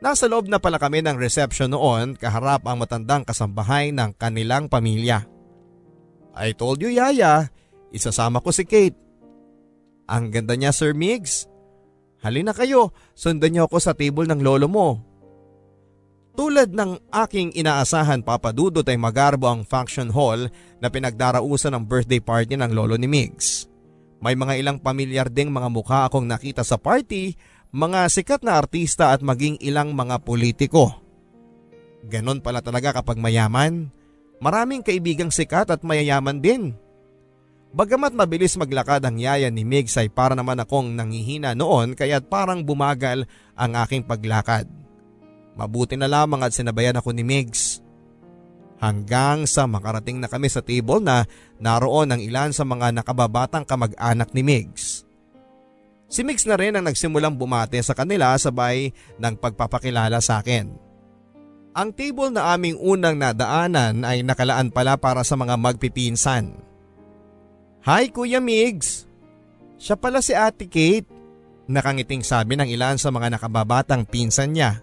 Nasa 0.00 0.26
loob 0.26 0.48
na 0.48 0.56
pala 0.56 0.80
kami 0.80 1.04
ng 1.04 1.20
reception 1.20 1.72
noon 1.72 2.16
kaharap 2.16 2.64
ang 2.64 2.80
matandang 2.80 3.22
kasambahay 3.28 3.92
ng 3.92 4.16
kanilang 4.16 4.72
pamilya. 4.72 5.28
I 6.36 6.52
told 6.52 6.80
you 6.84 6.92
Yaya, 6.92 7.48
isasama 7.92 8.40
ko 8.40 8.52
si 8.52 8.64
Kate. 8.64 8.96
Ang 10.08 10.32
ganda 10.32 10.52
niya 10.56 10.72
Sir 10.72 10.92
Migs. 10.92 11.48
Halina 12.24 12.56
kayo, 12.56 12.96
sundan 13.12 13.52
niyo 13.52 13.68
ako 13.68 13.76
sa 13.80 13.92
table 13.92 14.24
ng 14.28 14.40
lolo 14.40 14.66
mo. 14.66 14.88
Tulad 16.36 16.68
ng 16.72 17.00
aking 17.12 17.56
inaasahan 17.56 18.20
papadudot 18.20 18.84
ay 18.84 19.00
magarbo 19.00 19.48
ang 19.48 19.64
function 19.64 20.12
hall 20.12 20.52
na 20.84 20.92
pinagdarausan 20.92 21.72
ng 21.72 21.84
birthday 21.88 22.20
party 22.20 22.60
ng 22.60 22.76
lolo 22.76 23.00
ni 23.00 23.08
Migs. 23.08 23.64
May 24.20 24.36
mga 24.36 24.60
ilang 24.60 24.78
pamilyar 24.80 25.32
ding 25.32 25.48
mga 25.48 25.68
mukha 25.72 26.04
akong 26.04 26.28
nakita 26.28 26.60
sa 26.60 26.76
party 26.76 27.36
mga 27.76 28.08
sikat 28.08 28.40
na 28.40 28.56
artista 28.56 29.12
at 29.12 29.20
maging 29.20 29.60
ilang 29.60 29.92
mga 29.92 30.24
politiko. 30.24 30.96
Ganon 32.06 32.40
pala 32.40 32.62
talaga 32.62 33.02
kapag 33.02 33.20
mayaman. 33.20 33.92
Maraming 34.38 34.80
kaibigang 34.84 35.32
sikat 35.32 35.72
at 35.72 35.84
mayayaman 35.84 36.40
din. 36.40 36.76
Bagamat 37.76 38.16
mabilis 38.16 38.56
maglakad 38.56 39.04
ang 39.04 39.20
yaya 39.20 39.52
ni 39.52 39.60
Migs 39.60 40.00
ay 40.00 40.08
para 40.08 40.32
naman 40.32 40.56
akong 40.56 40.96
nangihina 40.96 41.52
noon 41.52 41.92
kaya't 41.92 42.24
parang 42.24 42.64
bumagal 42.64 43.28
ang 43.52 43.72
aking 43.84 44.00
paglakad. 44.00 44.64
Mabuti 45.60 45.92
na 45.92 46.08
lamang 46.08 46.40
at 46.40 46.56
sinabayan 46.56 46.96
ako 46.96 47.12
ni 47.12 47.20
Migs. 47.20 47.84
Hanggang 48.80 49.44
sa 49.44 49.68
makarating 49.68 50.16
na 50.16 50.28
kami 50.28 50.48
sa 50.48 50.64
table 50.64 51.04
na 51.04 51.28
naroon 51.60 52.16
ang 52.16 52.20
ilan 52.24 52.48
sa 52.56 52.64
mga 52.64 52.96
nakababatang 52.96 53.68
kamag-anak 53.68 54.32
ni 54.32 54.40
Migs. 54.40 55.04
Si 56.08 56.24
Migs 56.24 56.48
na 56.48 56.56
rin 56.56 56.80
ang 56.80 56.84
nagsimulang 56.88 57.36
bumate 57.36 57.76
sa 57.84 57.92
kanila 57.92 58.40
sabay 58.40 58.88
ng 59.20 59.36
pagpapakilala 59.36 60.16
sa 60.24 60.40
akin. 60.40 60.72
Ang 61.76 61.92
table 61.92 62.32
na 62.32 62.56
aming 62.56 62.80
unang 62.80 63.20
nadaanan 63.20 64.00
ay 64.00 64.24
nakalaan 64.24 64.72
pala 64.72 64.96
para 64.96 65.20
sa 65.28 65.36
mga 65.36 65.60
magpipinsan. 65.60 66.75
Hi 67.86 68.10
Kuya 68.10 68.42
Migs! 68.42 69.06
Siya 69.78 69.94
pala 69.94 70.18
si 70.18 70.34
Ate 70.34 70.66
Kate. 70.66 71.06
Nakangiting 71.70 72.26
sabi 72.26 72.58
ng 72.58 72.66
ilan 72.66 72.98
sa 72.98 73.14
mga 73.14 73.38
nakababatang 73.38 74.02
pinsan 74.10 74.58
niya. 74.58 74.82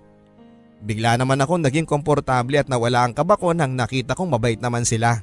Bigla 0.80 1.20
naman 1.20 1.36
ako 1.44 1.60
naging 1.60 1.84
komportable 1.84 2.56
at 2.56 2.72
nawala 2.72 3.04
ang 3.04 3.12
kabako 3.12 3.52
nang 3.52 3.76
nakita 3.76 4.16
kong 4.16 4.32
mabait 4.32 4.56
naman 4.56 4.88
sila. 4.88 5.20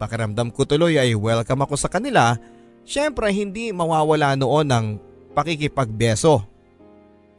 Pakiramdam 0.00 0.56
ko 0.56 0.64
tuloy 0.64 0.96
ay 0.96 1.12
welcome 1.12 1.68
ako 1.68 1.76
sa 1.76 1.92
kanila, 1.92 2.40
syempre 2.88 3.28
hindi 3.28 3.68
mawawala 3.68 4.32
noon 4.32 4.72
ng 4.72 4.86
pakikipagbeso. 5.36 6.48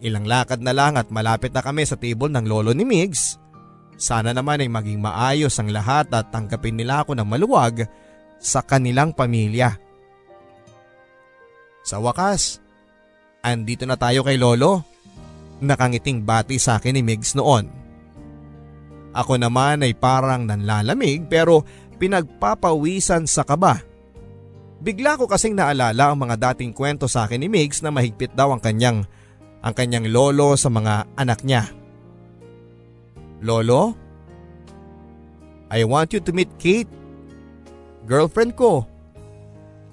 Ilang 0.05 0.29
lakad 0.29 0.61
na 0.61 0.69
lang 0.69 1.01
at 1.01 1.09
malapit 1.09 1.49
na 1.49 1.65
kami 1.65 1.81
sa 1.89 1.97
table 1.97 2.29
ng 2.29 2.45
lolo 2.45 2.77
ni 2.77 2.85
Migs. 2.85 3.41
Sana 3.97 4.37
naman 4.37 4.61
ay 4.61 4.69
maging 4.69 5.01
maayos 5.01 5.57
ang 5.57 5.73
lahat 5.73 6.13
at 6.13 6.29
tanggapin 6.29 6.77
nila 6.77 7.01
ako 7.01 7.17
ng 7.17 7.25
maluwag 7.25 7.89
sa 8.43 8.59
kanilang 8.59 9.15
pamilya. 9.15 9.79
Sa 11.87 12.03
wakas, 12.03 12.59
andito 13.39 13.87
na 13.87 13.95
tayo 13.95 14.27
kay 14.27 14.35
Lolo. 14.35 14.83
Nakangiting 15.63 16.27
bati 16.27 16.59
sa 16.59 16.75
akin 16.75 16.99
ni 16.99 17.01
Migs 17.07 17.39
noon. 17.39 17.71
Ako 19.15 19.39
naman 19.39 19.79
ay 19.87 19.95
parang 19.95 20.43
nanlalamig 20.43 21.31
pero 21.31 21.63
pinagpapawisan 21.95 23.23
sa 23.23 23.47
kaba. 23.47 23.79
Bigla 24.83 25.15
ko 25.15 25.23
kasing 25.23 25.55
naalala 25.55 26.11
ang 26.11 26.19
mga 26.19 26.51
dating 26.51 26.75
kwento 26.75 27.07
sa 27.07 27.23
akin 27.23 27.39
ni 27.39 27.47
Migs 27.47 27.79
na 27.79 27.95
mahigpit 27.95 28.35
daw 28.35 28.51
ang 28.51 28.59
kanyang 28.59 29.07
ang 29.63 29.71
kanyang 29.71 30.11
lolo 30.11 30.59
sa 30.59 30.67
mga 30.67 31.15
anak 31.15 31.39
niya. 31.47 31.71
Lolo? 33.39 33.95
I 35.71 35.87
want 35.87 36.11
you 36.11 36.19
to 36.19 36.35
meet 36.35 36.51
Kate 36.59 37.02
girlfriend 38.07 38.55
ko. 38.55 38.87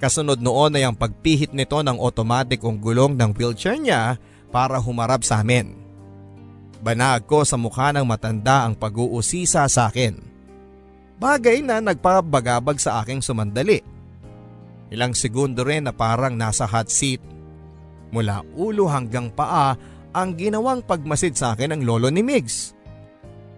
Kasunod 0.01 0.41
noon 0.41 0.81
ay 0.81 0.89
ang 0.89 0.97
pagpihit 0.97 1.53
nito 1.53 1.77
ng 1.77 2.01
automatic 2.01 2.65
kong 2.65 2.81
gulong 2.81 3.15
ng 3.21 3.37
wheelchair 3.37 3.77
niya 3.77 4.17
para 4.49 4.81
humarap 4.81 5.21
sa 5.21 5.45
amin. 5.45 5.77
Banag 6.81 7.29
ko 7.29 7.45
sa 7.45 7.61
mukha 7.61 7.93
ng 7.93 8.09
matanda 8.09 8.65
ang 8.65 8.73
pag-uusisa 8.73 9.69
sa 9.69 9.93
akin. 9.93 10.17
Bagay 11.21 11.61
na 11.61 11.85
nagpabagabag 11.85 12.81
sa 12.81 13.05
aking 13.05 13.21
sumandali. 13.21 13.85
Ilang 14.89 15.13
segundo 15.13 15.61
rin 15.61 15.85
na 15.85 15.93
parang 15.93 16.33
nasa 16.33 16.65
hot 16.65 16.89
seat. 16.89 17.21
Mula 18.09 18.41
ulo 18.57 18.89
hanggang 18.89 19.29
paa 19.29 19.77
ang 20.17 20.33
ginawang 20.35 20.81
pagmasid 20.81 21.37
sa 21.37 21.53
akin 21.53 21.77
ng 21.77 21.83
lolo 21.85 22.09
ni 22.09 22.25
Migs. 22.25 22.73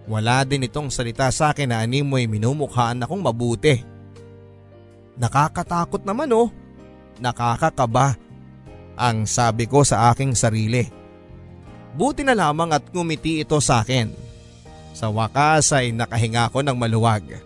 Wala 0.03 0.43
din 0.43 0.67
itong 0.67 0.91
salita 0.91 1.31
sa 1.31 1.55
akin 1.55 1.71
na 1.71 1.79
animoy 1.79 2.27
minumukhaan 2.27 3.01
akong 3.07 3.23
mabuti. 3.23 3.92
Nakakatakot 5.17 6.01
naman 6.01 6.29
oh. 6.33 6.49
Nakakakaba. 7.21 8.17
Ang 8.93 9.25
sabi 9.25 9.65
ko 9.65 9.81
sa 9.81 10.13
aking 10.13 10.37
sarili. 10.37 10.85
Buti 11.93 12.25
na 12.25 12.33
lamang 12.33 12.73
at 12.73 12.89
ngumiti 12.89 13.41
ito 13.41 13.57
sa 13.61 13.81
akin. 13.85 14.09
Sa 14.93 15.09
wakas 15.09 15.73
ay 15.73 15.93
nakahinga 15.93 16.49
ko 16.49 16.61
ng 16.61 16.77
maluwag. 16.77 17.41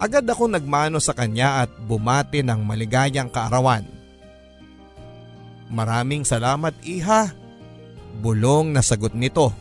Agad 0.00 0.24
ako 0.24 0.48
nagmano 0.48 1.00
sa 1.00 1.12
kanya 1.12 1.64
at 1.64 1.70
bumati 1.84 2.40
ng 2.40 2.60
maligayang 2.64 3.28
kaarawan. 3.28 3.84
Maraming 5.72 6.24
salamat 6.24 6.76
iha. 6.84 7.32
Bulong 8.20 8.72
na 8.72 8.84
sagot 8.84 9.16
nito. 9.16 9.52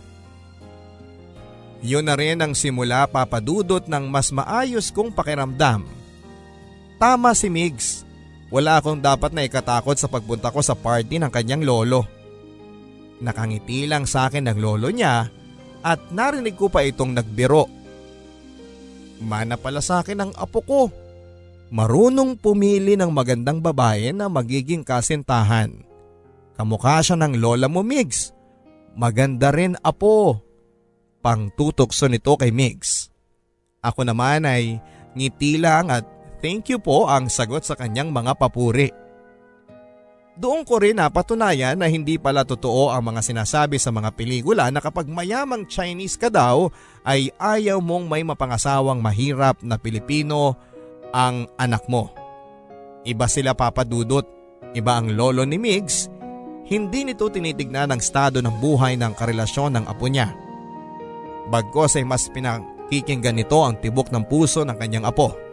Yun 1.84 2.08
na 2.08 2.16
rin 2.16 2.40
ang 2.40 2.56
simula 2.56 3.04
papadudot 3.08 3.84
ng 3.84 4.08
mas 4.08 4.32
maayos 4.32 4.88
kong 4.92 5.12
pakiramdam 5.12 6.03
Tama 7.04 7.36
si 7.36 7.52
Migs. 7.52 8.08
Wala 8.48 8.80
akong 8.80 9.04
dapat 9.04 9.36
na 9.36 9.44
ikatakot 9.44 10.00
sa 10.00 10.08
pagpunta 10.08 10.48
ko 10.48 10.64
sa 10.64 10.72
party 10.72 11.20
ng 11.20 11.28
kanyang 11.28 11.68
lolo. 11.68 12.08
Nakangiti 13.20 13.84
lang 13.92 14.08
sa 14.08 14.32
akin 14.32 14.48
ng 14.48 14.56
lolo 14.64 14.88
niya 14.88 15.28
at 15.84 16.00
narinig 16.16 16.56
ko 16.56 16.72
pa 16.72 16.80
itong 16.80 17.12
nagbiro. 17.12 17.68
Mana 19.20 19.60
pala 19.60 19.84
sa 19.84 20.00
akin 20.00 20.16
ang 20.24 20.32
apo 20.40 20.64
ko. 20.64 20.82
Marunong 21.76 22.40
pumili 22.40 22.96
ng 22.96 23.12
magandang 23.12 23.60
babae 23.60 24.16
na 24.16 24.32
magiging 24.32 24.88
kasintahan. 24.88 25.76
Kamukha 26.56 27.04
siya 27.04 27.20
ng 27.20 27.36
lola 27.36 27.68
mo 27.68 27.84
Migs. 27.84 28.32
Maganda 28.96 29.52
rin 29.52 29.76
apo. 29.84 30.40
Pangtutokso 31.20 32.08
nito 32.08 32.40
kay 32.40 32.56
Migs. 32.56 33.12
Ako 33.84 34.08
naman 34.08 34.48
ay 34.48 34.80
ngiti 35.20 35.60
lang 35.60 35.92
at 35.92 36.13
Thank 36.44 36.76
you 36.76 36.80
po 36.84 37.08
ang 37.08 37.32
sagot 37.32 37.64
sa 37.64 37.80
kanyang 37.80 38.12
mga 38.12 38.36
papuri. 38.36 38.92
Doon 40.36 40.68
ko 40.68 40.82
rin 40.82 41.00
napatunayan 41.00 41.80
na 41.80 41.88
hindi 41.88 42.20
pala 42.20 42.44
totoo 42.44 42.92
ang 42.92 43.16
mga 43.16 43.22
sinasabi 43.24 43.80
sa 43.80 43.96
mga 43.96 44.12
pelikula 44.12 44.68
na 44.68 44.84
kapag 44.84 45.08
mayamang 45.08 45.64
Chinese 45.72 46.20
ka 46.20 46.28
daw 46.28 46.68
ay 47.08 47.32
ayaw 47.40 47.80
mong 47.80 48.12
may 48.12 48.28
mapangasawang 48.28 49.00
mahirap 49.00 49.64
na 49.64 49.80
Pilipino 49.80 50.60
ang 51.16 51.48
anak 51.56 51.88
mo. 51.88 52.12
Iba 53.08 53.30
sila 53.32 53.56
papadudot, 53.56 54.28
iba 54.76 55.00
ang 55.00 55.16
lolo 55.16 55.48
ni 55.48 55.56
Migs, 55.56 56.12
hindi 56.68 57.08
nito 57.08 57.30
tinitignan 57.32 57.94
ang 57.94 58.02
estado 58.04 58.44
ng 58.44 58.58
buhay 58.60 59.00
ng 59.00 59.16
karelasyon 59.16 59.80
ng 59.80 59.86
apo 59.88 60.12
niya. 60.12 60.34
Bagkos 61.48 62.02
ay 62.02 62.04
mas 62.04 62.28
pinakikinggan 62.34 63.38
nito 63.38 63.64
ang 63.64 63.80
tibok 63.80 64.12
ng 64.12 64.28
puso 64.28 64.68
ng 64.68 64.76
kanyang 64.76 65.08
apo. 65.08 65.53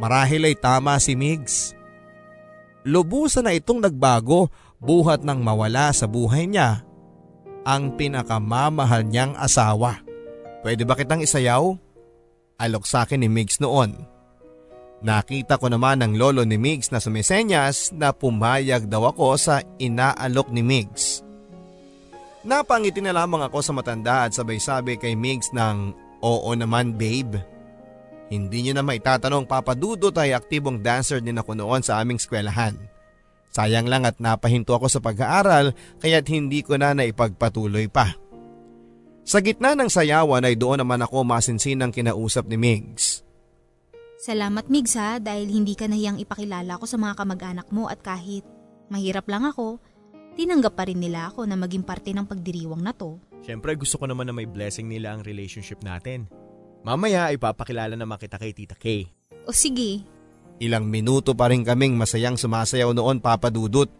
Marahil 0.00 0.48
ay 0.48 0.56
tama 0.56 0.96
si 0.96 1.12
Migs. 1.12 1.76
Lubusan 2.82 3.46
na 3.46 3.52
itong 3.54 3.82
nagbago 3.82 4.50
buhat 4.82 5.22
ng 5.22 5.38
mawala 5.38 5.94
sa 5.94 6.10
buhay 6.10 6.50
niya 6.50 6.82
ang 7.62 7.94
pinakamamahal 7.94 9.06
niyang 9.06 9.38
asawa. 9.38 10.02
Pwede 10.66 10.82
ba 10.82 10.98
kitang 10.98 11.22
isayaw? 11.22 11.78
Alok 12.58 12.84
sa 12.86 13.06
akin 13.06 13.22
ni 13.22 13.28
Migs 13.30 13.58
noon. 13.62 13.94
Nakita 15.02 15.58
ko 15.58 15.66
naman 15.66 15.98
ng 15.98 16.14
lolo 16.14 16.46
ni 16.46 16.54
Migs 16.54 16.94
na 16.94 17.02
sumisenyas 17.02 17.90
na 17.90 18.14
pumayag 18.14 18.86
daw 18.86 19.10
ako 19.10 19.34
sa 19.34 19.58
inaalok 19.82 20.50
ni 20.54 20.62
Migs. 20.62 21.26
Napangiti 22.42 22.98
na 23.02 23.14
lamang 23.14 23.42
ako 23.46 23.58
sa 23.62 23.74
matanda 23.74 24.26
at 24.26 24.34
sabay-sabi 24.34 24.98
kay 24.98 25.14
Migs 25.18 25.50
ng 25.54 25.94
oo 26.22 26.50
naman 26.54 26.94
babe. 26.94 27.38
Hindi 28.32 28.64
niyo 28.64 28.72
na 28.72 28.80
maitatanong 28.80 29.44
papadudot 29.44 30.16
ay 30.16 30.32
aktibong 30.32 30.80
dancer 30.80 31.20
din 31.20 31.36
ako 31.36 31.52
noon 31.52 31.84
sa 31.84 32.00
aming 32.00 32.16
skwelahan. 32.16 32.72
Sayang 33.52 33.84
lang 33.84 34.08
at 34.08 34.16
napahinto 34.16 34.72
ako 34.72 34.88
sa 34.88 35.04
pag-aaral 35.04 35.76
kaya't 36.00 36.24
hindi 36.32 36.64
ko 36.64 36.80
na 36.80 36.96
naipagpatuloy 36.96 37.92
pa. 37.92 38.16
Sa 39.28 39.44
gitna 39.44 39.76
ng 39.76 39.92
sayawan 39.92 40.48
ay 40.48 40.56
doon 40.56 40.80
naman 40.80 41.04
ako 41.04 41.20
masinsinang 41.28 41.92
kinausap 41.92 42.48
ni 42.48 42.56
Migs. 42.56 43.20
Salamat 44.16 44.64
Migs 44.72 44.96
ha 44.96 45.20
dahil 45.20 45.52
hindi 45.52 45.76
ka 45.76 45.84
nahiyang 45.84 46.16
ipakilala 46.16 46.80
ko 46.80 46.88
sa 46.88 46.96
mga 46.96 47.20
kamag-anak 47.20 47.68
mo 47.68 47.92
at 47.92 48.00
kahit 48.00 48.48
mahirap 48.88 49.28
lang 49.28 49.44
ako, 49.44 49.76
tinanggap 50.40 50.72
pa 50.72 50.88
rin 50.88 51.04
nila 51.04 51.28
ako 51.28 51.44
na 51.44 51.60
maging 51.60 51.84
parte 51.84 52.16
ng 52.16 52.24
pagdiriwang 52.24 52.80
na 52.80 52.96
to. 52.96 53.20
Siyempre 53.44 53.76
gusto 53.76 54.00
ko 54.00 54.08
naman 54.08 54.24
na 54.24 54.32
may 54.32 54.48
blessing 54.48 54.88
nila 54.88 55.12
ang 55.12 55.20
relationship 55.20 55.84
natin. 55.84 56.32
Mamaya 56.82 57.30
ay 57.30 57.38
papakilala 57.38 57.94
naman 57.94 58.18
kita 58.18 58.38
kay 58.38 58.50
Tita 58.50 58.74
Kay. 58.74 59.06
O 59.46 59.54
sige. 59.54 60.02
Ilang 60.58 60.86
minuto 60.86 61.34
pa 61.34 61.50
rin 61.50 61.62
kaming 61.62 61.94
masayang 61.94 62.38
sumasayaw 62.38 62.90
noon 62.94 63.22
papadudot. 63.22 63.90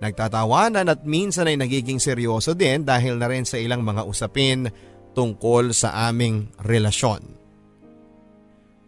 Nagtatawanan 0.00 0.88
at 0.88 1.04
minsan 1.04 1.48
ay 1.48 1.60
nagiging 1.60 2.00
seryoso 2.00 2.56
din 2.56 2.84
dahil 2.88 3.20
na 3.20 3.28
rin 3.28 3.44
sa 3.44 3.60
ilang 3.60 3.84
mga 3.84 4.08
usapin 4.08 4.68
tungkol 5.12 5.76
sa 5.76 6.08
aming 6.08 6.48
relasyon. 6.64 7.20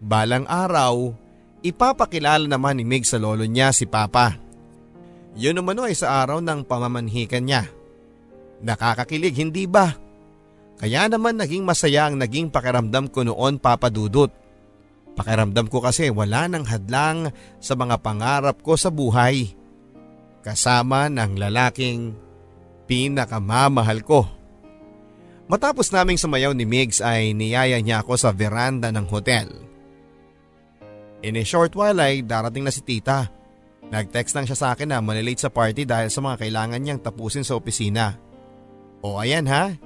Balang 0.01 0.49
araw, 0.49 1.13
ipapakilala 1.61 2.49
naman 2.49 2.81
ni 2.81 2.85
Mig 2.89 3.05
sa 3.05 3.21
lolo 3.21 3.45
niya 3.45 3.77
si 3.77 3.85
Papa. 3.85 4.41
Yun 5.37 5.61
naman 5.61 5.81
ay 5.85 5.97
sa 5.97 6.25
araw 6.25 6.41
ng 6.41 6.65
pamamanhikan 6.65 7.45
niya. 7.45 7.69
Nakakakilig, 8.65 9.37
hindi 9.37 9.69
ba? 9.69 9.93
Kaya 10.83 11.07
naman 11.07 11.39
naging 11.39 11.63
masaya 11.63 12.11
ang 12.11 12.19
naging 12.19 12.51
pakiramdam 12.51 13.07
ko 13.07 13.23
noon 13.23 13.63
papadudot. 13.63 14.35
Pakiramdam 15.15 15.71
ko 15.71 15.79
kasi 15.79 16.11
wala 16.11 16.51
nang 16.51 16.67
hadlang 16.67 17.31
sa 17.63 17.79
mga 17.79 18.03
pangarap 18.03 18.59
ko 18.67 18.75
sa 18.75 18.91
buhay. 18.91 19.55
Kasama 20.43 21.07
ng 21.07 21.39
lalaking 21.39 22.19
pinakamamahal 22.91 24.03
ko. 24.03 24.27
Matapos 25.47 25.95
naming 25.95 26.19
sumayaw 26.19 26.51
ni 26.51 26.67
Migs 26.67 26.99
ay 26.99 27.31
niyaya 27.31 27.79
niya 27.79 28.03
ako 28.03 28.19
sa 28.19 28.35
veranda 28.35 28.91
ng 28.91 29.07
hotel. 29.07 29.55
In 31.23 31.39
a 31.39 31.47
short 31.47 31.79
while 31.79 32.03
ay 32.03 32.27
darating 32.27 32.67
na 32.67 32.75
si 32.75 32.83
tita. 32.83 33.31
Nag-text 33.87 34.35
lang 34.35 34.51
siya 34.51 34.59
sa 34.59 34.67
akin 34.75 34.91
na 34.91 34.99
malilate 34.99 35.47
sa 35.47 35.53
party 35.53 35.87
dahil 35.87 36.11
sa 36.11 36.19
mga 36.19 36.43
kailangan 36.43 36.81
niyang 36.83 36.99
tapusin 36.99 37.47
sa 37.47 37.55
opisina. 37.55 38.19
O 39.05 39.21
ayan 39.21 39.47
ha, 39.47 39.77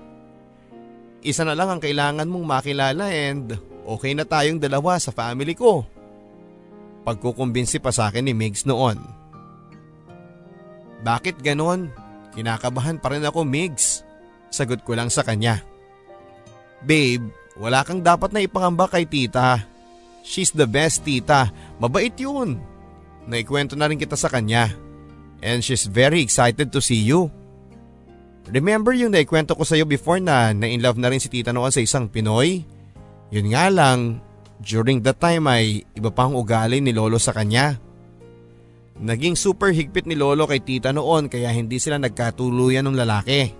isa 1.27 1.43
na 1.43 1.59
lang 1.59 1.67
ang 1.67 1.81
kailangan 1.83 2.31
mong 2.31 2.47
makilala 2.47 3.11
and 3.11 3.59
okay 3.83 4.15
na 4.15 4.23
tayong 4.23 4.63
dalawa 4.63 4.95
sa 5.03 5.11
family 5.11 5.59
ko. 5.59 5.83
Pagkukumbinsi 7.03 7.83
pa 7.83 7.91
sa 7.91 8.07
akin 8.07 8.31
ni 8.31 8.35
Migs 8.35 8.63
noon. 8.63 8.99
Bakit 11.03 11.43
ganon? 11.43 11.91
Kinakabahan 12.35 13.03
pa 13.03 13.11
rin 13.11 13.27
ako 13.27 13.43
Migs. 13.43 14.07
Sagot 14.55 14.87
ko 14.87 14.95
lang 14.95 15.11
sa 15.11 15.27
kanya. 15.27 15.63
Babe, 16.87 17.27
wala 17.59 17.83
kang 17.83 18.03
dapat 18.03 18.31
na 18.31 18.43
ipangamba 18.43 18.87
kay 18.87 19.07
tita. 19.07 19.67
She's 20.27 20.55
the 20.55 20.67
best 20.67 21.03
tita. 21.07 21.51
Mabait 21.79 22.15
yun. 22.19 22.59
Naikwento 23.27 23.75
na 23.75 23.91
rin 23.91 23.99
kita 23.99 24.15
sa 24.15 24.31
kanya. 24.31 24.71
And 25.43 25.63
she's 25.63 25.87
very 25.87 26.23
excited 26.23 26.71
to 26.75 26.83
see 26.83 27.03
you. 27.03 27.31
Remember 28.47 28.95
yung 28.95 29.11
naikwento 29.11 29.59
ko 29.59 29.67
sa 29.67 29.75
iyo 29.75 29.83
before 29.89 30.23
na 30.23 30.55
na-inlove 30.55 31.03
na 31.03 31.11
rin 31.11 31.19
si 31.19 31.27
tita 31.27 31.51
noon 31.51 31.75
sa 31.75 31.83
isang 31.83 32.07
Pinoy? 32.07 32.63
Yun 33.35 33.51
nga 33.51 33.67
lang, 33.67 34.23
during 34.63 35.03
that 35.03 35.19
time 35.19 35.51
ay 35.51 35.83
iba 35.99 36.15
pang 36.15 36.31
ugali 36.39 36.79
ni 36.79 36.95
Lolo 36.95 37.19
sa 37.19 37.35
kanya. 37.35 37.75
Naging 38.97 39.35
super 39.35 39.75
higpit 39.75 40.07
ni 40.07 40.15
Lolo 40.15 40.47
kay 40.47 40.63
tita 40.63 40.95
noon 40.95 41.27
kaya 41.27 41.51
hindi 41.51 41.83
sila 41.83 41.99
nagkatuluyan 41.99 42.87
ng 42.87 42.97
lalaki. 42.97 43.51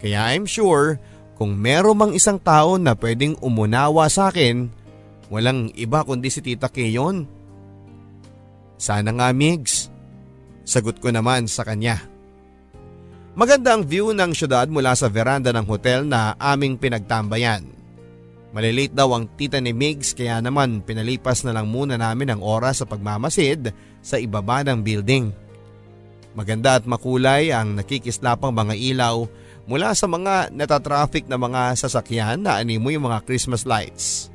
Kaya 0.00 0.32
I'm 0.32 0.48
sure 0.48 0.96
kung 1.36 1.54
meron 1.60 1.98
mang 1.98 2.12
isang 2.16 2.40
tao 2.40 2.80
na 2.80 2.96
pwedeng 2.96 3.36
umunawa 3.44 4.08
sa 4.08 4.32
akin, 4.32 4.72
walang 5.28 5.68
iba 5.76 6.00
kundi 6.00 6.32
si 6.32 6.40
tita 6.40 6.72
Kay 6.72 6.96
yun. 6.96 7.28
Sana 8.80 9.12
nga 9.14 9.30
Migs. 9.36 9.92
Sagot 10.64 10.96
ko 10.98 11.12
naman 11.12 11.44
sa 11.44 11.62
kanya. 11.62 12.13
Maganda 13.34 13.74
ang 13.74 13.82
view 13.82 14.14
ng 14.14 14.30
syudad 14.30 14.70
mula 14.70 14.94
sa 14.94 15.10
veranda 15.10 15.50
ng 15.50 15.66
hotel 15.66 16.06
na 16.06 16.38
aming 16.38 16.78
pinagtambayan. 16.78 17.66
Malilate 18.54 18.94
daw 18.94 19.10
ang 19.10 19.26
tita 19.26 19.58
ni 19.58 19.74
Migs 19.74 20.14
kaya 20.14 20.38
naman 20.38 20.78
pinalipas 20.86 21.42
na 21.42 21.50
lang 21.50 21.66
muna 21.66 21.98
namin 21.98 22.30
ang 22.30 22.38
oras 22.38 22.78
sa 22.78 22.86
pagmamasid 22.86 23.74
sa 23.98 24.22
ibaba 24.22 24.62
ng 24.62 24.78
building. 24.78 25.34
Maganda 26.38 26.78
at 26.78 26.86
makulay 26.86 27.50
ang 27.50 27.74
nakikislapang 27.74 28.54
mga 28.54 28.78
ilaw 28.78 29.26
mula 29.66 29.90
sa 29.98 30.06
mga 30.06 30.54
natatraffic 30.54 31.26
na 31.26 31.34
mga 31.34 31.74
sasakyan 31.74 32.38
na 32.38 32.62
animo 32.62 32.94
yung 32.94 33.10
mga 33.10 33.26
Christmas 33.26 33.66
lights. 33.66 34.30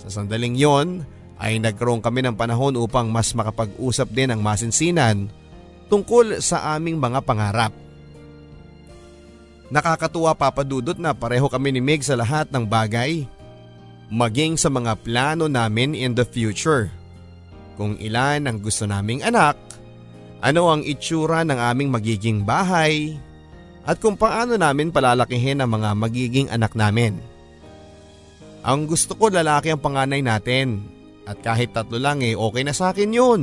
Sa 0.00 0.08
sandaling 0.08 0.56
yon 0.56 1.04
ay 1.36 1.60
nagkaroon 1.60 2.00
kami 2.00 2.24
ng 2.24 2.32
panahon 2.32 2.80
upang 2.80 3.12
mas 3.12 3.36
makapag-usap 3.36 4.08
din 4.08 4.32
ang 4.32 4.40
masinsinan 4.40 5.28
tungkol 5.92 6.40
sa 6.40 6.72
aming 6.72 6.96
mga 6.96 7.20
pangarap. 7.28 7.89
Nakakatuwa 9.70 10.34
papadudot 10.34 10.98
na 10.98 11.14
pareho 11.14 11.46
kami 11.46 11.70
ni 11.70 11.80
Meg 11.80 12.02
sa 12.02 12.18
lahat 12.18 12.50
ng 12.50 12.66
bagay. 12.66 13.22
Maging 14.10 14.58
sa 14.58 14.66
mga 14.66 14.98
plano 14.98 15.46
namin 15.46 15.94
in 15.94 16.18
the 16.18 16.26
future. 16.26 16.90
Kung 17.78 17.94
ilan 18.02 18.50
ang 18.50 18.58
gusto 18.58 18.82
naming 18.82 19.22
anak, 19.22 19.54
ano 20.42 20.74
ang 20.74 20.82
itsura 20.82 21.46
ng 21.46 21.54
aming 21.54 21.94
magiging 21.94 22.42
bahay, 22.42 23.14
at 23.86 24.02
kung 24.02 24.18
paano 24.18 24.58
namin 24.58 24.90
palalakihin 24.90 25.62
ang 25.62 25.78
mga 25.78 25.94
magiging 25.94 26.48
anak 26.50 26.74
namin. 26.74 27.22
Ang 28.66 28.90
gusto 28.90 29.16
ko 29.16 29.32
lalaki 29.32 29.72
ang 29.72 29.80
panganay 29.80 30.20
natin 30.20 30.84
at 31.24 31.40
kahit 31.40 31.72
tatlo 31.72 31.96
lang 31.96 32.20
eh 32.20 32.36
okay 32.36 32.66
na 32.66 32.74
sa 32.76 32.92
akin 32.92 33.14
yun. 33.14 33.42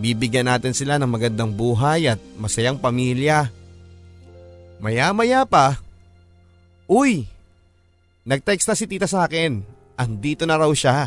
Bibigyan 0.00 0.48
natin 0.48 0.72
sila 0.72 0.96
ng 0.96 1.10
magandang 1.10 1.52
buhay 1.52 2.08
at 2.08 2.20
masayang 2.40 2.80
pamilya 2.80 3.52
Maya-maya 4.80 5.44
pa, 5.44 5.76
Uy! 6.90 7.22
Nag-text 8.26 8.66
na 8.66 8.74
si 8.74 8.90
tita 8.90 9.06
sa 9.06 9.30
akin. 9.30 9.62
Andito 9.94 10.42
na 10.42 10.58
raw 10.58 10.68
siya. 10.74 11.06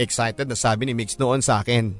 Excited 0.00 0.48
na 0.48 0.56
sabi 0.56 0.88
ni 0.88 0.96
Mix 0.96 1.20
noon 1.20 1.44
sa 1.44 1.60
akin. 1.60 1.92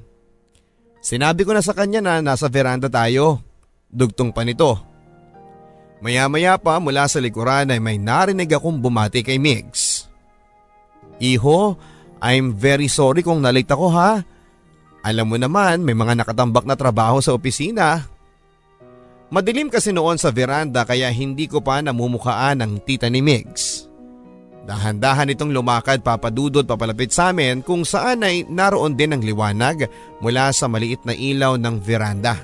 Sinabi 1.05 1.45
ko 1.45 1.53
na 1.53 1.61
sa 1.61 1.77
kanya 1.77 2.01
na 2.01 2.25
nasa 2.25 2.49
veranda 2.49 2.89
tayo. 2.89 3.45
Dugtong 3.93 4.33
pa 4.33 4.41
nito. 4.41 4.81
Maya-maya 6.01 6.57
pa 6.57 6.81
mula 6.81 7.05
sa 7.05 7.21
likuran 7.21 7.69
ay 7.69 7.79
may 7.79 8.01
narinig 8.01 8.49
akong 8.49 8.81
bumati 8.81 9.21
kay 9.21 9.37
Mix. 9.37 10.05
Iho, 11.21 11.77
I'm 12.25 12.57
very 12.57 12.89
sorry 12.89 13.21
kung 13.21 13.45
nalate 13.45 13.69
ako 13.69 13.87
ha. 13.93 14.25
Alam 15.05 15.27
mo 15.29 15.37
naman 15.37 15.85
may 15.85 15.93
mga 15.93 16.25
nakatambak 16.25 16.65
na 16.65 16.73
trabaho 16.73 17.21
sa 17.21 17.37
opisina 17.37 18.09
Madilim 19.33 19.73
kasi 19.73 19.91
noon 19.91 20.21
sa 20.21 20.29
veranda 20.29 20.85
kaya 20.85 21.09
hindi 21.09 21.49
ko 21.49 21.65
pa 21.65 21.81
namumukhaan 21.81 22.61
ang 22.61 22.73
tita 22.85 23.09
ni 23.09 23.25
Migs. 23.25 23.89
Dahan-dahan 24.65 25.29
itong 25.37 25.53
lumakad 25.53 26.01
papadudod 26.01 26.65
papalapit 26.65 27.13
sa 27.13 27.33
amin 27.33 27.61
kung 27.61 27.85
saan 27.85 28.25
ay 28.25 28.49
naroon 28.49 28.97
din 28.97 29.13
ang 29.13 29.21
liwanag 29.21 29.93
mula 30.25 30.49
sa 30.57 30.73
maliit 30.73 31.05
na 31.05 31.13
ilaw 31.13 31.61
ng 31.61 31.77
veranda. 31.85 32.41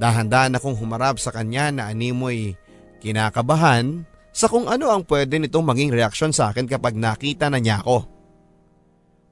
Dahan-dahan 0.00 0.56
akong 0.56 0.80
humarap 0.80 1.20
sa 1.20 1.28
kanya 1.28 1.68
na 1.68 1.82
animoy 1.92 2.56
kinakabahan 3.04 4.08
sa 4.32 4.48
kung 4.48 4.64
ano 4.64 4.88
ang 4.88 5.04
pwede 5.04 5.36
nitong 5.36 5.64
maging 5.66 5.90
reaksyon 5.92 6.32
sa 6.32 6.54
akin 6.54 6.64
kapag 6.64 6.96
nakita 6.96 7.52
na 7.52 7.60
niya 7.60 7.84
ako. 7.84 8.17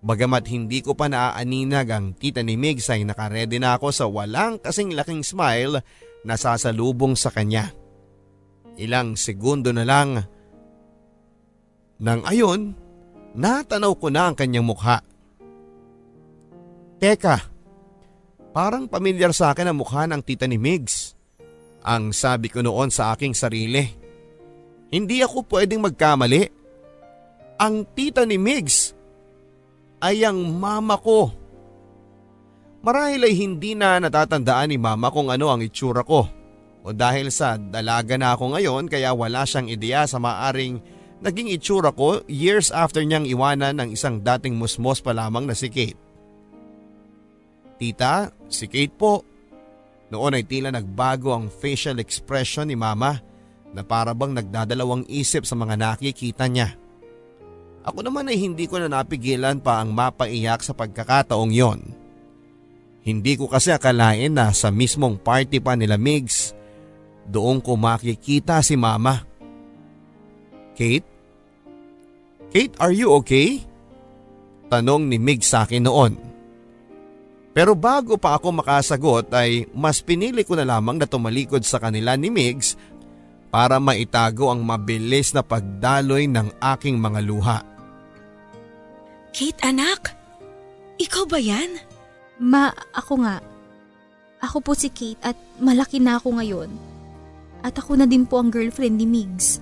Bagamat 0.06 0.46
hindi 0.54 0.86
ko 0.86 0.94
pa 0.94 1.10
naaaninag 1.10 1.90
ang 1.90 2.14
tita 2.14 2.38
ni 2.38 2.54
Migs 2.54 2.86
ay 2.94 3.02
nakaredy 3.02 3.58
na 3.58 3.74
ako 3.74 3.90
sa 3.90 4.06
walang 4.06 4.62
kasing 4.62 4.94
laking 4.94 5.26
smile 5.26 5.82
nasasalubong 6.22 7.18
sa 7.18 7.34
kanya. 7.34 7.74
Ilang 8.78 9.18
segundo 9.18 9.74
na 9.74 9.82
lang. 9.82 10.22
Nang 11.98 12.22
ayon, 12.22 12.78
natanaw 13.34 13.98
ko 13.98 14.06
na 14.06 14.30
ang 14.30 14.38
kanyang 14.38 14.70
mukha. 14.70 15.02
Teka, 17.02 17.36
parang 18.54 18.86
pamilyar 18.86 19.34
sa 19.34 19.50
akin 19.50 19.74
ang 19.74 19.82
mukha 19.82 20.06
ng 20.06 20.22
tita 20.22 20.46
ni 20.46 20.54
Migs. 20.54 21.18
Ang 21.82 22.14
sabi 22.14 22.46
ko 22.46 22.62
noon 22.62 22.94
sa 22.94 23.10
aking 23.10 23.34
sarili. 23.34 23.82
Hindi 24.86 25.18
ako 25.18 25.50
pwedeng 25.50 25.82
magkamali. 25.82 26.46
Ang 27.58 27.90
tita 27.90 28.22
ni 28.22 28.38
Migs 28.38 28.95
ay 30.00 30.24
ang 30.26 30.38
mama 30.56 31.00
ko. 31.00 31.32
Marahil 32.84 33.26
ay 33.26 33.34
hindi 33.34 33.74
na 33.74 33.98
natatandaan 33.98 34.70
ni 34.70 34.78
mama 34.78 35.10
kung 35.10 35.32
ano 35.32 35.50
ang 35.50 35.64
itsura 35.64 36.06
ko. 36.06 36.28
O 36.86 36.94
dahil 36.94 37.34
sa 37.34 37.58
dalaga 37.58 38.14
na 38.14 38.38
ako 38.38 38.54
ngayon 38.54 38.86
kaya 38.86 39.10
wala 39.10 39.42
siyang 39.42 39.66
ideya 39.66 40.06
sa 40.06 40.22
maaring 40.22 40.78
naging 41.18 41.50
itsura 41.50 41.90
ko 41.90 42.22
years 42.30 42.70
after 42.70 43.02
niyang 43.02 43.26
iwanan 43.26 43.82
ng 43.82 43.88
isang 43.90 44.22
dating 44.22 44.54
musmos 44.54 45.02
pa 45.02 45.10
lamang 45.10 45.50
na 45.50 45.56
si 45.58 45.66
Kate. 45.66 45.98
Tita, 47.76 48.30
si 48.46 48.70
Kate 48.70 48.94
po. 48.94 49.26
Noon 50.06 50.38
ay 50.38 50.46
tila 50.46 50.70
nagbago 50.70 51.34
ang 51.34 51.50
facial 51.50 51.98
expression 51.98 52.70
ni 52.70 52.78
mama 52.78 53.18
na 53.74 53.82
parabang 53.82 54.30
nagdadalawang 54.30 55.02
isip 55.10 55.42
sa 55.42 55.58
mga 55.58 55.74
nakikita 55.74 56.46
niya. 56.46 56.78
Ako 57.86 58.02
naman 58.02 58.26
ay 58.26 58.34
hindi 58.34 58.66
ko 58.66 58.82
na 58.82 58.90
napigilan 58.90 59.62
pa 59.62 59.78
ang 59.78 59.94
mapaiyak 59.94 60.58
sa 60.66 60.74
pagkakataong 60.74 61.54
yon. 61.54 61.80
Hindi 63.06 63.38
ko 63.38 63.46
kasi 63.46 63.70
akalain 63.70 64.34
na 64.34 64.50
sa 64.50 64.74
mismong 64.74 65.22
party 65.22 65.62
pa 65.62 65.78
nila 65.78 65.94
Migs, 65.94 66.50
doon 67.30 67.62
ko 67.62 67.78
makikita 67.78 68.58
si 68.58 68.74
mama. 68.74 69.22
Kate? 70.74 71.06
Kate, 72.50 72.74
are 72.82 72.90
you 72.90 73.14
okay? 73.22 73.62
Tanong 74.66 75.06
ni 75.06 75.22
Migs 75.22 75.54
sa 75.54 75.62
akin 75.62 75.86
noon. 75.86 76.18
Pero 77.54 77.78
bago 77.78 78.18
pa 78.18 78.34
ako 78.34 78.50
makasagot 78.58 79.30
ay 79.30 79.70
mas 79.70 80.02
pinili 80.02 80.42
ko 80.42 80.58
na 80.58 80.66
lamang 80.66 80.98
na 80.98 81.06
tumalikod 81.06 81.62
sa 81.62 81.78
kanila 81.78 82.18
ni 82.18 82.34
Migs 82.34 82.74
para 83.54 83.78
maitago 83.78 84.50
ang 84.50 84.66
mabilis 84.66 85.30
na 85.30 85.46
pagdaloy 85.46 86.26
ng 86.26 86.58
aking 86.58 86.98
mga 86.98 87.22
luha. 87.22 87.75
Kate 89.36 89.60
anak, 89.68 90.16
ikaw 90.96 91.28
ba 91.28 91.36
yan? 91.36 91.76
Ma, 92.40 92.72
ako 92.96 93.20
nga. 93.20 93.44
Ako 94.40 94.64
po 94.64 94.72
si 94.72 94.88
Kate 94.88 95.20
at 95.20 95.36
malaki 95.60 96.00
na 96.00 96.16
ako 96.16 96.40
ngayon. 96.40 96.72
At 97.60 97.76
ako 97.76 98.00
na 98.00 98.08
din 98.08 98.24
po 98.24 98.40
ang 98.40 98.48
girlfriend 98.48 98.96
ni 98.96 99.04
Migs. 99.04 99.60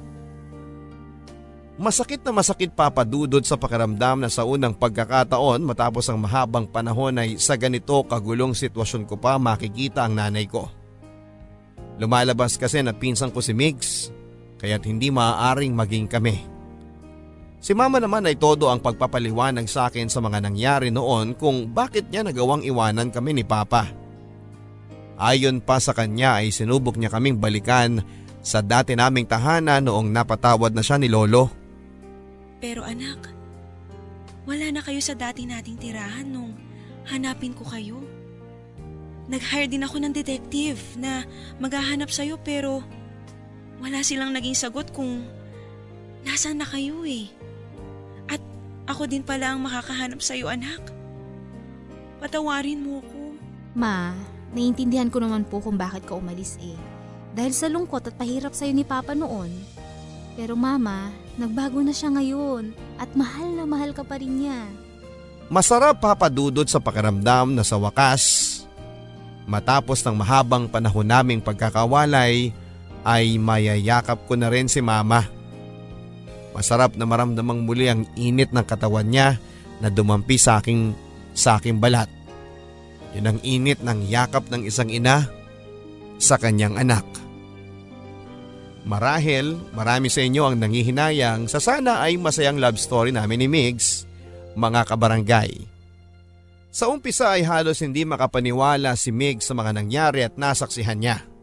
Masakit 1.74 2.22
na 2.22 2.30
masakit 2.30 2.70
papadudod 2.70 3.42
sa 3.42 3.58
pakiramdam 3.58 4.22
na 4.22 4.30
sa 4.30 4.46
unang 4.46 4.78
pagkakataon 4.78 5.66
matapos 5.66 6.06
ang 6.06 6.22
mahabang 6.22 6.70
panahon 6.70 7.18
ay 7.18 7.34
sa 7.42 7.58
ganito 7.58 7.98
kagulong 8.06 8.54
sitwasyon 8.54 9.10
ko 9.10 9.18
pa 9.18 9.42
makikita 9.42 10.06
ang 10.06 10.14
nanay 10.14 10.46
ko. 10.46 10.70
Lumalabas 11.98 12.54
kasi 12.62 12.78
na 12.78 12.94
pinsan 12.94 13.34
ko 13.34 13.42
si 13.42 13.50
Migs 13.50 14.14
kaya't 14.62 14.86
hindi 14.86 15.10
maaaring 15.10 15.74
maging 15.74 16.06
kami. 16.06 16.53
Si 17.64 17.72
mama 17.72 17.96
naman 17.96 18.28
ay 18.28 18.36
todo 18.36 18.68
ang 18.68 18.76
pagpapaliwanag 18.76 19.64
sa 19.72 19.88
akin 19.88 20.12
sa 20.12 20.20
mga 20.20 20.44
nangyari 20.44 20.92
noon 20.92 21.32
kung 21.32 21.72
bakit 21.72 22.12
niya 22.12 22.20
nagawang 22.20 22.60
iwanan 22.60 23.08
kami 23.08 23.32
ni 23.32 23.40
Papa. 23.40 23.88
Ayon 25.16 25.64
pa 25.64 25.80
sa 25.80 25.96
kanya 25.96 26.44
ay 26.44 26.52
sinubok 26.52 27.00
niya 27.00 27.08
kaming 27.08 27.40
balikan 27.40 28.04
sa 28.44 28.60
dati 28.60 28.92
naming 28.92 29.24
tahanan 29.24 29.80
noong 29.80 30.12
napatawad 30.12 30.76
na 30.76 30.84
siya 30.84 31.00
ni 31.00 31.08
Lolo. 31.08 31.48
Pero 32.60 32.84
anak, 32.84 33.32
wala 34.44 34.68
na 34.68 34.84
kayo 34.84 35.00
sa 35.00 35.16
dati 35.16 35.48
nating 35.48 35.80
tirahan 35.80 36.28
nung 36.28 36.52
hanapin 37.08 37.56
ko 37.56 37.64
kayo. 37.64 37.96
Nag-hire 39.24 39.72
din 39.72 39.88
ako 39.88 40.04
ng 40.04 40.12
detective 40.12 41.00
na 41.00 41.24
maghahanap 41.56 42.12
sa'yo 42.12 42.36
pero 42.44 42.84
wala 43.80 44.04
silang 44.04 44.36
naging 44.36 44.52
sagot 44.52 44.92
kung 44.92 45.24
nasaan 46.28 46.60
na 46.60 46.68
kayo 46.68 47.08
eh. 47.08 47.32
At 48.30 48.40
ako 48.88 49.08
din 49.08 49.24
pala 49.24 49.52
ang 49.54 49.60
makakahanap 49.64 50.20
sa'yo 50.20 50.48
anak. 50.48 50.80
Patawarin 52.20 52.80
mo 52.80 53.00
ko. 53.04 53.22
Ma, 53.74 54.14
naiintindihan 54.54 55.10
ko 55.10 55.18
naman 55.20 55.44
po 55.44 55.60
kung 55.60 55.76
bakit 55.76 56.06
ka 56.06 56.14
umalis 56.16 56.56
eh. 56.62 56.78
Dahil 57.34 57.50
sa 57.50 57.66
lungkot 57.66 58.06
at 58.06 58.14
pahirap 58.14 58.54
sa'yo 58.54 58.70
ni 58.70 58.86
Papa 58.86 59.12
noon. 59.12 59.50
Pero 60.38 60.54
mama, 60.54 61.10
Nagbago 61.34 61.82
na 61.82 61.90
siya 61.90 62.14
ngayon 62.14 62.70
at 62.94 63.10
mahal 63.18 63.58
na 63.58 63.66
mahal 63.66 63.90
ka 63.90 64.06
pa 64.06 64.22
rin 64.22 64.38
niya. 64.38 64.70
Masarap 65.50 65.98
papadudod 65.98 66.64
sa 66.70 66.78
pakiramdam 66.78 67.52
na 67.52 67.66
sa 67.66 67.74
wakas, 67.74 68.62
matapos 69.44 70.00
ng 70.06 70.14
mahabang 70.14 70.70
panahon 70.70 71.04
naming 71.04 71.42
pagkakawalay, 71.42 72.54
ay 73.04 73.36
mayayakap 73.36 74.24
ko 74.24 74.38
na 74.38 74.48
rin 74.48 74.70
si 74.70 74.80
mama. 74.80 75.26
Masarap 76.54 76.94
na 76.94 77.02
maramdamang 77.02 77.66
muli 77.66 77.90
ang 77.90 78.06
init 78.14 78.54
ng 78.54 78.62
katawan 78.62 79.10
niya 79.10 79.42
na 79.82 79.90
dumampi 79.90 80.38
sa 80.38 80.62
aking, 80.62 80.94
sa 81.34 81.58
aking 81.58 81.82
balat. 81.82 82.06
Yun 83.18 83.34
ang 83.34 83.38
init 83.42 83.82
ng 83.82 84.06
yakap 84.06 84.46
ng 84.48 84.62
isang 84.62 84.86
ina 84.86 85.26
sa 86.22 86.38
kanyang 86.38 86.78
anak. 86.78 87.02
Marahil 88.86 89.58
marami 89.74 90.12
sa 90.12 90.22
inyo 90.22 90.42
ang 90.46 90.56
nangihinayang 90.60 91.50
sa 91.50 91.58
sana 91.58 92.04
ay 92.04 92.20
masayang 92.20 92.60
love 92.60 92.78
story 92.78 93.10
namin 93.10 93.42
ni 93.42 93.48
Migs, 93.50 94.06
mga 94.54 94.86
kabarangay. 94.86 95.50
Sa 96.74 96.90
umpisa 96.90 97.34
ay 97.34 97.46
halos 97.46 97.82
hindi 97.82 98.02
makapaniwala 98.02 98.94
si 98.94 99.10
Migs 99.14 99.46
sa 99.46 99.54
mga 99.54 99.74
nangyari 99.74 100.20
at 100.26 100.34
nasaksihan 100.38 101.00
niya. 101.00 101.33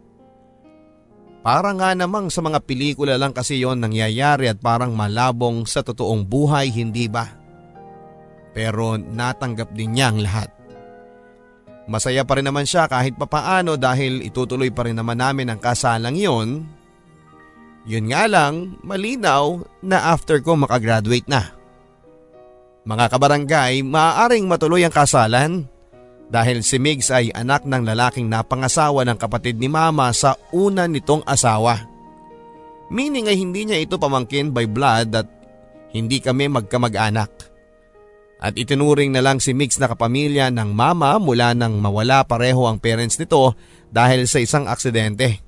Parang 1.41 1.81
nga 1.81 1.97
namang 1.97 2.29
sa 2.29 2.45
mga 2.45 2.61
pelikula 2.61 3.17
lang 3.17 3.33
kasi 3.33 3.57
yon 3.57 3.81
nangyayari 3.81 4.45
at 4.45 4.61
parang 4.61 4.93
malabong 4.93 5.65
sa 5.65 5.81
totoong 5.81 6.21
buhay, 6.25 6.69
hindi 6.69 7.09
ba? 7.09 7.25
Pero 8.53 8.97
natanggap 8.97 9.73
din 9.73 9.97
niya 9.97 10.13
ang 10.13 10.21
lahat. 10.21 10.49
Masaya 11.89 12.21
pa 12.21 12.37
rin 12.37 12.45
naman 12.45 12.69
siya 12.69 12.85
kahit 12.85 13.17
papaano 13.17 13.73
dahil 13.73 14.21
itutuloy 14.21 14.69
pa 14.69 14.85
rin 14.85 14.95
naman 14.95 15.17
namin 15.17 15.49
ang 15.49 15.57
kasalang 15.57 16.13
iyon 16.13 16.61
yun 17.81 18.13
nga 18.13 18.29
lang, 18.29 18.77
malinaw 18.85 19.57
na 19.81 20.13
after 20.13 20.37
ko 20.37 20.53
makagraduate 20.53 21.25
na. 21.25 21.49
Mga 22.85 23.05
kabarangay, 23.13 23.81
maaaring 23.85 24.45
matuloy 24.45 24.85
ang 24.85 24.93
kasalan 24.93 25.65
dahil 26.31 26.63
si 26.63 26.79
Migs 26.79 27.11
ay 27.11 27.27
anak 27.35 27.67
ng 27.67 27.83
lalaking 27.83 28.31
napangasawa 28.31 29.03
ng 29.03 29.19
kapatid 29.19 29.59
ni 29.59 29.67
mama 29.67 30.07
sa 30.15 30.39
una 30.55 30.87
nitong 30.87 31.27
asawa. 31.27 31.83
Meaning 32.87 33.27
ay 33.27 33.35
hindi 33.35 33.67
niya 33.67 33.83
ito 33.83 33.99
pamangkin 33.99 34.55
by 34.55 34.65
blood 34.71 35.11
at 35.11 35.27
hindi 35.91 36.23
kami 36.23 36.47
magkamag-anak. 36.47 37.51
At 38.41 38.57
itinuring 38.57 39.13
na 39.13 39.21
lang 39.21 39.43
si 39.43 39.51
Migs 39.51 39.77
na 39.77 39.91
kapamilya 39.91 40.49
ng 40.49 40.71
mama 40.71 41.19
mula 41.19 41.53
nang 41.53 41.77
mawala 41.77 42.25
pareho 42.25 42.65
ang 42.65 42.79
parents 42.79 43.19
nito 43.19 43.53
dahil 43.91 44.25
sa 44.25 44.39
isang 44.39 44.65
aksidente. 44.65 45.43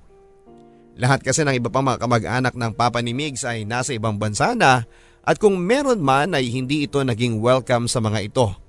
Lahat 0.99 1.25
kasi 1.25 1.41
ng 1.41 1.57
iba 1.57 1.73
pang 1.73 1.81
mga 1.81 2.05
kamag-anak 2.05 2.53
ng 2.53 2.71
papa 2.77 3.01
ni 3.01 3.17
Migs 3.17 3.47
ay 3.47 3.65
nasa 3.65 3.95
ibang 3.97 4.19
bansa 4.19 4.53
na 4.53 4.85
at 5.23 5.39
kung 5.39 5.57
meron 5.57 6.03
man 6.03 6.35
ay 6.35 6.51
hindi 6.51 6.85
ito 6.85 7.01
naging 7.01 7.39
welcome 7.39 7.89
sa 7.89 7.97
mga 7.97 8.29
ito. 8.29 8.62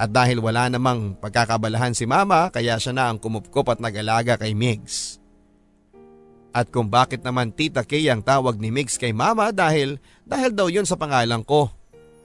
At 0.00 0.16
dahil 0.16 0.40
wala 0.40 0.72
namang 0.72 1.20
pagkakabalahan 1.20 1.92
si 1.92 2.08
mama 2.08 2.48
kaya 2.48 2.80
siya 2.80 2.96
na 2.96 3.12
ang 3.12 3.20
kumupkop 3.20 3.68
at 3.68 3.84
nag-alaga 3.84 4.40
kay 4.40 4.56
Migs. 4.56 5.20
At 6.56 6.72
kung 6.72 6.88
bakit 6.88 7.20
naman 7.20 7.52
Tita 7.52 7.84
Kay 7.84 8.08
ang 8.08 8.24
tawag 8.24 8.56
ni 8.56 8.72
Migs 8.72 8.96
kay 8.96 9.12
mama 9.12 9.52
dahil 9.52 10.00
dahil 10.24 10.56
daw 10.56 10.72
yun 10.72 10.88
sa 10.88 10.96
pangalan 10.96 11.44
ko. 11.44 11.68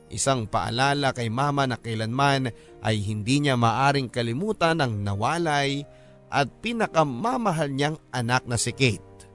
Isang 0.07 0.47
paalala 0.47 1.11
kay 1.11 1.28
mama 1.28 1.67
na 1.67 1.76
kailanman 1.76 2.47
ay 2.80 2.95
hindi 3.03 3.43
niya 3.43 3.59
maaring 3.59 4.07
kalimutan 4.07 4.80
ang 4.80 5.03
nawalay 5.03 5.84
at 6.32 6.47
pinakamamahal 6.63 7.76
niyang 7.76 7.99
anak 8.15 8.47
na 8.47 8.55
si 8.55 8.71
Kate. 8.71 9.28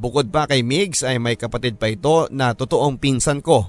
Bukod 0.00 0.32
pa 0.32 0.48
kay 0.48 0.64
Migs 0.64 1.04
ay 1.04 1.20
may 1.20 1.36
kapatid 1.36 1.76
pa 1.76 1.92
ito 1.92 2.24
na 2.32 2.56
totoong 2.56 2.96
pinsan 2.96 3.44
ko. 3.44 3.68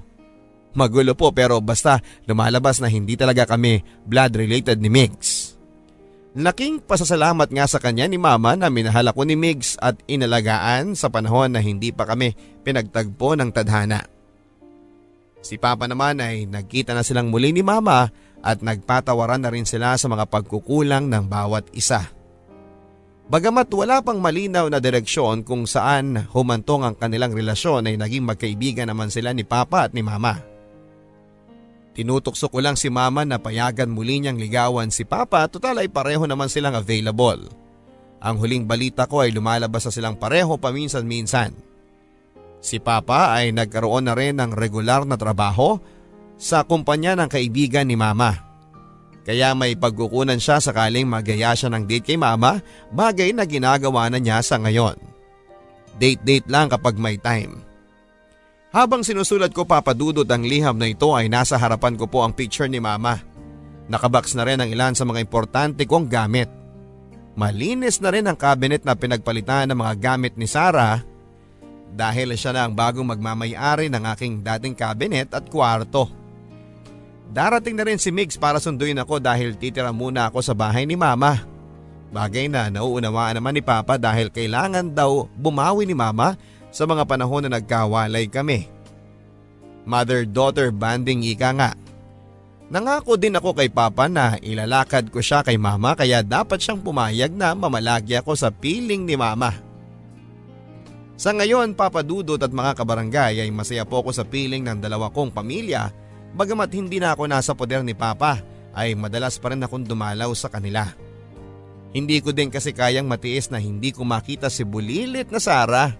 Magulo 0.74 1.14
po 1.14 1.30
pero 1.30 1.62
basta 1.62 2.02
lumalabas 2.26 2.82
na 2.82 2.90
hindi 2.90 3.14
talaga 3.14 3.46
kami 3.46 3.86
blood 4.10 4.34
related 4.34 4.82
ni 4.82 4.90
Migs. 4.90 5.54
Laking 6.34 6.82
pasasalamat 6.82 7.54
nga 7.54 7.70
sa 7.70 7.78
kanya 7.78 8.10
ni 8.10 8.18
mama 8.18 8.58
na 8.58 8.74
minahal 8.74 9.06
ako 9.06 9.22
ni 9.22 9.38
Migs 9.38 9.78
at 9.78 10.02
inalagaan 10.10 10.98
sa 10.98 11.14
panahon 11.14 11.54
na 11.54 11.62
hindi 11.62 11.94
pa 11.94 12.10
kami 12.10 12.34
pinagtagpo 12.66 13.38
ng 13.38 13.54
tadhana. 13.54 14.02
Si 15.46 15.62
Papa 15.62 15.86
naman 15.86 16.18
ay 16.24 16.50
nagkita 16.50 16.98
na 16.98 17.06
silang 17.06 17.30
muli 17.30 17.52
ni 17.52 17.62
Mama 17.62 18.08
at 18.40 18.64
nagpatawaran 18.64 19.44
na 19.44 19.52
rin 19.52 19.68
sila 19.68 19.94
sa 20.00 20.08
mga 20.08 20.26
pagkukulang 20.32 21.12
ng 21.12 21.28
bawat 21.28 21.68
isa. 21.76 22.08
Bagamat 23.28 23.68
wala 23.76 24.00
pang 24.00 24.24
malinaw 24.24 24.72
na 24.72 24.80
direksyon 24.80 25.44
kung 25.44 25.68
saan 25.68 26.32
humantong 26.32 26.88
ang 26.88 26.96
kanilang 26.96 27.36
relasyon 27.36 27.92
ay 27.92 28.00
naging 28.00 28.24
magkaibigan 28.24 28.88
naman 28.88 29.12
sila 29.12 29.36
ni 29.36 29.44
Papa 29.44 29.88
at 29.88 29.92
ni 29.92 30.00
Mama. 30.00 30.53
Tinutokso 31.94 32.50
ko 32.50 32.58
lang 32.58 32.74
si 32.74 32.90
Mama 32.90 33.22
na 33.22 33.38
payagan 33.38 33.90
muli 33.94 34.18
niyang 34.18 34.42
ligawan 34.42 34.90
si 34.90 35.06
Papa 35.06 35.46
total 35.46 35.86
ay 35.86 35.90
pareho 35.94 36.26
naman 36.26 36.50
silang 36.50 36.74
available. 36.74 37.46
Ang 38.18 38.36
huling 38.42 38.66
balita 38.66 39.06
ko 39.06 39.22
ay 39.22 39.30
lumalabas 39.30 39.86
sa 39.86 39.92
silang 39.94 40.18
pareho 40.18 40.58
paminsan-minsan. 40.58 41.54
Si 42.64 42.82
Papa 42.82 43.38
ay 43.38 43.54
nagkaroon 43.54 44.10
na 44.10 44.18
rin 44.18 44.42
ng 44.42 44.58
regular 44.58 45.06
na 45.06 45.20
trabaho 45.20 45.78
sa 46.40 46.66
kumpanya 46.66 47.14
ng 47.14 47.30
kaibigan 47.30 47.86
ni 47.86 47.94
mama. 47.94 48.42
Kaya 49.24 49.56
may 49.56 49.76
pagkukunan 49.80 50.40
siya 50.42 50.60
sakaling 50.60 51.08
magaya 51.08 51.56
siya 51.56 51.72
ng 51.72 51.88
date 51.88 52.12
kay 52.12 52.20
mama, 52.20 52.60
bagay 52.92 53.32
na 53.32 53.48
ginagawa 53.48 54.12
na 54.12 54.20
niya 54.20 54.44
sa 54.44 54.60
ngayon. 54.60 55.00
Date-date 55.96 56.50
lang 56.52 56.68
kapag 56.68 56.98
may 57.00 57.16
time. 57.22 57.73
Habang 58.74 59.06
sinusulat 59.06 59.54
ko 59.54 59.70
papadudot 59.70 60.26
ang 60.26 60.42
liham 60.42 60.74
na 60.74 60.90
ito 60.90 61.14
ay 61.14 61.30
nasa 61.30 61.62
harapan 61.62 61.94
ko 61.94 62.10
po 62.10 62.26
ang 62.26 62.34
picture 62.34 62.66
ni 62.66 62.82
mama. 62.82 63.22
Nakabox 63.86 64.34
na 64.34 64.50
rin 64.50 64.58
ang 64.58 64.66
ilan 64.66 64.98
sa 64.98 65.06
mga 65.06 65.22
importante 65.22 65.86
kong 65.86 66.10
gamit. 66.10 66.50
Malinis 67.38 68.02
na 68.02 68.10
rin 68.10 68.26
ang 68.26 68.34
cabinet 68.34 68.82
na 68.82 68.98
pinagpalitan 68.98 69.70
ng 69.70 69.78
mga 69.78 69.94
gamit 70.02 70.34
ni 70.34 70.50
Sarah 70.50 71.06
dahil 71.94 72.34
siya 72.34 72.50
na 72.58 72.66
ang 72.66 72.74
bagong 72.74 73.06
magmamayari 73.06 73.94
ng 73.94 74.04
aking 74.10 74.42
dating 74.42 74.74
cabinet 74.74 75.30
at 75.38 75.46
kwarto. 75.54 76.10
Darating 77.30 77.78
na 77.78 77.86
rin 77.86 78.02
si 78.02 78.10
Migs 78.10 78.42
para 78.42 78.58
sunduin 78.58 78.98
ako 78.98 79.22
dahil 79.22 79.54
titira 79.54 79.94
muna 79.94 80.34
ako 80.34 80.42
sa 80.42 80.58
bahay 80.58 80.90
ni 80.90 80.98
Mama. 80.98 81.46
Bagay 82.10 82.50
na 82.50 82.74
nauunawaan 82.74 83.38
naman 83.38 83.54
ni 83.54 83.62
Papa 83.62 84.02
dahil 84.02 84.34
kailangan 84.34 84.90
daw 84.90 85.30
bumawi 85.38 85.86
ni 85.86 85.94
Mama 85.94 86.34
sa 86.74 86.90
mga 86.90 87.06
panahon 87.06 87.46
na 87.46 87.62
nagkawalay 87.62 88.26
kami. 88.26 88.66
Mother-daughter 89.86 90.74
banding 90.74 91.22
ika 91.22 91.54
nga. 91.54 91.72
Nangako 92.74 93.14
din 93.20 93.38
ako 93.38 93.54
kay 93.54 93.70
Papa 93.70 94.10
na 94.10 94.42
ilalakad 94.42 95.14
ko 95.14 95.22
siya 95.22 95.46
kay 95.46 95.62
Mama 95.62 95.94
kaya 95.94 96.26
dapat 96.26 96.58
siyang 96.58 96.82
pumayag 96.82 97.30
na 97.30 97.54
mamalagi 97.54 98.18
ako 98.18 98.34
sa 98.34 98.50
piling 98.50 99.06
ni 99.06 99.14
Mama. 99.14 99.54
Sa 101.14 101.30
ngayon, 101.30 101.78
Papa 101.78 102.02
Dudot 102.02 102.42
at 102.42 102.50
mga 102.50 102.74
kabarangay 102.74 103.46
ay 103.46 103.50
masaya 103.54 103.86
po 103.86 104.02
ako 104.02 104.10
sa 104.10 104.26
piling 104.26 104.66
ng 104.66 104.82
dalawa 104.82 105.14
kong 105.14 105.30
pamilya 105.30 105.94
Bagamat 106.34 106.74
hindi 106.74 106.98
na 106.98 107.14
ako 107.14 107.30
nasa 107.30 107.54
poder 107.54 107.86
ni 107.86 107.94
Papa 107.94 108.42
ay 108.74 108.98
madalas 108.98 109.38
pa 109.38 109.54
rin 109.54 109.62
akong 109.62 109.86
dumalaw 109.86 110.34
sa 110.34 110.50
kanila. 110.50 110.90
Hindi 111.94 112.18
ko 112.26 112.34
din 112.34 112.50
kasi 112.50 112.74
kayang 112.74 113.06
matiis 113.06 113.54
na 113.54 113.62
hindi 113.62 113.94
ko 113.94 114.02
makita 114.02 114.50
si 114.50 114.66
bulilit 114.66 115.30
na 115.30 115.38
Sara 115.38 115.94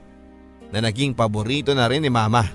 na 0.74 0.82
naging 0.82 1.14
paborito 1.14 1.78
na 1.78 1.86
rin 1.86 2.02
ni 2.02 2.10
mama. 2.10 2.50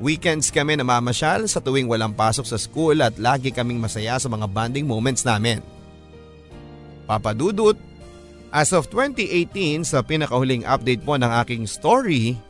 Weekends 0.00 0.48
kami 0.48 0.80
namamasyal 0.80 1.44
sa 1.44 1.60
tuwing 1.60 1.84
walang 1.84 2.16
pasok 2.16 2.48
sa 2.48 2.56
school 2.56 2.96
at 3.04 3.20
lagi 3.20 3.52
kaming 3.52 3.76
masaya 3.76 4.16
sa 4.16 4.30
mga 4.32 4.48
bonding 4.48 4.88
moments 4.88 5.26
namin. 5.26 5.60
Papadudot, 7.04 7.76
as 8.48 8.72
of 8.72 8.88
2018 8.88 9.84
sa 9.84 10.00
pinakahuling 10.00 10.64
update 10.64 11.04
po 11.04 11.20
ng 11.20 11.28
aking 11.44 11.68
story, 11.68 12.40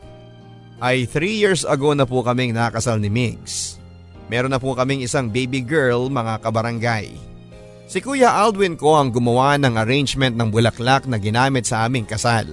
ay 0.79 1.03
3 1.03 1.41
years 1.41 1.61
ago 1.67 1.91
na 1.91 2.07
po 2.07 2.23
kaming 2.23 2.55
nakasal 2.55 2.95
ni 2.95 3.11
Migs. 3.11 3.75
Meron 4.31 4.53
na 4.53 4.61
po 4.61 4.71
kaming 4.77 5.03
isang 5.03 5.27
baby 5.27 5.59
girl 5.59 6.07
mga 6.07 6.39
kabarangay. 6.45 7.11
Si 7.89 7.97
Kuya 7.97 8.29
Aldwin 8.45 8.77
ko 8.77 8.93
ang 8.93 9.09
gumawa 9.09 9.57
ng 9.57 9.73
arrangement 9.73 10.37
ng 10.37 10.53
bulaklak 10.53 11.09
na 11.09 11.17
ginamit 11.17 11.65
sa 11.65 11.89
aming 11.89 12.05
kasal. 12.05 12.45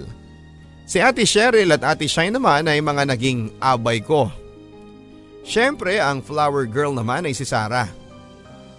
Si 0.87 1.03
Ate 1.03 1.27
Cheryl 1.27 1.75
at 1.75 1.83
Ate 1.83 2.07
Shine 2.07 2.39
naman 2.39 2.71
ay 2.71 2.79
mga 2.79 3.11
naging 3.11 3.51
abay 3.59 3.99
ko. 3.99 4.31
Siyempre 5.43 5.99
ang 5.99 6.23
flower 6.23 6.71
girl 6.71 6.95
naman 6.95 7.27
ay 7.27 7.35
si 7.35 7.43
Sarah. 7.43 7.91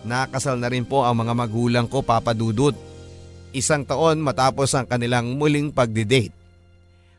Nakasal 0.08 0.56
na 0.56 0.72
rin 0.72 0.88
po 0.88 1.04
ang 1.04 1.20
mga 1.20 1.36
magulang 1.36 1.84
ko 1.84 2.00
papadudot. 2.00 2.72
Isang 3.52 3.84
taon 3.84 4.24
matapos 4.24 4.72
ang 4.72 4.88
kanilang 4.88 5.36
muling 5.36 5.68
pagdidate. 5.76 6.32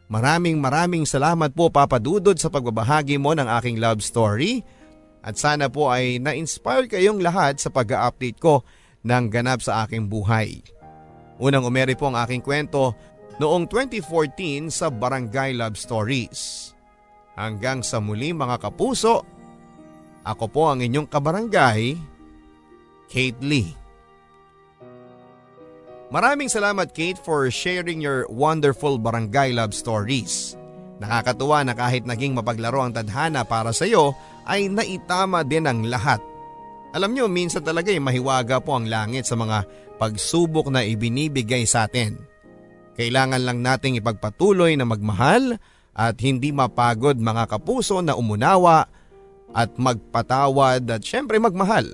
Maraming 0.09 0.57
maraming 0.57 1.05
salamat 1.05 1.53
po 1.53 1.69
papadudod 1.69 2.33
sa 2.41 2.49
pagbabahagi 2.49 3.21
mo 3.21 3.37
ng 3.37 3.45
aking 3.61 3.77
love 3.77 4.01
story 4.01 4.65
at 5.21 5.37
sana 5.37 5.69
po 5.69 5.93
ay 5.93 6.17
na-inspire 6.17 6.89
kayong 6.89 7.21
lahat 7.21 7.61
sa 7.61 7.69
pag-update 7.69 8.41
ko 8.41 8.65
ng 9.05 9.29
ganap 9.29 9.61
sa 9.61 9.85
aking 9.85 10.09
buhay. 10.09 10.65
Unang 11.37 11.69
umeri 11.69 11.93
po 11.93 12.09
ang 12.09 12.17
aking 12.25 12.41
kwento 12.41 12.97
noong 13.39 13.71
2014 13.71 14.71
sa 14.71 14.91
Barangay 14.91 15.55
Love 15.55 15.79
Stories. 15.79 16.71
Hanggang 17.39 17.87
sa 17.87 18.03
muli 18.03 18.35
mga 18.35 18.59
kapuso, 18.59 19.23
ako 20.27 20.45
po 20.51 20.63
ang 20.69 20.83
inyong 20.83 21.07
kabarangay, 21.07 21.95
Kate 23.09 23.41
Lee. 23.41 23.73
Maraming 26.09 26.51
salamat 26.51 26.91
Kate 26.93 27.21
for 27.21 27.47
sharing 27.49 28.03
your 28.03 28.25
wonderful 28.33 28.99
barangay 28.99 29.53
love 29.55 29.77
stories. 29.77 30.57
Nakakatuwa 30.99 31.63
na 31.63 31.77
kahit 31.77 32.09
naging 32.09 32.35
mapaglaro 32.35 32.83
ang 32.83 32.93
tadhana 32.97 33.47
para 33.47 33.71
sa 33.71 33.87
iyo 33.87 34.17
ay 34.49 34.67
naitama 34.67 35.47
din 35.47 35.69
ang 35.69 35.87
lahat. 35.87 36.19
Alam 36.97 37.13
nyo 37.13 37.29
minsan 37.29 37.61
talaga 37.61 37.93
ay 37.93 38.01
mahiwaga 38.01 38.59
po 38.59 38.81
ang 38.81 38.89
langit 38.89 39.29
sa 39.29 39.37
mga 39.37 39.69
pagsubok 40.01 40.73
na 40.73 40.81
ibinibigay 40.81 41.69
sa 41.69 41.85
atin. 41.85 42.28
Kailangan 42.99 43.47
lang 43.47 43.63
nating 43.63 44.03
ipagpatuloy 44.03 44.75
na 44.75 44.83
magmahal 44.83 45.55
at 45.95 46.19
hindi 46.19 46.51
mapagod 46.51 47.15
mga 47.15 47.47
kapuso 47.47 48.03
na 48.03 48.19
umunawa 48.19 48.91
at 49.55 49.71
magpatawad 49.79 50.83
at 50.91 51.03
syempre 51.07 51.39
magmahal. 51.39 51.87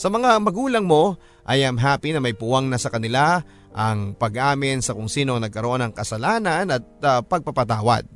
Sa 0.00 0.08
mga 0.08 0.40
magulang 0.40 0.88
mo, 0.88 1.20
I 1.44 1.60
am 1.68 1.76
happy 1.76 2.16
na 2.16 2.24
may 2.24 2.32
puwang 2.32 2.72
na 2.72 2.80
sa 2.80 2.88
kanila 2.88 3.44
ang 3.76 4.16
pag-amin 4.16 4.80
sa 4.80 4.96
kung 4.96 5.12
sino 5.12 5.36
nagkaroon 5.36 5.84
ng 5.84 5.92
kasalanan 5.92 6.72
at 6.72 6.84
uh, 7.04 7.20
pagpapatawad. 7.20 8.08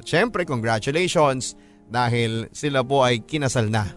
At 0.00 0.04
syempre 0.08 0.48
congratulations 0.48 1.52
dahil 1.90 2.48
sila 2.54 2.80
po 2.80 3.04
ay 3.04 3.26
kinasal 3.28 3.68
na. 3.68 3.92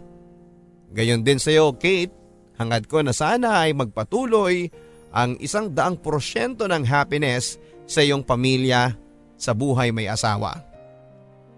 Gayon 0.92 1.24
din 1.24 1.40
sa 1.40 1.56
iyo 1.56 1.72
Kate, 1.80 2.12
hangad 2.60 2.86
ko 2.92 3.00
na 3.00 3.16
sana 3.16 3.64
ay 3.64 3.72
magpatuloy 3.72 4.68
ang 5.14 5.38
isang 5.38 5.70
daang 5.70 5.96
porsyento 5.96 6.66
ng 6.66 6.82
happiness 6.84 7.62
sa 7.86 8.02
iyong 8.02 8.26
pamilya 8.26 8.98
sa 9.38 9.54
buhay 9.54 9.94
may 9.94 10.10
asawa. 10.10 10.66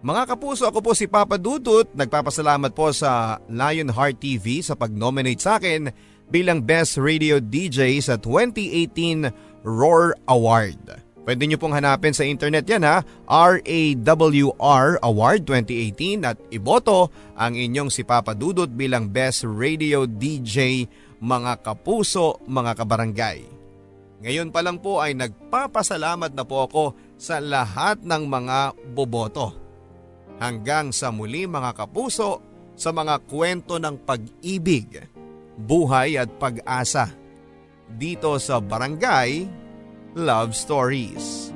Mga 0.06 0.38
kapuso, 0.38 0.70
ako 0.70 0.86
po 0.86 0.92
si 0.94 1.10
Papa 1.10 1.40
Dudut. 1.42 1.90
Nagpapasalamat 1.98 2.78
po 2.78 2.94
sa 2.94 3.42
Lionheart 3.50 4.22
TV 4.22 4.62
sa 4.62 4.78
pag-nominate 4.78 5.42
sa 5.42 5.58
akin 5.58 5.90
bilang 6.30 6.62
Best 6.62 7.02
Radio 7.02 7.42
DJ 7.42 7.98
sa 8.06 8.14
2018 8.22 9.66
Roar 9.66 10.14
Award. 10.30 11.02
Pwede 11.26 11.50
nyo 11.50 11.58
pong 11.58 11.74
hanapin 11.74 12.14
sa 12.14 12.22
internet 12.22 12.70
yan 12.70 12.86
ha, 12.86 13.02
RAWR 13.26 15.02
Award 15.02 15.42
2018 15.50 16.22
at 16.22 16.38
iboto 16.54 17.10
ang 17.34 17.58
inyong 17.58 17.90
si 17.90 18.06
Papa 18.06 18.38
Dudut 18.38 18.70
bilang 18.70 19.10
Best 19.10 19.42
Radio 19.42 20.06
DJ 20.06 20.86
mga 21.20 21.64
kapuso, 21.64 22.44
mga 22.46 22.72
kabarangay. 22.76 23.48
Ngayon 24.24 24.50
pa 24.50 24.64
lang 24.64 24.80
po 24.80 25.04
ay 25.04 25.14
nagpapasalamat 25.14 26.32
na 26.34 26.44
po 26.48 26.66
ako 26.66 26.84
sa 27.16 27.38
lahat 27.44 28.02
ng 28.04 28.24
mga 28.26 28.74
boboto. 28.96 29.54
Hanggang 30.42 30.92
sa 30.92 31.14
muli 31.16 31.48
mga 31.48 31.72
kapuso 31.76 32.44
sa 32.76 32.92
mga 32.92 33.24
kwento 33.24 33.80
ng 33.80 33.96
pag-ibig, 34.04 35.08
buhay 35.56 36.20
at 36.20 36.28
pag-asa. 36.36 37.08
Dito 37.88 38.36
sa 38.42 38.60
Barangay 38.60 39.48
Love 40.18 40.52
Stories. 40.52 41.55